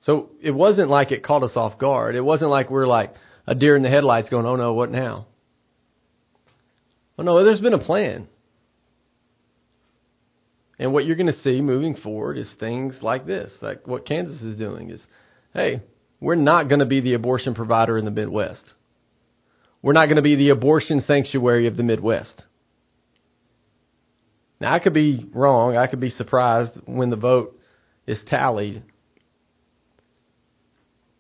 So 0.03 0.29
it 0.43 0.51
wasn't 0.51 0.91
like 0.91 1.12
it 1.12 1.25
caught 1.25 1.43
us 1.43 1.57
off 1.57 1.79
guard. 1.79 2.15
It 2.15 2.21
wasn't 2.21 2.51
like 2.51 2.69
we're 2.69 2.87
like 2.87 3.15
a 3.47 3.55
deer 3.55 3.75
in 3.75 3.83
the 3.83 3.89
headlights 3.89 4.29
going, 4.29 4.45
oh 4.45 4.57
no, 4.57 4.75
what 4.75 4.91
now? 4.91 5.29
Well, 7.17 7.25
no, 7.25 7.43
there's 7.43 7.62
been 7.62 7.73
a 7.73 7.79
plan. 7.79 8.29
And 10.79 10.93
what 10.93 11.07
you're 11.07 11.17
going 11.17 11.33
to 11.33 11.41
see 11.41 11.62
moving 11.62 11.97
forward 11.97 12.37
is 12.37 12.53
things 12.61 12.99
like 13.01 13.25
this, 13.25 13.51
like 13.62 13.87
what 13.87 14.05
Kansas 14.05 14.43
is 14.43 14.59
doing 14.59 14.91
is, 14.91 15.01
hey, 15.55 15.81
we're 16.21 16.35
not 16.35 16.69
going 16.69 16.81
to 16.81 16.87
be 16.87 17.01
the 17.01 17.15
abortion 17.15 17.55
provider 17.55 17.97
in 17.97 18.05
the 18.05 18.11
Midwest. 18.11 18.73
We're 19.81 19.95
not 19.95 20.05
going 20.05 20.17
to 20.17 20.23
be 20.23 20.37
the 20.37 20.51
abortion 20.51 21.03
sanctuary 21.07 21.67
of 21.67 21.79
the 21.79 21.83
Midwest. 21.83 22.43
Now, 24.61 24.75
I 24.75 24.79
could 24.79 24.95
be 24.95 25.27
wrong. 25.33 25.77
I 25.77 25.87
could 25.87 26.01
be 26.01 26.11
surprised 26.11 26.79
when 26.87 27.11
the 27.11 27.17
vote 27.17 27.59
is 28.07 28.23
tallied. 28.29 28.83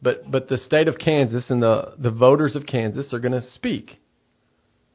But, 0.00 0.30
but 0.30 0.48
the 0.48 0.58
state 0.58 0.88
of 0.88 0.98
Kansas 0.98 1.44
and 1.48 1.62
the, 1.62 1.94
the 1.98 2.10
voters 2.10 2.56
of 2.56 2.66
Kansas 2.66 3.12
are 3.12 3.18
going 3.18 3.32
to 3.32 3.50
speak 3.52 4.00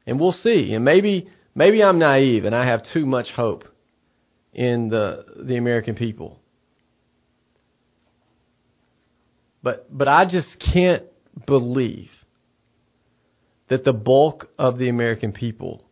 and 0.06 0.18
we'll 0.18 0.32
see. 0.32 0.72
And 0.74 0.84
maybe 0.84 1.28
maybe 1.54 1.82
I'm 1.82 1.98
naive 1.98 2.44
and 2.44 2.54
I 2.54 2.66
have 2.66 2.82
too 2.92 3.06
much 3.06 3.28
hope 3.34 3.64
in 4.52 4.88
the 4.88 5.24
the 5.44 5.56
American 5.56 5.94
people. 5.94 6.40
But 9.62 9.86
but 9.96 10.08
I 10.08 10.24
just 10.24 10.48
can't 10.72 11.04
believe 11.46 12.10
that 13.68 13.84
the 13.84 13.92
bulk 13.92 14.48
of 14.58 14.78
the 14.78 14.88
American 14.88 15.32
people 15.32 15.84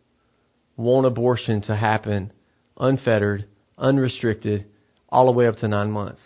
want 0.75 1.05
abortion 1.05 1.61
to 1.61 1.75
happen 1.75 2.33
unfettered, 2.79 3.45
unrestricted, 3.77 4.65
all 5.09 5.25
the 5.25 5.31
way 5.31 5.47
up 5.47 5.57
to 5.57 5.67
nine 5.67 5.91
months, 5.91 6.21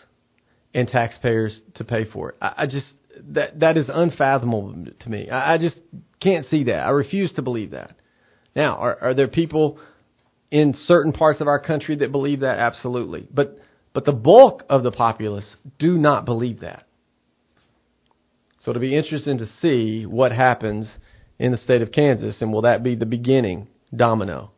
and 0.73 0.87
taxpayers 0.87 1.61
to 1.75 1.83
pay 1.83 2.05
for 2.05 2.29
it. 2.29 2.35
I, 2.41 2.53
I 2.57 2.65
just 2.65 2.87
that 3.29 3.59
that 3.59 3.77
is 3.77 3.85
unfathomable 3.93 4.85
to 4.99 5.09
me. 5.09 5.29
I, 5.29 5.55
I 5.55 5.57
just 5.57 5.79
can't 6.19 6.45
see 6.47 6.65
that. 6.65 6.85
I 6.85 6.89
refuse 6.89 7.31
to 7.33 7.41
believe 7.41 7.71
that. 7.71 7.95
Now, 8.55 8.75
are, 8.77 8.97
are 9.01 9.13
there 9.13 9.27
people 9.27 9.79
in 10.51 10.73
certain 10.85 11.11
parts 11.11 11.41
of 11.41 11.47
our 11.47 11.59
country 11.59 11.95
that 11.97 12.11
believe 12.11 12.41
that? 12.41 12.59
Absolutely. 12.59 13.27
But 13.31 13.57
but 13.93 14.05
the 14.05 14.11
bulk 14.11 14.63
of 14.69 14.83
the 14.83 14.91
populace 14.91 15.55
do 15.79 15.97
not 15.97 16.25
believe 16.25 16.61
that. 16.61 16.87
So 18.61 18.71
it'll 18.71 18.81
be 18.81 18.95
interesting 18.95 19.37
to 19.39 19.47
see 19.61 20.05
what 20.05 20.31
happens 20.31 20.89
in 21.37 21.51
the 21.51 21.57
state 21.57 21.81
of 21.81 21.91
Kansas, 21.91 22.37
and 22.41 22.53
will 22.53 22.61
that 22.61 22.83
be 22.83 22.95
the 22.95 23.05
beginning 23.05 23.67
domino 23.95 24.51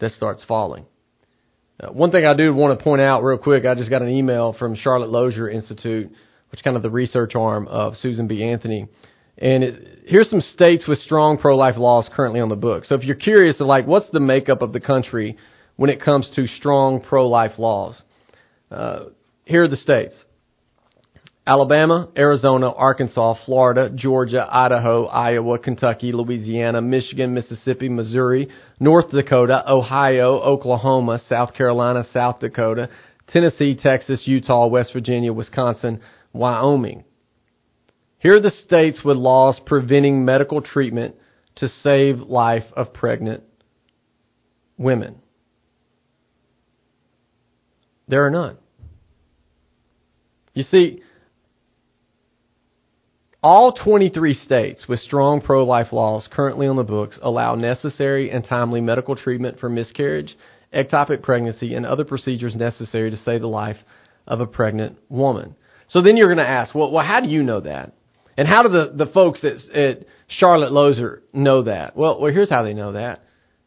that 0.00 0.12
starts 0.12 0.44
falling? 0.46 0.84
Uh, 1.80 1.88
one 1.88 2.10
thing 2.10 2.26
I 2.26 2.34
do 2.34 2.54
want 2.54 2.78
to 2.78 2.84
point 2.84 3.00
out 3.00 3.22
real 3.22 3.38
quick, 3.38 3.64
I 3.64 3.74
just 3.74 3.90
got 3.90 4.02
an 4.02 4.10
email 4.10 4.54
from 4.58 4.76
Charlotte 4.76 5.10
Lozier 5.10 5.48
Institute 5.48 6.10
which 6.50 6.58
is 6.58 6.62
kind 6.62 6.76
of 6.76 6.82
the 6.82 6.90
research 6.90 7.34
arm 7.34 7.68
of 7.68 7.96
Susan 7.96 8.26
B. 8.26 8.42
Anthony. 8.42 8.88
And 9.38 9.64
it, 9.64 10.02
here's 10.06 10.28
some 10.28 10.40
states 10.40 10.86
with 10.86 10.98
strong 10.98 11.38
pro-life 11.38 11.76
laws 11.76 12.08
currently 12.12 12.40
on 12.40 12.48
the 12.48 12.56
book. 12.56 12.84
So 12.84 12.96
if 12.96 13.04
you're 13.04 13.16
curious 13.16 13.60
of 13.60 13.66
like 13.66 13.86
what's 13.86 14.10
the 14.10 14.20
makeup 14.20 14.60
of 14.60 14.72
the 14.72 14.80
country 14.80 15.36
when 15.76 15.90
it 15.90 16.02
comes 16.02 16.30
to 16.36 16.46
strong 16.46 17.00
pro-life 17.00 17.58
laws, 17.58 18.02
uh, 18.70 19.04
here 19.44 19.64
are 19.64 19.68
the 19.68 19.76
states: 19.76 20.14
Alabama, 21.46 22.08
Arizona, 22.16 22.70
Arkansas, 22.70 23.34
Florida, 23.44 23.90
Georgia, 23.94 24.46
Idaho, 24.50 25.06
Iowa, 25.06 25.58
Kentucky, 25.58 26.12
Louisiana, 26.12 26.82
Michigan, 26.82 27.32
Mississippi, 27.32 27.88
Missouri, 27.88 28.48
North 28.78 29.10
Dakota, 29.10 29.64
Ohio, 29.70 30.38
Oklahoma, 30.40 31.20
South 31.28 31.54
Carolina, 31.54 32.04
South 32.12 32.40
Dakota, 32.40 32.90
Tennessee, 33.28 33.74
Texas, 33.74 34.22
Utah, 34.26 34.66
West 34.66 34.92
Virginia, 34.92 35.32
Wisconsin, 35.32 36.00
Wyoming. 36.32 37.04
Here 38.18 38.36
are 38.36 38.40
the 38.40 38.52
states 38.66 39.00
with 39.02 39.16
laws 39.16 39.58
preventing 39.64 40.24
medical 40.24 40.60
treatment 40.60 41.14
to 41.56 41.68
save 41.82 42.18
life 42.18 42.64
of 42.76 42.92
pregnant 42.92 43.42
women. 44.76 45.16
There 48.08 48.26
are 48.26 48.30
none. 48.30 48.58
You 50.52 50.64
see, 50.64 51.02
all 53.42 53.72
23 53.72 54.34
states 54.34 54.86
with 54.86 55.00
strong 55.00 55.40
pro 55.40 55.64
life 55.64 55.92
laws 55.92 56.28
currently 56.30 56.66
on 56.66 56.76
the 56.76 56.84
books 56.84 57.18
allow 57.22 57.54
necessary 57.54 58.30
and 58.30 58.44
timely 58.44 58.82
medical 58.82 59.16
treatment 59.16 59.58
for 59.58 59.70
miscarriage, 59.70 60.36
ectopic 60.74 61.22
pregnancy, 61.22 61.74
and 61.74 61.86
other 61.86 62.04
procedures 62.04 62.54
necessary 62.54 63.10
to 63.10 63.16
save 63.24 63.40
the 63.40 63.46
life 63.46 63.78
of 64.26 64.40
a 64.40 64.46
pregnant 64.46 64.98
woman. 65.08 65.56
So 65.88 66.02
then 66.02 66.16
you're 66.16 66.28
going 66.28 66.44
to 66.44 66.48
ask, 66.48 66.74
well, 66.74 66.92
well, 66.92 67.04
how 67.04 67.20
do 67.20 67.28
you 67.28 67.42
know 67.42 67.60
that? 67.60 67.94
And 68.36 68.46
how 68.46 68.62
do 68.62 68.68
the, 68.68 69.04
the 69.04 69.10
folks 69.10 69.42
at, 69.42 69.74
at 69.74 70.04
Charlotte 70.28 70.72
Lozier 70.72 71.22
know 71.32 71.62
that? 71.62 71.96
Well, 71.96 72.20
well, 72.20 72.32
here's 72.32 72.50
how 72.50 72.62
they 72.62 72.74
know 72.74 72.92
that. 72.92 73.24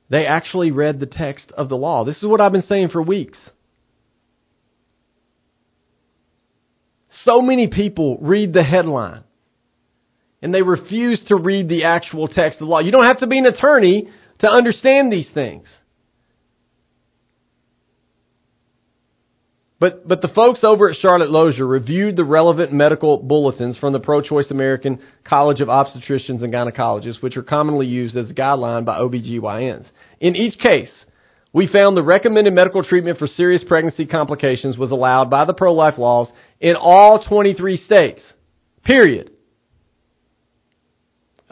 They 0.10 0.26
actually 0.28 0.72
read 0.72 1.00
the 1.00 1.08
text 1.08 1.52
of 1.58 1.70
the 1.70 1.76
law. 1.76 2.06
This 2.06 2.18
is 2.18 2.26
what 2.26 2.42
I've 2.42 2.52
been 2.52 2.62
saying 2.62 2.90
for 2.90 3.02
weeks. 3.02 3.40
So 7.24 7.42
many 7.42 7.68
people 7.68 8.18
read 8.22 8.54
the 8.54 8.64
headline 8.64 9.24
And 10.44 10.54
they 10.54 10.62
refuse 10.62 11.24
to 11.30 11.38
read 11.38 11.70
the 11.70 11.86
actual 11.86 12.28
text 12.28 12.60
of 12.60 12.68
the 12.68 12.72
law. 12.72 12.80
You 12.80 12.92
don't 12.92 13.06
have 13.06 13.20
to 13.20 13.28
be 13.28 13.40
an 13.40 13.46
attorney 13.46 14.10
to 14.40 14.48
understand 14.48 15.12
these 15.12 15.30
things. 15.34 15.66
But, 19.80 20.06
but 20.08 20.22
the 20.22 20.28
folks 20.28 20.64
over 20.64 20.90
at 20.90 20.98
Charlotte 20.98 21.30
Lozier 21.30 21.66
reviewed 21.66 22.18
the 22.18 22.26
relevant 22.26 22.74
medical 22.74 23.18
bulletins 23.18 23.78
from 23.78 23.94
the 23.94 24.00
Pro-Choice 24.00 24.52
American 24.52 25.00
College 25.24 25.62
of 25.62 25.70
Obstetricians 25.70 26.44
and 26.44 26.54
Gynecologists, 26.54 27.22
which 27.22 27.38
are 27.38 27.44
commonly 27.44 27.88
used 27.88 28.18
as 28.18 28.30
a 28.30 28.34
guideline 28.34 28.84
by 28.84 29.00
OBGYNs. 29.00 29.88
In 30.20 30.36
each 30.36 30.60
case, 30.60 30.92
we 31.54 31.68
found 31.68 31.96
the 31.96 32.04
recommended 32.04 32.54
medical 32.54 32.84
treatment 32.84 33.18
for 33.18 33.28
serious 33.28 33.64
pregnancy 33.66 34.06
complications 34.06 34.78
was 34.78 34.92
allowed 34.92 35.30
by 35.30 35.46
the 35.46 35.54
pro-life 35.54 35.98
laws 35.98 36.30
in 36.60 36.76
all 36.76 37.24
23 37.24 37.78
states. 37.78 38.22
Period. 38.84 39.33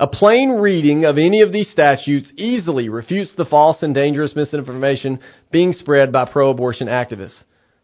A 0.02 0.08
plain 0.08 0.54
reading 0.54 1.06
of 1.06 1.20
any 1.20 1.42
of 1.42 1.54
these 1.54 1.70
statutes 1.70 2.28
easily 2.36 2.90
refutes 2.90 3.34
the 3.38 3.46
false 3.46 3.84
and 3.84 3.94
dangerous 3.94 4.36
misinformation 4.36 5.20
being 5.52 5.74
spread 5.74 6.12
by 6.12 6.26
pro-abortion 6.26 6.88
activists. 6.88 7.44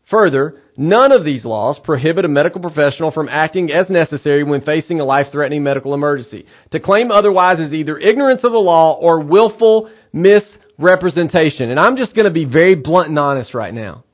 Further, 0.09 0.59
none 0.76 1.11
of 1.11 1.24
these 1.24 1.45
laws 1.45 1.78
prohibit 1.84 2.26
a 2.26 2.28
medical 2.28 2.59
professional 2.59 3.11
from 3.11 3.30
acting 3.30 3.72
as 3.72 3.88
necessary 3.91 4.43
when 4.43 4.61
facing 4.61 4.99
a 4.99 5.05
life-threatening 5.05 5.61
medical 5.61 5.93
emergency. 5.93 6.47
To 6.72 6.80
claim 6.80 7.11
otherwise 7.11 7.59
is 7.59 7.72
either 7.72 7.99
ignorance 7.99 8.43
of 8.43 8.51
the 8.51 8.57
law 8.57 8.93
or 8.99 9.20
willful 9.20 9.91
misrepresentation. 10.11 11.70
And 11.70 11.80
I'm 11.80 11.97
just 11.97 12.15
going 12.15 12.26
to 12.26 12.32
be 12.32 12.45
very 12.45 12.74
blunt 12.74 13.09
and 13.09 13.20
honest 13.20 13.53
right 13.53 13.74
now. 13.74 14.05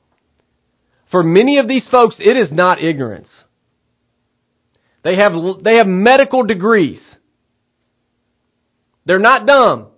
For 1.10 1.22
many 1.22 1.56
of 1.56 1.68
these 1.68 1.88
folks, 1.90 2.16
it 2.18 2.36
is 2.36 2.52
not 2.52 2.82
ignorance. 2.82 3.28
They 5.04 5.16
have, 5.16 5.32
they 5.62 5.78
have 5.78 5.86
medical 5.86 6.42
degrees. 6.42 7.00
They're 9.06 9.18
not 9.18 9.46
dumb. 9.46 9.88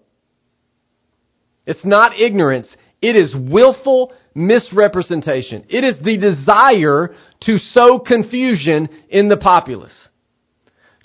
It's 1.66 1.84
not 1.84 2.18
ignorance. 2.18 2.68
It 3.02 3.16
is 3.16 3.34
willful 3.34 4.12
misrepresentation. 4.34 5.64
It 5.68 5.84
is 5.84 5.96
the 6.04 6.16
desire 6.16 7.14
to 7.42 7.58
sow 7.58 7.98
confusion 7.98 8.88
in 9.08 9.28
the 9.28 9.36
populace. 9.36 9.96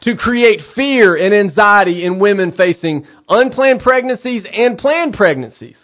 To 0.02 0.16
create 0.16 0.62
fear 0.76 1.16
and 1.16 1.34
anxiety 1.34 2.06
in 2.06 2.20
women 2.20 2.54
facing 2.54 3.06
unplanned 3.30 3.82
pregnancies 3.82 4.46
and 4.52 4.78
planned 4.78 5.14
pregnancies. 5.14 5.78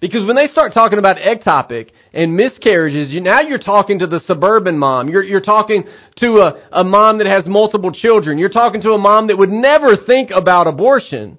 Because 0.00 0.26
when 0.26 0.36
they 0.36 0.46
start 0.48 0.74
talking 0.74 0.98
about 0.98 1.16
ectopic 1.16 1.90
and 2.12 2.36
miscarriages, 2.36 3.10
you, 3.10 3.20
now 3.20 3.40
you're 3.40 3.58
talking 3.58 3.98
to 4.00 4.06
the 4.06 4.20
suburban 4.26 4.78
mom. 4.78 5.08
You're, 5.08 5.22
you're 5.22 5.40
talking 5.40 5.84
to 6.16 6.26
a, 6.38 6.80
a 6.80 6.84
mom 6.84 7.18
that 7.18 7.26
has 7.26 7.46
multiple 7.46 7.92
children. 7.92 8.38
You're 8.38 8.48
talking 8.48 8.82
to 8.82 8.92
a 8.92 8.98
mom 8.98 9.28
that 9.28 9.36
would 9.36 9.50
never 9.50 9.96
think 10.06 10.30
about 10.34 10.66
abortion 10.66 11.38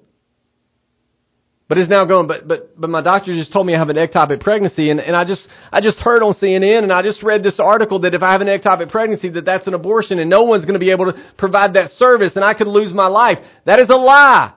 but 1.70 1.78
is 1.78 1.88
now 1.88 2.04
going, 2.04 2.26
but, 2.26 2.48
but, 2.48 2.80
but 2.80 2.90
my 2.90 3.00
doctor 3.00 3.32
just 3.32 3.52
told 3.52 3.64
me 3.64 3.76
I 3.76 3.78
have 3.78 3.90
an 3.90 3.96
ectopic 3.96 4.40
pregnancy 4.40 4.90
and, 4.90 4.98
and 4.98 5.14
I 5.14 5.24
just, 5.24 5.46
I 5.70 5.80
just 5.80 5.98
heard 5.98 6.20
on 6.20 6.34
CNN 6.34 6.82
and 6.82 6.92
I 6.92 7.00
just 7.00 7.22
read 7.22 7.44
this 7.44 7.60
article 7.60 8.00
that 8.00 8.12
if 8.12 8.24
I 8.24 8.32
have 8.32 8.40
an 8.40 8.48
ectopic 8.48 8.90
pregnancy 8.90 9.28
that 9.28 9.44
that's 9.44 9.68
an 9.68 9.74
abortion 9.74 10.18
and 10.18 10.28
no 10.28 10.42
one's 10.42 10.64
going 10.64 10.74
to 10.74 10.80
be 10.80 10.90
able 10.90 11.12
to 11.12 11.24
provide 11.38 11.74
that 11.74 11.92
service 11.92 12.32
and 12.34 12.44
I 12.44 12.54
could 12.54 12.66
lose 12.66 12.92
my 12.92 13.06
life. 13.06 13.38
That 13.66 13.78
is 13.78 13.88
a 13.88 13.96
lie. 13.96 14.52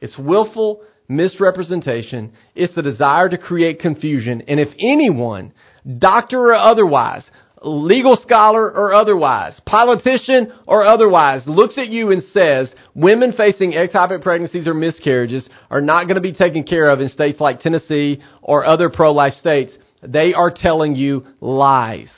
It's 0.00 0.16
willful 0.16 0.80
misrepresentation. 1.10 2.32
It's 2.54 2.74
the 2.74 2.82
desire 2.82 3.28
to 3.28 3.36
create 3.36 3.80
confusion. 3.80 4.42
And 4.46 4.60
if 4.60 4.68
anyone, 4.78 5.52
doctor 5.98 6.38
or 6.38 6.54
otherwise, 6.54 7.28
legal 7.62 8.16
scholar 8.22 8.70
or 8.70 8.94
otherwise, 8.94 9.60
politician 9.66 10.52
or 10.66 10.84
otherwise, 10.84 11.42
looks 11.46 11.76
at 11.76 11.88
you 11.88 12.12
and 12.12 12.22
says 12.32 12.72
women 12.94 13.32
facing 13.32 13.72
ectopic 13.72 14.22
pregnancies 14.22 14.66
or 14.66 14.72
miscarriages 14.72 15.48
are 15.68 15.80
not 15.80 16.04
going 16.04 16.14
to 16.14 16.22
be 16.22 16.32
taken 16.32 16.62
care 16.62 16.88
of 16.88 17.00
in 17.00 17.08
states 17.08 17.40
like 17.40 17.60
Tennessee 17.60 18.22
or 18.40 18.64
other 18.64 18.88
pro-life 18.88 19.34
states, 19.34 19.72
they 20.02 20.32
are 20.32 20.52
telling 20.54 20.94
you 20.94 21.26
lies. 21.40 22.08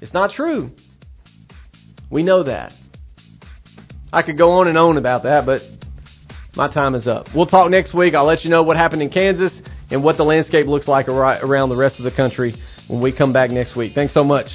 It's 0.00 0.14
not 0.14 0.30
true. 0.32 0.72
We 2.10 2.22
know 2.22 2.42
that. 2.44 2.72
I 4.12 4.22
could 4.22 4.38
go 4.38 4.52
on 4.52 4.66
and 4.66 4.78
on 4.78 4.96
about 4.96 5.24
that, 5.24 5.44
but 5.44 5.60
my 6.56 6.72
time 6.72 6.94
is 6.94 7.06
up. 7.06 7.26
We'll 7.34 7.46
talk 7.46 7.70
next 7.70 7.94
week. 7.94 8.14
I'll 8.14 8.24
let 8.24 8.42
you 8.42 8.50
know 8.50 8.62
what 8.62 8.76
happened 8.76 9.02
in 9.02 9.10
Kansas 9.10 9.52
and 9.90 10.02
what 10.02 10.16
the 10.16 10.24
landscape 10.24 10.66
looks 10.66 10.88
like 10.88 11.08
around 11.08 11.68
the 11.68 11.76
rest 11.76 11.98
of 11.98 12.04
the 12.04 12.10
country 12.10 12.60
when 12.88 13.00
we 13.00 13.12
come 13.12 13.32
back 13.32 13.50
next 13.50 13.76
week. 13.76 13.92
Thanks 13.94 14.14
so 14.14 14.24
much. 14.24 14.46